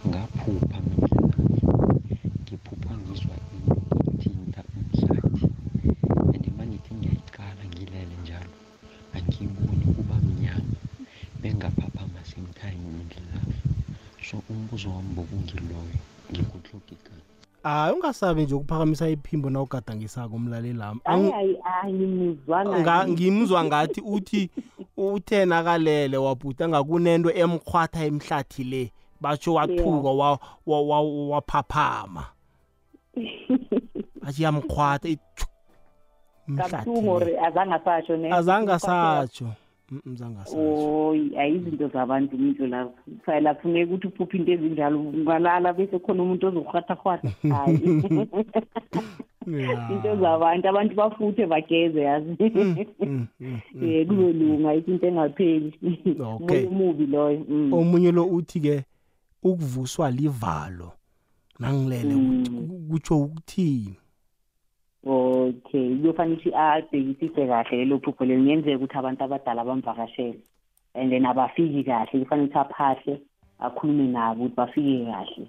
Ngaphupha 0.08 0.78
mindlela 0.88 1.36
ngiphupha 2.42 2.92
ngizwa 3.00 3.36
into 3.54 3.76
ithinta 4.10 4.60
umhlathi 4.76 5.46
and 6.34 6.44
mangithi 6.56 6.92
ngiyayicala 6.98 7.62
ngilele 7.70 8.14
njalo 8.22 8.56
angiyiboni 9.16 9.84
kuba 9.94 10.16
mnyama. 10.26 10.76
Bengaphaphama 11.40 12.20
same 12.30 12.50
time 12.60 12.82
mindlela 12.96 13.40
so 14.26 14.36
umbuzo 14.50 14.88
wami 14.94 15.10
bokungiloyo 15.16 15.94
ngikuhloga 16.30 16.92
igama. 16.98 17.26
Hayi 17.62 17.94
ungasabi 17.94 18.42
nje 18.42 18.54
ukuphakamisa 18.54 19.08
iphimbo 19.08 19.50
na 19.50 19.62
ugadangisako 19.62 20.36
umlaleli 20.36 20.72
lami. 20.78 21.00
Hayi 21.04 21.30
hayi 21.30 21.58
angimuzwanga 21.82 22.80
Nga- 22.80 23.08
ngimzwa 23.08 23.64
ngathi 23.64 24.00
uthi 24.00 24.50
uthe 24.96 25.44
nakalele 25.44 26.16
wabhuda 26.16 26.68
ngakunento 26.68 27.30
emkhwatha 27.34 28.04
emhlathi 28.04 28.64
le 28.64 28.92
batsho 29.20 29.54
wathuka 29.54 30.08
wa- 30.10 30.38
wa- 30.66 30.82
wa- 30.82 31.28
waphaphama. 31.28 32.24
Athi 34.26 34.42
yamkhwatha 34.42 35.08
ithi, 35.08 35.46
kabuhlungu 36.56 37.10
or 37.10 37.22
azange 38.34 38.72
asatsho 38.72 39.46
ne 39.92 40.12
azange 40.12 40.12
asatsho 40.12 40.12
Mm, 40.12 40.16
zange 40.16 40.38
asatsho 40.40 41.08
oyi 41.08 41.36
ayizinto 41.38 41.88
zabantu 41.88 42.38
mindlo 42.38 42.66
lapho 42.66 42.94
phela 43.24 43.54
kufuneka 43.54 43.92
ukuthi 43.94 44.06
uphuphe 44.08 44.36
into 44.38 44.52
ezinjalo 44.52 45.00
ungalala 45.00 45.72
bese 45.72 45.98
khona 45.98 46.22
umuntu 46.22 46.46
ozokurhatharhwatha 46.46 47.28
hayi. 47.54 47.80
Into 49.46 50.16
zabantu 50.20 50.68
abantu 50.68 50.94
bafuthe 50.94 51.46
bageze 51.46 52.00
yazi. 52.00 52.36
Mm, 52.40 52.76
um 53.00 54.06
kuzolunga 54.06 54.74
into 54.74 55.06
engapheli. 55.06 55.72
Okay. 56.20 56.66
umoya 56.66 56.68
omubi 56.68 57.06
loyo 57.06 57.44
mm. 57.48 57.72
omunye 57.72 58.12
lo 58.12 58.24
uthi-ke 58.26 58.84
ukuvuswa 59.42 60.10
livalo 60.10 60.92
nangilele 61.58 62.14
Mm. 62.14 62.42
kuthi- 62.44 62.88
kutsho 62.90 63.18
ukuthini? 63.20 63.96
Okay 65.06 65.96
kuyofanele 65.96 66.36
ukuthi 66.36 66.54
abhekisise 66.54 67.46
kahle 67.46 67.76
lelo 67.76 67.98
phupho 67.98 68.24
lelo 68.24 68.42
ngenzeka 68.42 68.76
ukuthi 68.76 68.98
abantu 68.98 69.24
abadala 69.24 69.64
bamvakashele. 69.64 70.38
And 70.94 71.10
then 71.10 71.26
abafiki 71.26 71.84
kahle 71.84 72.24
kufanele 72.24 72.48
ukuthi 72.48 72.58
aphahle 72.58 73.20
akhulume 73.58 74.06
nabo 74.08 74.44
ukuthi 74.44 74.56
bafike 74.56 75.04
kahle. 75.10 75.46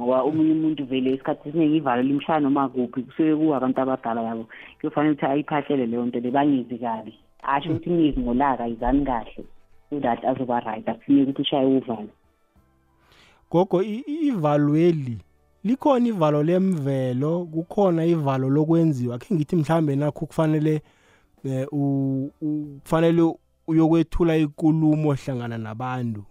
Ngoba 0.00 0.22
omunye 0.22 0.52
umuntu 0.52 0.84
vele 0.86 1.14
isikhathi 1.14 1.48
esiningi 1.48 1.76
ivalo 1.76 2.02
limshaya 2.02 2.40
noma 2.40 2.68
kuphi 2.68 3.02
kusuke 3.02 3.36
kuwo 3.36 3.54
abantu 3.54 3.80
abadala 3.80 4.22
yabo. 4.22 4.48
Kuyofanele 4.80 5.14
ukuthi 5.14 5.26
ayiphahlele 5.26 5.86
leyo 5.86 6.06
nto 6.06 6.20
le 6.20 6.30
bangizi 6.30 6.78
kabi. 6.78 7.14
Asho 7.42 7.70
ukuthi 7.70 7.90
ngizi 7.90 8.20
ngolaka 8.20 8.66
yizani 8.66 9.04
kahle. 9.04 9.44
So 9.90 10.00
that 10.00 10.24
azoba 10.24 10.60
right 10.60 10.88
akufuneki 10.88 11.30
ukuthi 11.30 11.42
ushaye 11.42 11.66
uvalo. 11.66 12.10
Gogo 13.50 13.82
ivalweli 13.82 15.18
likhona 15.64 16.08
ivalo 16.08 16.42
lemvelo 16.42 17.44
kukhona 17.46 18.04
ivalo 18.04 18.48
lokwenziwa. 18.50 19.18
Khe 19.18 19.34
ngithi 19.34 19.56
mhlambe 19.56 19.96
nakho 19.96 20.26
kufanele 20.26 20.82
eh, 21.44 21.66
u- 21.72 22.30
u- 22.42 22.78
kufanele 22.82 23.34
uyokwethula 23.66 24.36
ikulumo 24.36 25.12
hlangana 25.14 25.58
nabantu. 25.58 26.24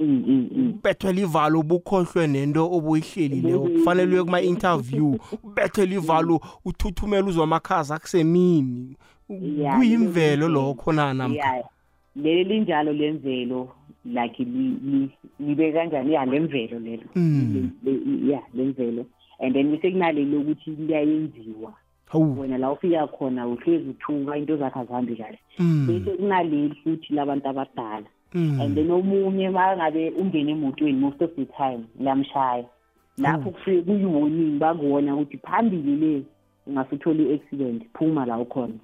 Ubethwe 0.00 1.12
livalo 1.12 1.60
ubukhohlwe 1.60 2.26
nento 2.26 2.72
obuyihlelileyo 2.72 3.60
kufanele 3.60 4.12
uye 4.14 4.24
kuma-interview. 4.24 5.16
Ubethwe 5.44 5.86
livalo 5.86 6.40
uthuthumele 6.64 7.22
uzwa 7.22 7.44
amakhazi 7.44 7.92
akusemini. 7.92 8.96
Yeah, 9.28 9.76
kuyimvelo 9.76 10.48
lelo- 10.48 10.52
lokho 10.52 10.92
na 10.92 11.14
namkha 11.14 11.34
Yeah. 11.54 11.64
leli 12.16 12.44
linjalo 12.44 12.92
lemvelo. 12.92 13.68
Like 14.14 14.38
li- 14.44 14.78
li- 14.84 15.10
libe 15.40 15.72
kanjani 15.72 16.12
ya 16.12 16.24
lemvelo 16.26 16.78
lelo 16.78 17.02
Mm. 17.16 17.70
Ya 18.30 18.40
lemvelo 18.54 19.06
and 19.40 19.54
then 19.54 19.70
bese 19.70 19.90
kunaleli 19.90 20.24
lokuthi 20.32 20.70
liyayenziwa 20.70 21.72
wena 22.38 22.58
la 22.58 22.72
ufika 22.72 23.06
khona 23.06 23.46
uhlezi 23.48 23.88
uthuka 23.90 24.36
into 24.36 24.56
zakhe 24.56 24.78
azihambi 24.78 25.16
kahle 25.16 25.38
Mm. 25.58 25.86
bese 25.86 26.16
kunaleli 26.16 26.74
futhi 26.84 27.14
labantu 27.14 27.48
abadala 27.48 28.06
Mm. 28.34 28.60
and 28.60 28.74
then 28.74 28.90
omunye 28.90 29.48
uma 29.48 29.76
ngabe 29.76 30.10
ungena 30.10 30.50
emotweni 30.50 30.98
most 31.00 31.22
of 31.22 31.30
the 31.36 31.44
time 31.44 31.84
lamshaya 32.00 32.64
lapho 33.18 33.50
kufike 33.50 33.82
kuyi-warning 33.82 34.58
bakuwona 34.58 35.14
ukuthi 35.16 35.38
phambili 35.38 35.96
le 35.96 36.22
ungasutholi 36.66 37.22
i-accident 37.30 37.82
phuma 37.94 38.26
la 38.26 38.38
ukhona. 38.38 38.74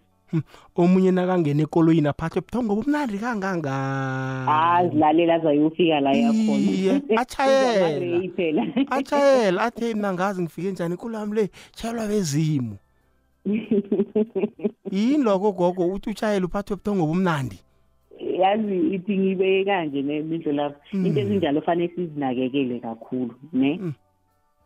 Omunye 0.77 1.11
nakangena 1.11 1.62
ekoloyini 1.62 2.09
aphathwe 2.09 2.41
buthongo 2.41 2.74
ngoba 2.74 2.83
umnandi 2.87 3.18
kangangani? 3.18 4.49
Azilalela 4.49 5.35
azayofika 5.35 6.01
la 6.01 6.12
Iye, 6.14 6.22
yakhona 6.22 7.20
atjhayela. 7.20 7.87
Ama-ray 7.87 8.29
phela 8.37 8.62
atshayela 8.91 9.62
athe 9.62 9.95
mna 9.95 10.12
ngazi 10.12 10.43
ngifike 10.43 10.70
njani 10.70 10.95
ikulami 10.95 11.35
le 11.35 11.51
tshayelwa 11.74 12.07
bezimu. 12.09 12.77
Yini 14.93 15.24
lokho 15.24 15.53
gogo? 15.53 15.87
Uthi 15.87 16.11
utshayela 16.11 16.47
uphathwe 16.47 16.77
buthongo 16.77 17.03
ngoba 17.03 17.12
umnandi 17.12 17.59
yazi 18.41 18.79
ithi 18.95 19.18
ngibeke 19.18 19.64
kanje 19.64 20.03
nemindlo 20.03 20.53
lapho 20.53 20.81
Mm. 20.93 21.07
into 21.07 21.20
ezinjalo 21.20 21.61
fanele 21.61 21.93
sizinakekele 21.95 22.81
kakhulu 22.81 23.35
ne? 23.53 23.81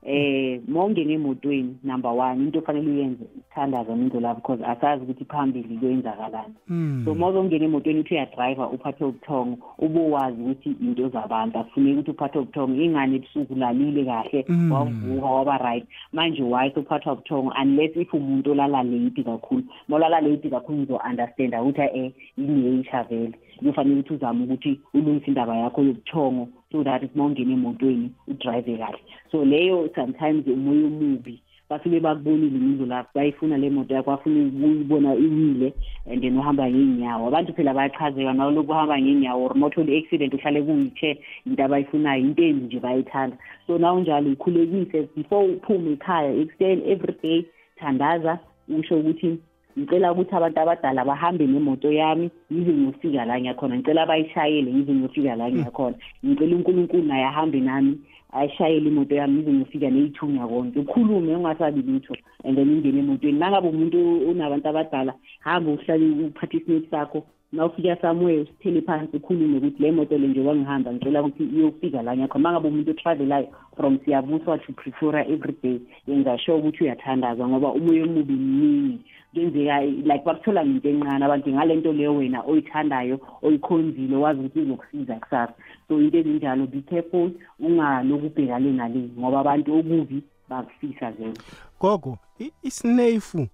Eh 0.03 0.61
mongena 0.68 1.12
emotweni 1.12 1.76
number 1.84 2.11
one 2.11 2.40
into 2.44 2.59
ofanele 2.59 2.90
uyenze 2.90 3.24
ukuthandaza 3.24 3.96
mindlo 3.96 4.20
lapho 4.20 4.40
because 4.40 4.64
asazi 4.64 5.03
ukuthi 5.03 5.24
phambili 5.24 5.76
kuyenzakalani 5.78 6.55
Mm. 6.68 7.03
so 7.05 7.12
uma 7.12 7.28
uzongena 7.28 7.64
emotweni 7.64 8.01
uthi 8.01 8.14
uyadrayiva 8.14 8.68
uphathe 8.68 9.05
ubuthongo 9.05 9.59
ubowazi 9.78 10.42
ukuthi 10.42 10.76
into 10.80 11.09
zabantu 11.09 11.59
akufuneki 11.59 11.92
ukuthi 11.98 12.11
uphathe 12.11 12.38
ubuthongo 12.38 12.82
ingane 12.82 13.16
ebusuku 13.16 13.53
ulalile 13.55 14.05
kahle 14.05 14.44
Mm. 14.48 14.72
wavuka 14.72 15.26
waba 15.26 15.59
right 15.59 15.86
manje 16.12 16.42
why 16.42 16.70
sophathwa 16.74 17.12
ubuthongo 17.12 17.53
unless 17.62 17.96
if 17.96 18.14
umuntu 18.14 18.51
olala 18.53 18.82
late 18.82 19.22
kakhulu 19.22 19.64
uma 19.88 19.96
ulala 19.96 20.20
late 20.20 20.51
kakhulu 20.51 20.78
ngizo-understanda 20.78 21.62
ukuthi 21.62 21.80
eh 21.80 22.12
ineisha 22.38 23.03
vele 23.03 23.32
kuyofanele 23.61 24.00
ukuthi 24.00 24.14
uzame 24.14 24.44
ukuthi 24.44 24.80
ulungise 24.94 25.26
indaba 25.26 25.56
yakho 25.56 25.82
yobuthongo 25.82 26.48
so 26.72 26.84
that 26.84 27.02
uma 27.14 27.24
ungena 27.24 27.52
emotweni 27.52 28.11
udrive 28.28 28.78
kahle. 28.78 29.00
So 29.30 29.44
leyo 29.44 29.90
sometimes 29.94 30.46
umoya 30.46 30.86
omubi. 30.86 31.42
Basuke 31.70 32.00
bakubonile 32.00 32.56
imizo 32.56 32.86
lapho 32.86 33.11
bayifuna 33.14 33.56
le 33.56 33.70
moto 33.70 33.94
yakho 33.94 34.11
bafuna 34.11 34.48
ukuyibona 34.48 35.14
iwile 35.14 35.72
and 36.11 36.22
then 36.22 36.36
uhamba 36.36 36.70
ngey'nyawo 36.70 37.28
abantu 37.28 37.54
phela 37.54 37.74
bayachazeka 37.74 38.32
nawulokhu 38.32 38.72
uhamba 38.72 38.98
ngey'nyawo 38.98 39.44
or 39.44 39.54
motholi 39.54 39.98
accident 39.98 40.34
uhlale 40.34 40.62
kuyi-chair 40.62 41.16
into 41.46 41.64
abayifunayo 41.64 42.20
into 42.20 42.42
embi 42.42 42.66
nje 42.66 42.80
bayithanda. 42.80 43.36
So 43.66 43.78
nawunjalo 43.78 44.32
ukhulekise 44.32 45.08
before 45.16 45.46
uphume 45.46 45.92
ekhaya 45.92 46.34
ekuseni 46.34 46.90
every 46.90 47.14
day 47.22 47.44
thandaza 47.78 48.38
usho 48.68 48.98
ukuthi 48.98 49.38
ngicela 49.78 50.12
ukuthi 50.12 50.34
abantu 50.34 50.60
abadala 50.60 51.04
bahambe 51.04 51.46
nemoto 51.46 51.92
yami 51.92 52.30
yize 52.50 52.72
ngiyofika 52.72 53.24
la 53.24 53.40
ngiyakhona 53.40 53.76
ngicela 53.76 54.06
bayishayele 54.06 54.70
yize 54.70 54.92
ngiyofika 54.92 55.36
la 55.36 55.50
ngiyakhona 55.50 55.96
ngicela 56.24 56.56
unkulunkulu 56.56 57.02
naye 57.02 57.24
ahambe 57.24 57.60
nami 57.60 57.98
ayishayele 58.32 58.88
imoto 58.88 59.14
yami 59.14 59.38
yize 59.38 59.52
ngiyofika 59.52 59.90
neyithunya 59.90 60.46
konke. 60.46 60.78
Ukhulume 60.78 61.36
ungasabi 61.36 61.82
lutho 61.82 62.14
and 62.44 62.56
then 62.56 62.68
ungene 62.68 62.98
emotweni. 63.00 63.38
Nangabe 63.38 63.68
umuntu 63.68 64.18
unabantu 64.30 64.68
abadala 64.68 65.14
hamba 65.40 65.70
uhlale 65.70 66.26
uphathe 66.26 66.56
isineti 66.56 66.90
sakho. 66.90 67.26
Nawufika 67.52 67.96
somewhere 68.00 68.42
usithele 68.42 68.80
phansi 68.82 69.16
ukhulume 69.16 69.58
ukuthi 69.58 69.82
le 69.82 69.92
moto 69.92 70.18
le 70.18 70.28
nje 70.28 70.40
wangihamba 70.40 70.92
ngicela 70.92 71.22
ukuthi 71.22 71.44
iyofika 71.44 72.02
la 72.02 72.16
ngiyakhona 72.16 72.42
mangabe 72.42 72.68
umuntu 72.68 72.90
otravelayo 72.90 73.48
from 73.76 73.98
siyabuswa 74.04 74.58
to 74.58 74.72
pretoria 74.72 75.26
every 75.28 75.54
day 75.62 75.80
yenza 76.06 76.38
sure 76.38 76.58
ukuthi 76.58 76.84
uyathandaza 76.84 77.48
ngoba 77.48 77.72
umoya 77.72 78.04
omubi 78.04 78.32
mningi. 78.32 78.98
Kuyenzeka 79.35 79.81
like 79.81 80.24
bakuthola 80.24 80.66
ngento 80.66 80.89
encane 80.89 81.24
abantu 81.24 81.51
ngale 81.51 81.76
nto 81.76 81.93
leyo 81.93 82.14
wena 82.16 82.43
oyithandayo 82.43 83.20
oyikhonzile 83.43 84.16
wazi 84.16 84.41
ukuthi 84.41 84.61
izokusiza 84.61 85.14
kusasa. 85.14 85.55
So 85.89 86.01
into 86.01 86.18
ezinjalo 86.18 86.66
be 86.66 86.81
careful 86.83 87.31
ungaloku 87.61 88.26
ubhekane 88.26 88.72
nale 88.72 89.09
ngoba 89.18 89.41
abantu 89.41 89.78
okubi 89.78 90.22
bakufisa 90.49 91.11
vele. 91.11 91.39
Gogo 91.81 92.18
isinefu 92.62 93.47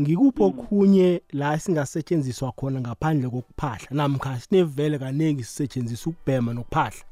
ngikuphi 0.00 0.42
okhunye 0.42 1.20
la 1.32 1.58
singasetshenziswa 1.58 2.52
khona 2.52 2.80
ngaphandle 2.80 3.30
kokuphahla? 3.30 3.88
Namkha 3.90 4.36
isinefu 4.36 4.70
vele 4.70 4.98
kaningi 4.98 5.42
sisetshenziswa 5.42 6.12
ukubhema 6.12 6.54
nokuphahla? 6.54 7.04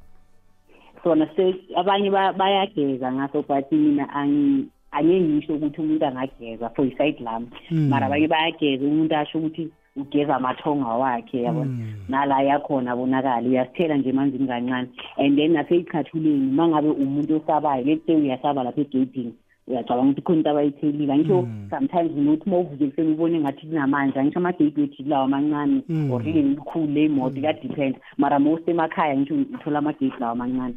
Sona 1.05 1.29
abanye 1.77 2.11
ba- 2.11 2.33
bayageza 2.33 3.13
ngaso 3.13 3.43
but 3.43 3.73
mina 3.73 4.09
angeke 4.97 5.21
ngisho 5.21 5.55
ukuthi 5.55 5.81
umuntu 5.81 6.07
angageza 6.07 6.69
for 6.75 6.87
iside 6.87 7.21
lami 7.25 7.47
Mm. 7.71 7.89
mara 7.89 8.07
abanye 8.07 8.29
bayageza 8.29 8.85
umuntu 8.85 9.17
asho 9.17 9.39
ukuthi 9.39 9.69
ugeza 9.97 10.37
amathonga 10.37 10.89
wakhe 10.89 11.43
yabona 11.43 11.71
Mm. 11.71 11.93
nala 12.09 12.43
yakhona 12.43 12.93
abonakala 12.93 13.49
uyasithela 13.49 13.97
nje 13.97 14.09
emanzini 14.11 14.47
kancane 14.49 14.89
and 15.17 15.37
then 15.39 15.53
naseyicatshuleni 15.53 16.49
uma 16.53 16.69
ngabe 16.69 16.89
umuntu 16.91 17.37
osabayo 17.37 17.85
let's 17.85 18.07
say 18.07 18.17
uyasaba 18.17 18.63
lapha 18.65 18.81
egedini 18.81 19.33
uyacabanga 19.69 20.11
ukuthi 20.11 20.23
khona 20.23 20.39
into 20.39 20.51
abayithelile 20.51 21.13
angisho 21.13 21.49
sometimes 21.71 22.13
nokuthi 22.17 22.47
uma 22.47 22.59
uvuke 22.59 22.85
ekuseni 22.85 23.13
ubone 23.13 23.41
ngathi 23.41 23.67
kunamanzi 23.67 24.19
angisho 24.19 24.39
amagate 24.39 24.81
wethu 24.81 25.03
lawo 25.07 25.25
amancane 25.25 25.83
Mm. 25.89 26.11
or 26.11 26.29
ile 26.29 26.43
likhulu 26.43 26.87
ley'moto 26.87 27.41
kuyadependa 27.41 27.99
mara 28.19 28.39
most 28.39 28.69
emakhaya 28.69 29.17
ngisho 29.17 29.35
uthola 29.35 29.79
amagate 29.79 30.13
lawo 30.21 30.33
amancane. 30.33 30.75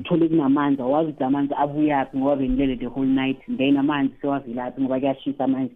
Uthole 0.00 0.28
kunamanzi 0.28 0.82
awazi 0.82 1.10
ukuthi 1.10 1.24
amanzi 1.24 1.54
abuyaphi 1.54 2.16
ngoba 2.18 2.36
benilele 2.36 2.76
the 2.76 2.86
whole 2.86 3.06
night 3.06 3.38
then 3.56 3.76
amanzi 3.76 4.14
sewavelaphi 4.20 4.80
ngoba 4.80 4.98
kuyashisa 5.00 5.44
amanzi. 5.44 5.74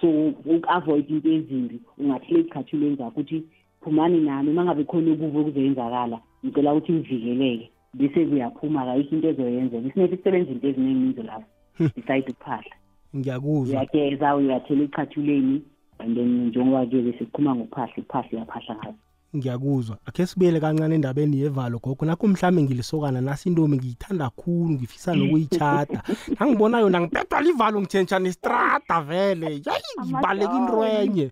So 0.00 0.08
uku-avoid 0.44 1.10
into 1.10 1.28
ezimbi. 1.28 1.80
Ungahleli 1.98 2.40
ezicatshuleni 2.40 2.96
zakho 2.96 3.20
ukuthi 3.20 3.44
phumani 3.82 4.20
nami 4.20 4.50
uma 4.50 4.64
ngabe 4.64 4.84
khona 4.84 5.12
okubi 5.12 5.38
okuzoyenzakala 5.38 6.20
ngicela 6.44 6.74
ukuthi 6.74 6.92
ngivikeleke. 6.92 7.70
Bese 7.94 8.26
kuyaphuma 8.26 8.84
kayikho 8.84 9.14
into 9.14 9.28
ezoyenzeka 9.28 9.88
isinethi 9.88 10.16
kusebenza 10.16 10.52
into 10.52 10.68
eziningi 10.68 11.06
indlu 11.06 11.22
lapho. 11.22 11.57
Beside 11.78 12.30
ukuphahla 12.30 12.74
ngiyakuzwa 13.16 13.74
uyageza 13.74 14.36
uyathela 14.36 14.82
echathuleni 14.84 15.62
and 15.98 16.16
then 16.16 16.48
njengoba-ke 16.48 17.02
bese 17.02 17.24
kuphuma 17.24 17.54
ngokuphahla 17.54 17.94
ukuphahla 17.98 18.30
uyaphahla 18.32 18.74
ngazo 18.76 18.98
ngiyakuzwa. 19.36 19.98
Akhe 20.06 20.26
sibuyele 20.26 20.60
kancane 20.60 20.94
endabeni 20.94 21.40
yevalo 21.40 21.78
gogo. 21.78 22.04
Nakho 22.06 22.26
mhlawumbe 22.28 22.62
ngilisokana 22.62 23.20
nasi 23.20 23.48
intombi 23.48 23.76
ngiyithanda 23.76 24.30
khulu 24.30 24.70
ngifisa 24.70 25.14
nokuyitshada 25.14 26.02
nangibona 26.40 26.80
yona 26.80 27.00
ngibedwa 27.00 27.40
livalo 27.40 27.80
ngitshentsha 27.80 28.18
nestrada 28.18 29.00
vele. 29.00 29.60
Yayi 29.66 29.92
ngibaleka 30.00 30.56
intwenye 30.56 31.30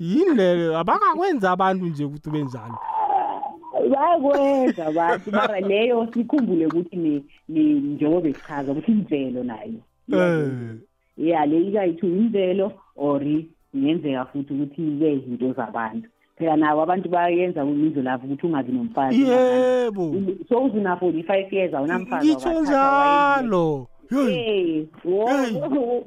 yini 0.00 0.34
leyo? 0.34 0.78
Abakakwenza 0.78 1.50
abantu 1.50 1.86
nje 1.86 2.04
ukuthi 2.04 2.30
benjalo 2.30 2.78
bayakwenza 3.90 4.86
abantu 4.86 5.30
mara 5.30 5.60
leyo 5.60 6.08
sikhumbule 6.12 6.66
ukuthi 6.66 7.22
njengoba 7.48 8.20
besichaza 8.20 8.72
ukuthi 8.72 8.92
imvelo 8.92 9.44
nayo 9.44 9.80
Eh. 10.12 10.50
ya 11.16 11.46
le 11.46 11.60
ikayithu 11.60 12.06
imvelo 12.06 12.72
or 12.96 13.20
kungenzeka 13.72 14.24
futhi 14.32 14.52
ukuthi 14.52 14.98
ke 14.98 15.12
izinto 15.12 15.52
zabantu. 15.52 16.08
Phela 16.36 16.56
nabo 16.56 16.82
abantu 16.82 17.08
bayenza 17.08 17.62
imizolavo 17.64 18.26
ukuthi 18.26 18.46
ungabi 18.46 18.72
nomfazi 18.72 19.22
yebo. 19.22 20.14
so 20.48 20.64
uzuna 20.64 20.94
45 20.96 21.52
years 21.52 21.74
awunamfazi 21.74 22.26
ngitsho 22.26 22.60
njalo. 22.60 23.86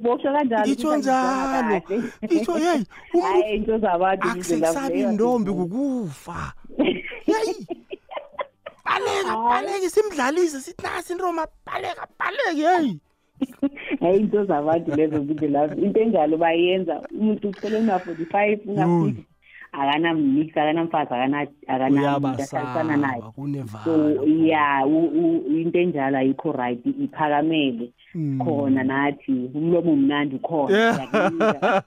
Bosho 0.02 0.32
kanjalo 0.34 0.68
ngitsho 0.68 0.98
njalo. 0.98 1.82
ngitsho 2.24 2.60
yeyi 2.60 3.66
zabantu 3.82 4.28
akusesabi 4.28 5.02
intombi 5.02 5.52
kukufa. 5.52 6.54
yeyi 7.46 7.68
baleka 8.86 9.34
baleka 9.50 9.90
simdlalise 9.90 10.60
sithi 10.62 10.84
nasi 10.84 11.14
inroma 11.14 11.48
baleka 11.66 12.08
baleka 12.20 12.52
yeyi 12.52 13.00
hayi 14.02 14.20
into 14.20 14.46
zabantu 14.46 14.96
lezo 14.96 15.20
bizelavu 15.20 15.82
into 15.86 16.00
enjalo 16.00 16.38
bayenza. 16.38 17.02
Umuntu 17.12 17.50
uthole 17.50 17.78
una-45 17.78 18.60
una-50 18.66 19.14
akanamix 19.72 20.58
akanamfazi 20.58 21.14
akanamuntu 21.68 22.28
ahlalisana 22.44 22.98
naye. 22.98 23.24
So 23.84 24.24
ya 24.26 24.86
into 24.86 25.80
enjalo 25.80 26.18
ayikho 26.18 26.52
right 26.52 26.86
iphakamele. 26.86 27.92
Khona 28.40 28.84
nathi 28.84 29.50
umlomo 29.54 29.96
mnandi 29.96 30.36
ukhona 30.36 30.94
siyakunika. 30.94 31.84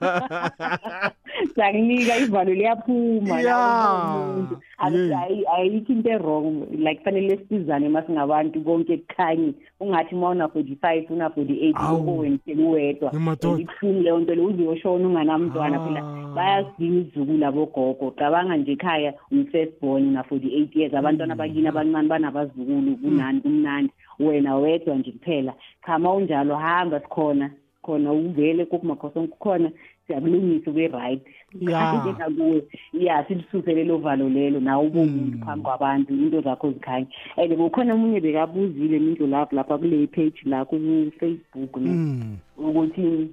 siyakunika 1.55 2.17
ivalo 2.17 2.53
liyaphuma. 2.53 3.35
Umuntu. 3.35 4.59
Ayikho 4.79 5.93
into 5.93 6.09
e-wrong. 6.09 6.67
Like 6.71 7.03
fanele 7.03 7.39
sizane 7.49 7.89
masingabantu 7.89 8.61
konke 8.61 8.97
kukhanye 8.97 9.53
ungathi 9.79 10.15
uma 10.15 10.29
una-forty-five 10.29 11.05
una-forty-eight 11.09 11.75
wena 11.75 12.37
sekuwedwa 12.45 13.13
Emadoda. 13.13 13.49
And 13.49 13.59
ibuhlungu 13.61 14.01
leyo 14.03 14.19
nto 14.19 14.35
leyo 14.35 14.47
uzoyoshona 14.47 15.07
unganamntwana 15.07 15.79
phela. 15.79 16.01
Bayasidinga 16.35 16.99
izukulu 16.99 17.45
abogogo 17.45 18.11
cabanga 18.11 18.57
nje 18.57 18.71
ekhaya 18.71 19.13
uyi-first 19.31 19.81
born 19.81 20.07
una-forty-eight 20.07 20.75
years. 20.75 20.93
Abantwana 20.93 21.35
bakini 21.35 21.67
abancane 21.67 22.07
banabazukulu 22.07 22.95
kunani 22.97 23.41
kumnandi. 23.41 23.91
Wena 24.19 24.55
wedwa 24.55 24.95
nje 24.95 25.11
kuphela. 25.11 25.53
Cha 25.85 25.99
ma 25.99 26.13
unjalo 26.13 26.55
hamba 26.55 26.99
sikhona. 26.99 27.51
Khona 27.81 28.11
uvele 28.11 28.65
kokumakhosonke 28.65 29.27
kukhona. 29.27 29.71
Siyakulungisa 30.09 30.71
ube-right 30.71 31.21
Ya. 31.61 31.93
into 31.93 32.13
ngakuwe 32.13 32.63
ya 32.93 33.25
silisuse 33.27 33.73
lelo 33.73 33.97
valo 33.97 34.29
lelo 34.29 34.59
nawe 34.59 34.87
ube 34.87 34.99
umuntu 34.99 35.37
phambi 35.45 35.63
kwabantu 35.65 36.13
into 36.13 36.41
zakho 36.41 36.71
zikhanye 36.71 37.07
and 37.37 37.55
kukhona 37.57 37.93
omunye 37.93 38.19
bekabuzile 38.21 38.99
mindlu 38.99 39.27
lapho 39.27 39.55
lapha 39.55 39.77
kule 39.77 40.07
page 40.07 40.41
la 40.45 40.65
ku-facebook 40.65 41.77
ne 41.77 41.89
Mm. 41.89 42.37
ukuthi 42.57 43.29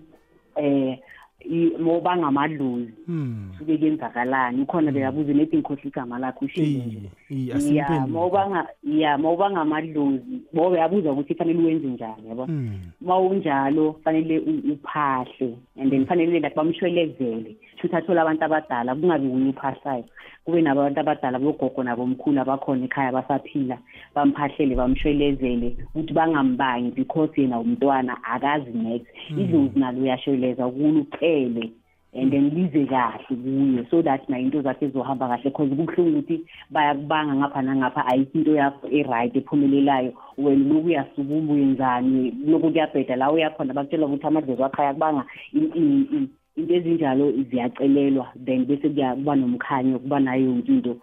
eh 0.56 0.98
i- 1.44 1.72
moba 1.78 2.16
ngamadlozi 2.16 2.92
Mm. 3.08 3.50
suke 3.58 3.76
kuyenzakalani 3.78 4.62
ukhona 4.62 4.92
bekabuze 4.92 5.34
nethi 5.34 5.56
ngikhohle 5.56 5.82
igama 5.84 6.18
lakho 6.18 6.44
ushilo 6.44 6.66
nje. 6.86 7.10
Iyi, 7.30 7.48
ya 7.48 7.54
asimphendule. 7.56 8.12
mawuba 8.12 8.50
nga 8.50 8.66
ya 8.84 9.18
mawuba 9.18 9.50
ngamadlozi 9.50 10.40
bo 10.52 10.70
beyabuza 10.70 11.12
ukuthi 11.12 11.34
fanele 11.34 11.62
wenze 11.62 11.86
njani 11.86 12.28
yabo? 12.28 12.46
Mm. 12.46 12.70
ma 13.00 13.18
unjalo 13.18 14.00
fanele 14.04 14.38
u- 14.38 14.72
uphahle 14.72 15.56
and 15.80 15.90
then 15.90 16.06
fanele 16.06 16.40
like 16.40 16.54
bamshwelezele. 16.56 17.56
Shuthi 17.80 17.96
athole 17.96 18.20
abantu 18.20 18.44
abadala 18.44 18.94
kungabi 18.94 19.28
kunye 19.28 19.50
uphahlayo. 19.50 20.04
Kube 20.46 20.62
nabantu 20.62 21.00
abadala 21.00 21.38
bogogo 21.38 21.82
nabomkhulu 21.82 22.40
abakhona 22.40 22.84
ekhaya 22.86 23.12
basaphila 23.12 23.78
bamphahlele 24.14 24.74
bamshwelezele 24.78 25.76
ukuthi 25.90 26.12
bangambangi 26.14 26.94
because 26.94 27.34
yena 27.36 27.58
umntwana 27.58 28.14
akazi 28.22 28.70
next 28.70 29.10
idlozi 29.34 29.78
nalo 29.78 29.98
uyashweleza 30.02 30.64
kulucele 30.70 31.72
and 32.14 32.32
then 32.32 32.48
lize 32.54 32.86
kahle 32.86 33.26
kuye. 33.28 33.90
So 33.90 34.02
that 34.02 34.28
nayo 34.28 34.44
into 34.44 34.62
zakhe 34.62 34.88
zizohamba 34.88 35.28
kahle 35.28 35.50
cause 35.50 35.68
kubuhlungu 35.68 36.18
ukuthi 36.18 36.40
bayakubanga 36.70 37.34
ngapha 37.34 37.62
nangapha 37.62 38.06
ayikho 38.06 38.38
into 38.38 38.54
yakho 38.54 38.88
e-right 38.88 39.36
ephumelelayo. 39.36 40.12
Wena 40.38 40.64
uloku 40.64 40.86
uyasukuma 40.86 41.52
uyenzani 41.52 42.34
lokhu 42.46 42.70
kuyabheda. 42.70 43.16
La 43.16 43.32
uyakhona 43.32 43.74
bakutshela 43.74 44.06
ukuthi 44.06 44.26
amadlozi 44.26 44.62
wakho 44.62 44.82
ayakubanga 44.82 45.24
i- 45.52 45.72
i- 45.74 46.06
i- 46.16 46.28
into 46.56 46.74
ezinjalo 46.74 47.32
ziyacelelwa 47.32 48.32
then 48.44 48.64
bese 48.66 48.88
kuba 48.88 49.36
nomkhanyo 49.36 49.98
kuba 49.98 50.20
nayo 50.20 50.44
yonke 50.44 50.72
into 50.72 50.96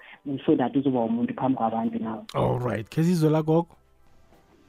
so 0.46 0.56
that 0.56 0.76
uzoba 0.76 1.00
umuntu 1.00 1.34
phambi 1.34 1.58
kwabantu 1.58 2.00
nawe. 2.00 2.24
Alright 2.34 2.90
khe 2.90 3.04
sizwe 3.04 3.30
la 3.30 3.42
gogo? 3.44 3.76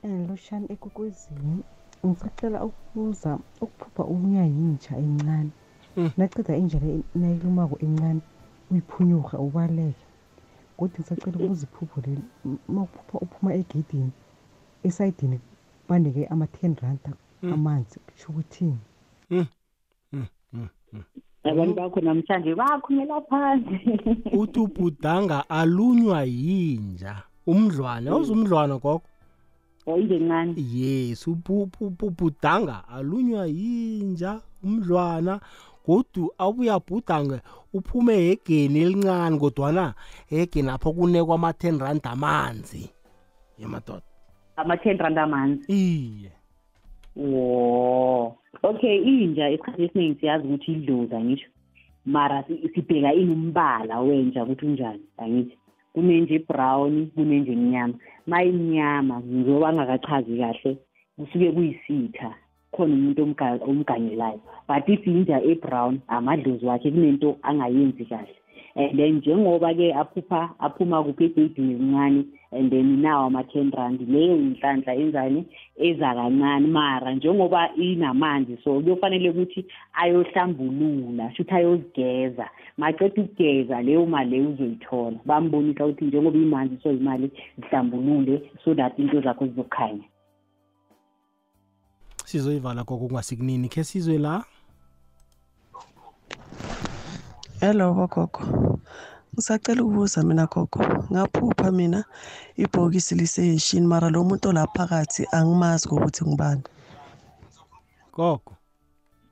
Um 0.02 0.28
loshani 0.28 0.66
ekukwezini 0.72 1.62
ngisacela 2.06 2.64
ukubuza 2.64 3.38
ukuphupha 3.60 4.04
ubunya 4.04 4.44
yintsha 4.44 4.96
encane. 4.96 5.50
Naceda 6.16 6.56
indlela 6.56 7.02
nayilumako 7.14 7.78
encane 7.80 8.20
uyiphunyurha 8.70 9.38
ubaleke. 9.38 10.04
Kodwa 10.76 10.98
ngisacela 10.98 11.36
ukubuza 11.36 11.66
iphupho 11.66 12.00
leli 12.06 12.22
uma 12.68 12.82
uphupha 12.82 13.18
uphuma 13.18 13.54
egedini 13.54 14.10
esayidini 14.84 15.40
banike 15.88 16.26
ama-ten 16.26 16.76
randa 16.82 17.12
amanzi 17.42 18.00
kusho 18.06 18.28
ukuthini 18.28 18.78
abantu 21.44 21.74
bakho 21.74 22.00
namhlanje 22.00 22.54
bakhumela 22.54 23.20
phansi. 23.28 23.76
Uthi 24.40 24.60
ubhudanga 24.60 25.48
alunywa 25.48 26.22
yinja. 26.24 27.22
Umdlwane 27.46 28.10
awuze 28.10 28.32
umdlwana 28.32 28.78
gogo 28.78 29.02
oyinje 29.86 30.16
encane 30.16 30.54
yes 30.56 31.26
ubhudanga 31.26 32.88
alunywa 32.88 33.46
yinja 33.46 34.40
umdlwana. 34.64 35.40
Godu 35.86 36.32
abuyabhudange 36.38 37.40
uphume 37.74 38.14
hegeni 38.16 38.80
elincane 38.80 39.38
kodwana 39.38 39.94
hegeni 40.30 40.70
apho 40.70 40.92
kunekwa 40.92 41.34
ama-ten 41.34 41.78
rand 41.78 42.00
amanzi. 42.04 42.90
Yemadoda 43.58 44.02
ama-ten 44.56 44.98
rand 44.98 45.18
amanzi. 45.18 45.64
Iye. 45.68 46.32
Wo 47.16 48.36
okay 48.62 48.96
inja 49.02 49.48
esikhathi 49.50 49.82
esiningi 49.84 50.20
siyazi 50.20 50.46
ukuthi 50.48 50.72
idlozi 50.72 51.14
angisho. 51.14 51.48
Mara 52.06 52.42
si- 52.42 52.68
sibheka 52.74 53.12
inumbala 53.14 54.00
wenja 54.00 54.42
ukuthi 54.44 54.66
unjani 54.66 55.02
angithi 55.18 55.56
kunenje 55.94 56.38
brown 56.48 57.06
kunenje 57.14 57.52
emnyama 57.52 57.94
ma 58.26 58.42
imnyama. 58.44 59.20
Njengoba 59.20 59.68
angakachazi 59.68 60.36
kahle 60.38 60.76
kusuke 61.16 61.52
kuyisitha 61.52 62.34
khona 62.72 62.94
umuntu 62.94 63.22
omga- 63.22 63.62
omganyelayo 63.62 64.40
but 64.68 64.88
if 64.88 65.06
inja 65.06 65.40
e-brown 65.42 66.00
amadlozi 66.08 66.66
wakhe 66.66 66.90
kunento 66.90 67.36
angayenzi 67.42 68.04
kahle. 68.04 68.34
And 68.76 68.98
then 68.98 69.20
njengoba-ke 69.20 69.94
aphupha 69.94 70.50
aphuma 70.58 71.02
kuphi 71.04 71.24
egeyidini 71.24 71.74
elincane 71.74 72.24
and 72.52 72.70
then 72.70 73.02
nawo 73.02 73.26
ama-ten 73.26 73.70
rand 73.70 74.00
leyo 74.08 74.36
yinhlanhla 74.36 74.94
enzani 74.94 75.44
eza 75.76 76.14
kancane. 76.14 76.66
Mara 76.66 77.14
njengoba 77.14 77.74
inamanzi 77.74 78.58
so 78.64 78.80
kuyofanele 78.80 79.30
ukuthi 79.30 79.66
ayohlambulula 79.92 81.34
shuthi 81.34 81.54
ayozigeza. 81.54 82.50
Maceda 82.78 83.22
ukugeza 83.22 83.82
leyo 83.82 84.06
mali 84.06 84.30
leyo 84.30 84.50
uzoyithola. 84.50 85.18
Bambonisa 85.24 85.86
ukuthi 85.86 86.04
njengoba 86.04 86.38
imanzi 86.38 86.78
so 86.82 86.90
imali 86.90 87.30
zihlambulule 87.58 88.42
so 88.64 88.74
that 88.74 88.98
into 88.98 89.20
zakho 89.20 89.46
zizokhanya. 89.46 90.04
Sizoyivala 92.24 92.84
gogo 92.84 93.06
kungasikunini 93.06 93.68
khe 93.68 93.84
sizwe 93.84 94.18
la? 94.18 94.44
Hello 97.60 97.94
bogogo 97.94 98.78
ngisacela 99.34 99.82
ukubuza 99.82 100.22
mina 100.22 100.46
gogo 100.46 100.80
ngaphupha 101.12 101.72
mina 101.72 102.04
ibhokisi 102.56 103.14
liseyishini 103.14 103.86
mara 103.86 104.10
lo 104.10 104.24
muntu 104.24 104.48
olaphakathi 104.48 105.26
angimazi 105.32 105.88
ngokuthi 105.88 106.24
ngibani 106.24 106.62
gogo. 108.12 108.52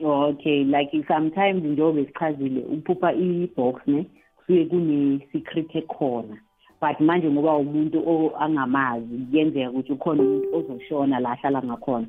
Okay 0.04 0.64
like 0.64 1.04
sometimes 1.08 1.62
njengoba 1.64 1.92
besichazile 2.00 2.60
uphupha 2.60 3.12
i-box 3.12 3.80
ne 3.86 4.06
kusuke 4.36 4.64
kune-secret 4.66 5.74
ekhona 5.74 6.36
but 6.80 7.00
manje 7.00 7.30
ngoba 7.30 7.56
umuntu 7.56 7.98
o- 8.08 8.36
angamazi 8.40 9.06
kuyenzeka 9.30 9.70
ukuthi 9.70 9.92
ukhona 9.92 10.22
umuntu 10.22 10.56
ozoshona 10.56 11.20
la 11.20 11.30
ahlala 11.32 11.62
ngakhona. 11.62 12.06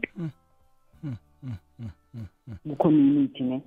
Ku-community 2.67 3.43
ne? 3.43 3.61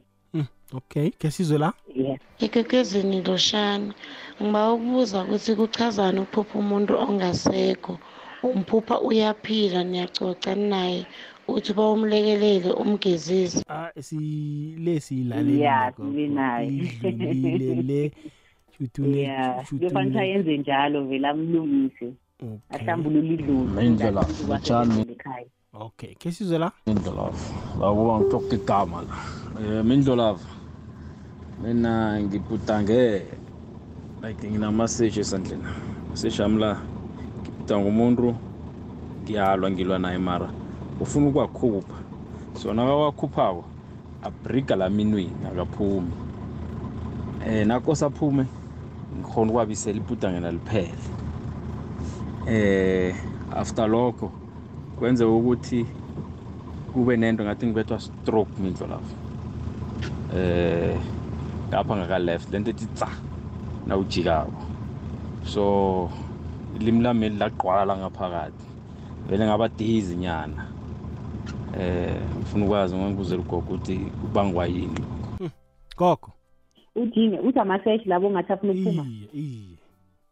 Okay 0.75 1.11
ke 1.11 1.31
sizwe 1.31 1.59
la? 1.59 1.73
Yeah 1.95 2.19
Igegezini 2.39 3.23
Loshana. 3.23 3.95
Ngiba 4.43 4.73
ukubuza 4.73 5.25
ukuthi 5.25 5.55
kuchazani 5.57 6.21
ukuphupha 6.21 6.59
umuntu 6.59 6.95
ongasekho. 6.99 7.99
Umphupha 8.43 9.01
uyaphila 9.01 9.85
niyacoca 9.85 10.55
naye 10.57 11.07
uthi 11.49 11.73
bawumlekelele 11.73 12.73
umgezise. 12.73 13.65
Ah 13.69 13.91
sile 14.01 15.01
siyilaleli 15.01 15.61
ya 15.61 15.93
gogo. 15.97 16.11
sibe 16.11 16.29
naye. 16.29 16.69
Idlulile 17.03 17.83
le. 17.83 18.13
Shuthi 18.79 19.03
une- 19.03 19.23
ya 19.23 19.65
shuthi 19.65 19.79
kuyofanele 19.79 20.11
une- 20.11 20.21
ayenze 20.21 20.57
njalo 20.59 21.05
vele 21.05 21.29
amlungise. 21.29 22.13
Ahlambulule 22.71 23.35
idlozi 23.35 23.87
Indlela, 23.87 24.27
Mtshani. 24.49 25.01
ekhaya 25.01 25.47
okay 25.73 26.15
ke 26.15 26.33
sizwe 26.33 26.59
la? 26.59 26.73
Mindlolavu 26.87 27.55
lakuba 27.81 28.21
ngitoka 28.21 28.55
igama 28.57 29.03
la. 29.03 29.17
Um 29.81 29.87
Mindlolavu 29.89 30.45
mina 31.63 32.21
ngibhudange 32.21 33.23
like 34.23 34.51
nginamaseji 34.51 35.21
esandleni. 35.21 35.65
Maseji 36.11 36.43
ami 36.43 36.61
la 36.61 36.79
ngibhudanga 37.43 37.89
umuntu 37.89 38.35
ngiyalwa 39.23 39.71
ngilwa 39.71 39.99
naye 39.99 40.19
mara. 40.19 40.51
Ufuna 41.01 41.29
ukuwakhupha. 41.29 41.95
So 42.63 42.75
nakawakhuphako 42.75 43.65
abriga 44.23 44.77
la 44.77 44.91
minweni 44.91 45.47
akaphumi. 45.53 46.13
Um 47.47 47.69
nakose 47.69 48.05
aphume 48.05 48.47
ngikhona 49.17 49.51
ukwabisela 49.51 49.99
ibhudange 49.99 50.41
naliphele 50.41 50.95
eh 52.49 53.15
after 53.57 53.89
lokho 53.89 54.31
kwenzeka 54.99 55.31
ukuthi 55.31 55.87
kube 56.93 57.17
nento 57.17 57.45
ngathi 57.45 57.67
ngibethwa 57.67 58.01
stroke 58.01 58.63
mindlo 58.63 58.87
lapho. 58.87 59.15
Eh 60.37 60.97
lapha 61.73 61.97
ngaka 61.97 62.19
left 62.19 62.53
lento 62.53 62.71
ethi 62.71 62.87
tsa 62.95 63.09
nawujikako. 63.87 64.53
So 65.45 66.11
ilimi 66.81 67.03
lami 67.03 67.29
lagqwala 67.31 67.97
ngaphakathi. 67.97 68.65
Vele 69.29 69.47
ngaba 69.47 69.69
daisy 69.69 70.17
nyana. 70.17 70.67
Eh 71.79 72.17
ngifuna 72.39 72.65
ukwazi 72.65 72.97
ngangibuzela 72.97 73.41
ugogo 73.43 73.59
ukuthi 73.59 73.97
kubangwa 74.21 74.67
yini. 74.67 75.01
Gogo. 75.97 76.33
Udinge 76.97 77.39
uthi 77.39 77.59
amaseshi 77.59 78.09
labo 78.09 78.27
ongathi 78.27 78.53
afuna 78.53 78.73
ukuphuma? 78.73 79.07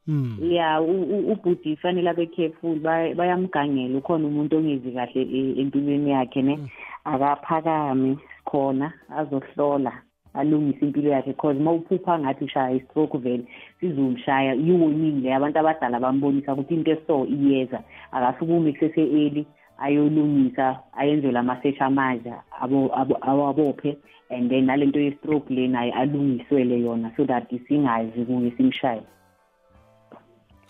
Hmm. 0.06 0.36
ya 0.52 0.80
ubhudi 0.80 1.76
fanele 1.76 2.10
abe 2.10 2.26
careful 2.26 2.76
bay- 2.78 3.14
bayamgangela 3.14 3.98
ukhona 3.98 4.26
umuntu 4.28 4.56
ongezi 4.56 4.92
kahle 4.92 5.22
e- 5.22 5.60
empilweni 5.60 6.10
yakhe 6.10 6.42
ne? 6.42 6.58
Akaphakame 7.04 8.18
khona 8.44 8.92
azohlola. 9.16 9.92
Alungise 10.34 10.86
impilo 10.86 11.10
yakhe 11.10 11.32
cause 11.32 11.58
uma 11.58 11.72
uphupha 11.72 12.18
ngathi 12.18 12.44
ushaya 12.44 12.76
i-stroke 12.76 13.18
vele 13.18 13.44
sizomshaya 13.80 14.54
i-warning 14.54 15.22
le 15.22 15.34
abantu 15.34 15.58
abadala 15.58 16.00
bambonisa 16.00 16.52
ukuthi 16.52 16.74
into 16.74 16.90
eso 16.90 17.26
iyeza. 17.26 17.82
Akasukume 18.12 18.72
kusese-eli 18.72 19.46
ayolungisa 19.78 20.80
ayenzelwe 20.96 21.38
ama-search 21.38 21.82
amaja 21.82 22.42
abo- 22.60 22.90
abo- 22.94 23.18
awabophe 23.20 23.96
and 24.30 24.50
then 24.50 24.66
nalento 24.66 25.00
ye-stroke 25.00 25.50
le 25.54 25.68
naye 25.68 25.92
alungiswele 25.92 26.80
yona 26.80 27.10
so 27.16 27.24
that 27.26 27.50
singazi 27.68 28.24
kuye 28.24 28.50
simshaye. 28.56 29.02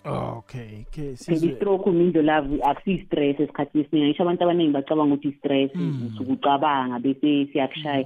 Okay 0.05 0.85
ke 0.91 1.01
phela 1.01 1.17
sizwe 1.17 1.49
i-stroke 1.49 1.89
umindo 1.89 2.21
love 2.21 2.61
akusiyi-stress 2.61 3.39
esikhathini 3.39 3.83
esiningi. 3.83 4.07
Ngisho 4.09 4.23
abantu 4.23 4.43
abaningi 4.43 4.73
bacabanga 4.73 5.13
ukuthi 5.15 5.27
i-stress 5.27 5.71
usuke 6.05 6.31
ucabanga 6.31 6.99
bese 6.99 7.47
siyakushaya 7.51 8.05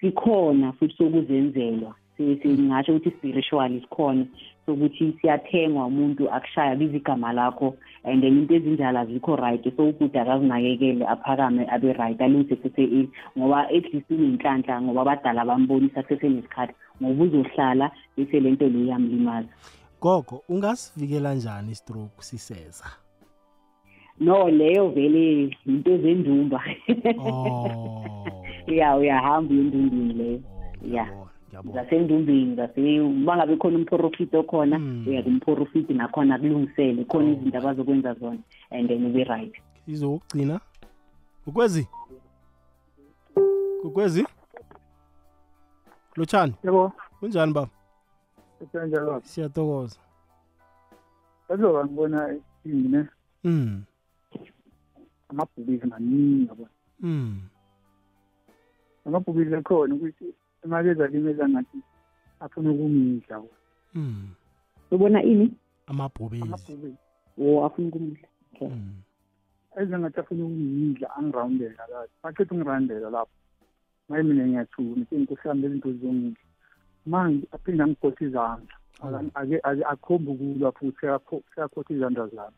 sikhona 0.00 0.72
futhi 0.72 0.94
sokuzenzelwa. 0.98 1.94
Si- 2.16 2.36
si- 2.42 2.48
ngingasho 2.48 2.92
ukuthi 2.96 3.10
spiritual 3.10 3.80
sikhona 3.80 4.26
sokuthi 4.66 5.14
siyathengwa 5.20 5.86
umuntu 5.86 6.30
akushaya 6.30 6.76
biza 6.76 6.96
igama 6.96 7.32
lakho 7.32 7.74
and 8.04 8.22
then 8.22 8.38
into 8.38 8.54
ezinjalo 8.54 8.98
azikho 8.98 9.36
right 9.36 9.64
so 9.76 9.88
ukuthi 9.88 10.18
akazinakekele 10.18 11.06
aphakame 11.06 11.66
abe 11.70 11.92
right 11.92 12.20
alungise 12.20 12.56
kusese 12.56 13.08
ngoba 13.38 13.68
at 13.68 13.94
least 13.94 14.10
unenhlanhla 14.10 14.82
ngoba 14.82 15.00
abadala 15.02 15.44
bambonisa 15.44 16.02
kusesenesikhathi 16.02 16.74
ngoba 17.02 17.24
uzohlala 17.24 17.90
bese 18.16 18.40
le 18.40 18.50
nto 18.50 18.68
le 18.68 18.78
iyamlimaza. 18.84 19.48
Gogo 20.00 20.42
ungasivikela 20.48 21.34
njani 21.34 21.72
i-stroke 21.72 22.22
siseza? 22.22 22.84
No 24.20 24.48
leyo 24.50 24.88
vele 24.88 25.56
into 25.66 25.98
zendumba. 25.98 26.60
Ya 28.76 28.96
uyahamba 28.96 29.54
uye 29.54 29.60
endumbini 29.60 30.12
leyo 30.14 30.40
ya 30.82 31.06
zasendumbini 31.74 32.56
zase 32.56 33.00
uma 33.00 33.36
ngabe 33.36 33.56
khona 33.56 33.78
umprofiti 33.78 34.36
okhona 34.36 34.76
uya 35.06 35.22
kumprofiti 35.22 35.94
nakhona 35.94 36.38
kulungisele 36.38 37.04
khona 37.04 37.30
izinto 37.30 37.58
abazokwenza 37.58 38.14
zona 38.14 38.38
and 38.70 38.88
then 38.88 39.06
ube 39.06 39.24
right. 39.24 39.54
Izokugcina? 39.86 40.60
Ukwezi 41.46 41.88
kukwezi? 43.82 44.26
Lotshani 46.16 46.54
yebo. 46.64 46.92
Kunjani 47.20 47.52
baba? 47.52 47.70
Kanjalo 48.72 49.20
siyatokoza 49.24 49.98
kaloka 51.48 51.84
ngibona 51.84 52.36
ini 52.64 53.06
mm 53.44 53.82
amabhubisi 55.28 55.86
maningi 55.86 56.48
yabo. 56.48 56.68
Mm 57.00 57.40
amabhubisi 59.10 59.54
akhona 59.54 59.94
ukuthi 59.94 60.26
imali 60.64 60.88
ezalimeza 60.94 61.48
ngathi 61.48 61.78
afuna 62.40 62.70
ukungidla 62.70 63.42
mm 63.94 64.28
ubona 64.90 65.22
ini? 65.22 65.50
Amabhubezi. 65.86 66.42
Amabhubisi 66.42 66.96
o 67.38 67.64
afuna 67.66 67.88
ukumudla 67.88 68.28
okay. 68.54 68.70
Ezengathi 69.76 70.20
afuna 70.20 70.44
ukungidla 70.44 71.06
angirawundela 71.16 71.84
lapho 71.90 72.14
baqeda 72.22 72.50
ungirawundela 72.54 73.10
lapho. 73.10 73.34
Maye 74.08 74.22
mina 74.22 74.46
ngiyathuna 74.46 75.06
sengikuhlamba 75.10 75.66
izinto 75.68 75.92
zongidla 75.92 76.44
manje 77.06 77.46
aphinde 77.52 77.82
angikhotha 77.82 78.24
izandla. 78.24 78.74
Aka- 79.02 79.30
ake- 79.34 79.60
ake- 79.68 79.84
akhombe 79.92 80.30
ukulwa 80.30 80.72
futhi 80.72 80.96
seyakho- 81.00 81.42
seyakhotha 81.54 81.94
izandla 81.94 82.26
zami. 82.28 82.56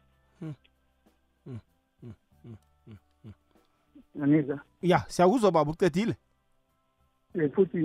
Angizwa? 4.22 4.60
Ya 4.82 4.98
siyakuzwa 5.08 5.50
baba 5.52 5.70
ucedile 5.70 6.10
Eh, 6.10 6.16
futhi 7.54 7.78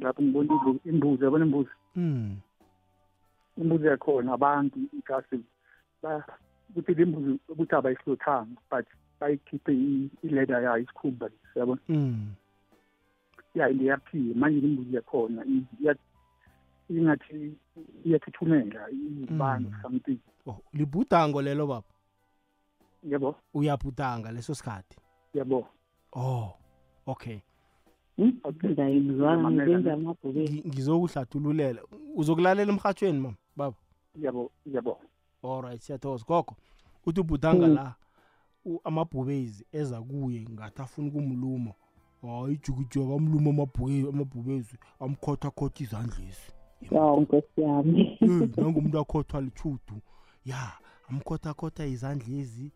lapho 0.00 0.22
ngibona 0.22 0.52
imbu- 0.54 0.80
imbuzi 0.84 1.24
yabona 1.24 1.44
imbuzi? 1.44 1.70
Mm 1.96 2.36
imbuzi 3.58 3.86
yakhona 3.86 4.32
abantu 4.32 4.78
igasi 4.98 5.40
ba- 6.02 6.26
ukuthi 6.70 6.94
le 6.94 7.04
mbuzi 7.04 7.38
ukuthi 7.48 7.74
abayihlothanga 7.74 8.60
but 8.70 8.86
bayikhiphe 9.20 9.72
ileda 10.22 10.60
yayo 10.60 10.82
isikhumba 10.82 11.30
yabona? 11.54 11.80
Mm 11.88 12.34
ya 13.54 13.68
into 13.70 13.84
yaphiwe 13.84 14.34
manje 14.34 14.60
le 14.60 14.68
mbuzi 14.68 14.94
yakhona 14.96 15.44
ingathi 16.90 17.54
iyathuthumela 18.04 18.90
ibanga 18.90 19.78
something. 19.82 20.18
Oh 20.46 20.58
libhudango 20.72 21.42
lelo 21.42 21.66
baba? 21.66 21.86
Yabo 23.04 23.36
uyabhudanga 23.54 24.32
leso 24.32 24.54
sikhathi? 24.54 24.96
Yabo 25.34 25.66
oh 26.12 26.52
okay. 27.06 27.40
Ngayizwanga 28.20 29.50
ngizenza 29.50 29.92
amabhubesi 29.92 30.52
Ngi- 30.52 30.68
ngizokuhlathululela 30.68 31.82
uzokulalela 32.16 32.72
emhathweni 32.72 33.18
mama 33.20 33.36
baba. 33.56 33.76
Yabo 34.20 34.50
yabo. 34.66 34.98
Alright 35.42 35.80
siyathokoza. 35.82 36.24
Gogo 36.28 36.56
uthi 37.06 37.20
ubhudanga 37.20 37.66
la 37.66 37.94
u- 38.64 38.80
amabhubezi 38.84 39.64
eza 39.72 40.00
kuye 40.02 40.46
ngathi 40.50 40.82
afuna 40.82 41.08
ukumluma. 41.08 41.72
Hayi 42.22 42.54
ijukijeka 42.54 43.14
amluma 43.14 43.50
amabhubezi 43.50 44.08
amabhubezi 44.08 44.78
amkhothakhotha 45.00 45.82
izandlezi 45.84 46.52
yaw 46.90 47.20
nkosi 47.20 47.60
yami. 47.60 48.18
Eh, 48.20 48.48
nangumuntu 48.56 48.98
akhothwa 48.98 49.40
lichudu 49.40 49.96
ya 50.46 50.72
amkhothakhotha 51.10 51.86
izandlezi 51.86 52.70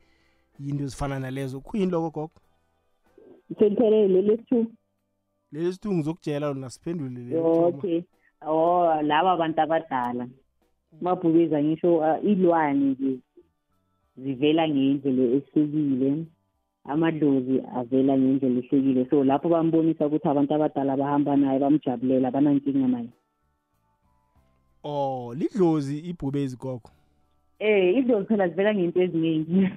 yinto 0.60 0.84
ezifana 0.84 1.18
nalezo. 1.20 1.60
Khuyini 1.60 1.90
loko 1.92 2.10
gogo? 2.10 2.30
Seliphelele 3.58 4.22
lesi-two 4.22 4.66
leli 5.52 5.72
sithungu 5.72 6.02
zokutshela 6.02 6.48
lona 6.48 6.70
siphendule 6.70 7.20
leli 7.20 7.36
okay. 7.38 8.02
oh 8.46 9.02
laba 9.02 9.32
abantu 9.32 9.60
abadala. 9.60 10.28
Mabhubeza 11.00 11.62
ngisho 11.62 11.96
uh, 11.96 12.24
ilwane 12.24 12.84
nje 12.84 13.18
zivela 14.16 14.68
ngendlela 14.68 15.22
ehlukile. 15.36 16.24
Amadlozi 16.84 17.62
avela 17.76 18.18
ngendlela 18.18 18.58
ehlukile. 18.58 19.10
So 19.10 19.24
lapho 19.24 19.48
bambonisa 19.48 20.06
ukuthi 20.06 20.28
abantu 20.28 20.54
abadala 20.54 20.96
bahamba 20.96 21.36
naye 21.36 21.58
bamjabulela 21.58 22.30
banankinga 22.30 22.88
naye. 22.88 23.08
Oh 24.84 25.34
lidlozi 25.34 25.98
ibhubezi 25.98 26.56
gogo 26.56 26.90
eh 27.58 27.96
idlozi 27.98 28.26
phela 28.28 28.48
zivela 28.48 28.74
ngento 28.74 29.02
eziningi. 29.02 29.68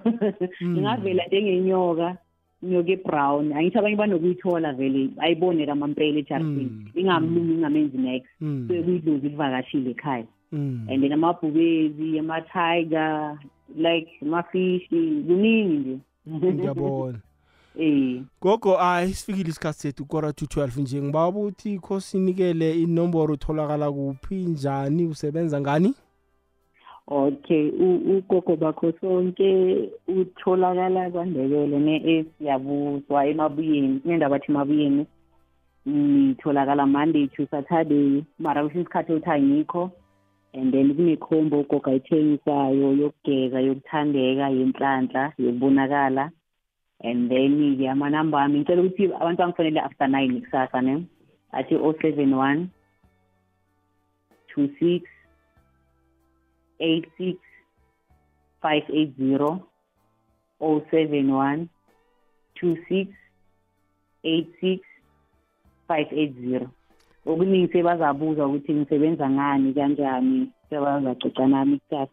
Ingavela 0.61 1.25
njengenyoka. 1.27 2.17
Ngiyoke 2.65 2.95
brown 3.05 3.53
angithi 3.53 3.77
abanye 3.77 3.95
banokuyithola 3.95 4.73
vele 4.73 5.09
ayibone 5.17 5.65
kamampela 5.65 6.19
ejarisini 6.19 6.71
ingamlumi 6.95 7.53
ingamenzi 7.53 7.97
next 7.97 8.29
Mm. 8.41 8.67
so 8.67 8.83
kuyidlozi 8.83 9.29
livakashile 9.29 9.89
ekhaya. 9.91 10.25
Mm. 10.51 10.87
and 10.89 11.01
then 11.01 11.13
amabhubezi 11.13 12.19
ama-tiger 12.19 13.37
like 13.75 14.11
amafishi 14.21 15.23
kuningi 15.27 15.99
nje. 16.27 16.51
Ngiyabona. 16.53 17.19
Eh 17.79 18.21
gogo 18.41 18.75
hayi 18.75 19.13
sifikile 19.13 19.49
isikhathi 19.49 19.79
sethu 19.79 20.05
kora 20.05 20.33
to 20.33 20.45
12 20.45 20.81
nje. 20.81 21.01
Ngiba 21.01 21.27
ukuthi 21.27 21.79
kho 21.79 21.99
sinikele 21.99 22.81
inomboro 22.81 23.33
utholakala 23.33 23.91
kuphi 23.91 24.35
njani 24.35 25.05
usebenza 25.05 25.61
ngani? 25.61 25.93
Okay 27.11 27.69
u- 27.69 28.17
ugogo 28.17 28.55
bakho 28.55 28.93
sonke 29.01 29.89
utholakala 30.07 31.09
kwandebele 31.11 31.79
ne-s 31.79 32.27
yabuzwa 32.39 33.25
emabuyeni 33.27 33.99
kunendaba 33.99 34.35
athi 34.35 34.51
emabuyeni 34.51 35.05
ngitholakala 35.87 36.85
monday 36.85 37.27
to 37.27 37.45
saturday 37.51 38.23
mara 38.39 38.63
kwesinye 38.63 38.81
isikhathi 38.83 39.13
uthi 39.13 39.29
angikho 39.29 39.91
and 40.53 40.71
then 40.73 40.95
kunekhombo 40.95 41.59
ugogo 41.59 41.89
ayithengisayo 41.89 42.87
yokugeza 43.01 43.59
yokuthandeka 43.59 44.49
yenhlanhla 44.49 45.33
yokubonakala 45.37 46.31
and 47.03 47.29
then-ke 47.29 47.89
amanamba 47.89 48.41
ami 48.43 48.59
ngicela 48.59 48.81
ukuthi 48.81 49.05
abantu 49.13 49.37
bangifonele 49.41 49.79
after 49.79 50.07
nine 50.07 50.41
kusasa 50.41 50.81
ne 50.81 51.03
athi 51.51 51.75
o 51.75 51.93
seven 52.01 52.33
one 52.33 52.69
two 54.47 54.67
six 54.79 55.10
eight 56.81 57.05
six 57.17 57.37
five 58.61 58.83
eight 58.93 59.13
zero 59.17 59.61
oh 60.59 60.81
seven 60.91 61.31
one 61.31 61.69
two 62.59 62.75
six 62.89 63.09
eight 64.23 64.49
six 64.61 64.81
five 65.87 66.07
eight 66.11 66.35
zero 66.41 66.69
okuningi 67.25 67.67
sebazabuza 67.67 68.47
ukuthi 68.47 68.73
ngisebenza 68.73 69.29
ngani 69.29 69.73
kanjani 69.73 70.51
sebazacoca 70.69 71.47
nami 71.47 71.79
kusasa 71.79 72.11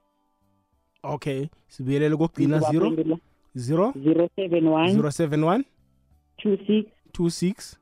okay 1.02 1.48
sibuyelele 1.68 2.16
kokugcina 2.16 2.58
0 2.58 3.18
0 3.56 3.92
zero 3.98 4.28
seven 4.36 4.68
one 4.68 4.92
071 4.92 5.64
two 6.36 6.56
six 6.66 6.86
26 7.12 7.76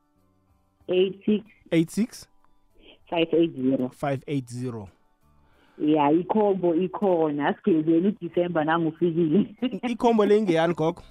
eight 0.88 1.24
six 1.24 1.44
86 1.70 2.28
five 3.10 3.28
eight 3.32 3.54
zero. 3.54 3.88
580 3.88 4.95
ya 5.78 6.10
ikhombo 6.10 6.74
ikhona. 6.74 7.48
Asigezeli 7.48 8.08
udisemba 8.08 8.64
nangufikile. 8.64 9.54
Ikhombo 9.88 10.24
le 10.26 10.38
ingeyani 10.38 10.74
gogo? 10.74 11.02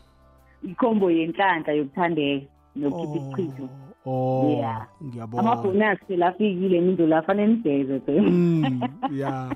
Ikhombo 0.63 1.11
yenhlanhla 1.11 1.73
yokuthandeka 1.73 2.45
nokukhipha 2.75 3.41
isichizo 3.41 3.69
oh 4.05 4.49
Yeah. 4.49 4.87
ngiyabona 5.03 5.51
amabhonasi 5.51 6.05
phela 6.05 6.27
afikile 6.27 6.81
nindo 6.81 7.07
la 7.07 7.21
fanele 7.21 7.53
nigeze 7.53 7.99
phela. 7.99 8.21
Mm, 8.21 8.81
ya. 9.11 9.55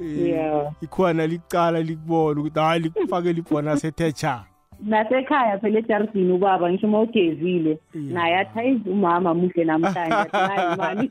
Yeah. 0.00 0.72
ikhona 0.80 1.26
licala 1.26 1.80
likubona 1.80 2.40
ukuthi 2.40 2.58
hayi 2.60 2.80
likufakela 2.80 3.38
ibhonasi 3.38 3.86
ethe 3.86 4.12
cha. 4.12 4.44
Nasekhaya 4.82 5.58
phela 5.58 5.78
ejaridini 5.78 6.32
ubaba 6.32 6.70
ngisho 6.70 6.86
uma 6.86 7.00
ugezile 7.00 7.78
naye 7.94 8.36
athi 8.38 8.54
hayi 8.54 8.80
umama 8.86 9.34
muhle 9.34 9.64
namhlanje. 9.64 10.14
Athi 10.14 10.36
nayi 10.36 10.74
imali 10.74 11.10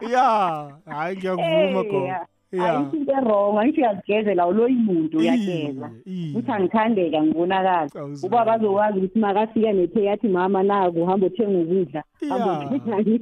ya 0.12 0.26
hayi 0.86 1.16
ngiyakuvuma 1.16 1.80
Eh, 1.80 1.84
gogo. 1.90 2.10
Ya. 2.52 2.64
ya 2.64 2.78
ayikho 2.78 2.96
into 2.96 3.12
erong 3.12 3.58
angisho 3.58 3.80
uyazigezela 3.80 4.46
uloyi 4.46 4.74
muntu 4.74 5.18
uyageza 5.18 5.90
uthi 6.36 6.50
angithandeka 6.52 7.22
ngibonakala 7.22 7.88
ubaba 8.22 8.52
azokwazi 8.52 8.98
ukuthi 8.98 9.18
makafika 9.18 9.72
nethe 9.72 10.04
yathi 10.04 10.28
mama 10.28 10.62
naku 10.62 11.06
hamba 11.06 11.26
uthenga 11.26 11.58
ukudla 11.58 12.04
hamba 12.28 12.46
Ya. 12.62 12.70
uthengani 12.70 13.20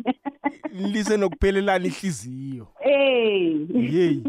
lise 0.93 1.17
nokuphelelana 1.17 1.87
ihliziyo 1.87 2.67
Eh. 2.85 3.57
yeyi 3.75 4.23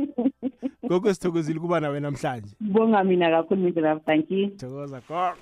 gogo 0.90 1.14
sithokozile 1.14 1.60
kuba 1.60 1.80
nawe 1.80 2.00
namhlanje 2.00 2.56
Bonga 2.60 3.04
mina 3.04 3.30
kakhulu 3.30 3.62
Mr. 3.62 4.00
Thank 4.06 4.32
you. 4.32 4.48
Thokoza 4.48 5.02
gogo 5.08 5.38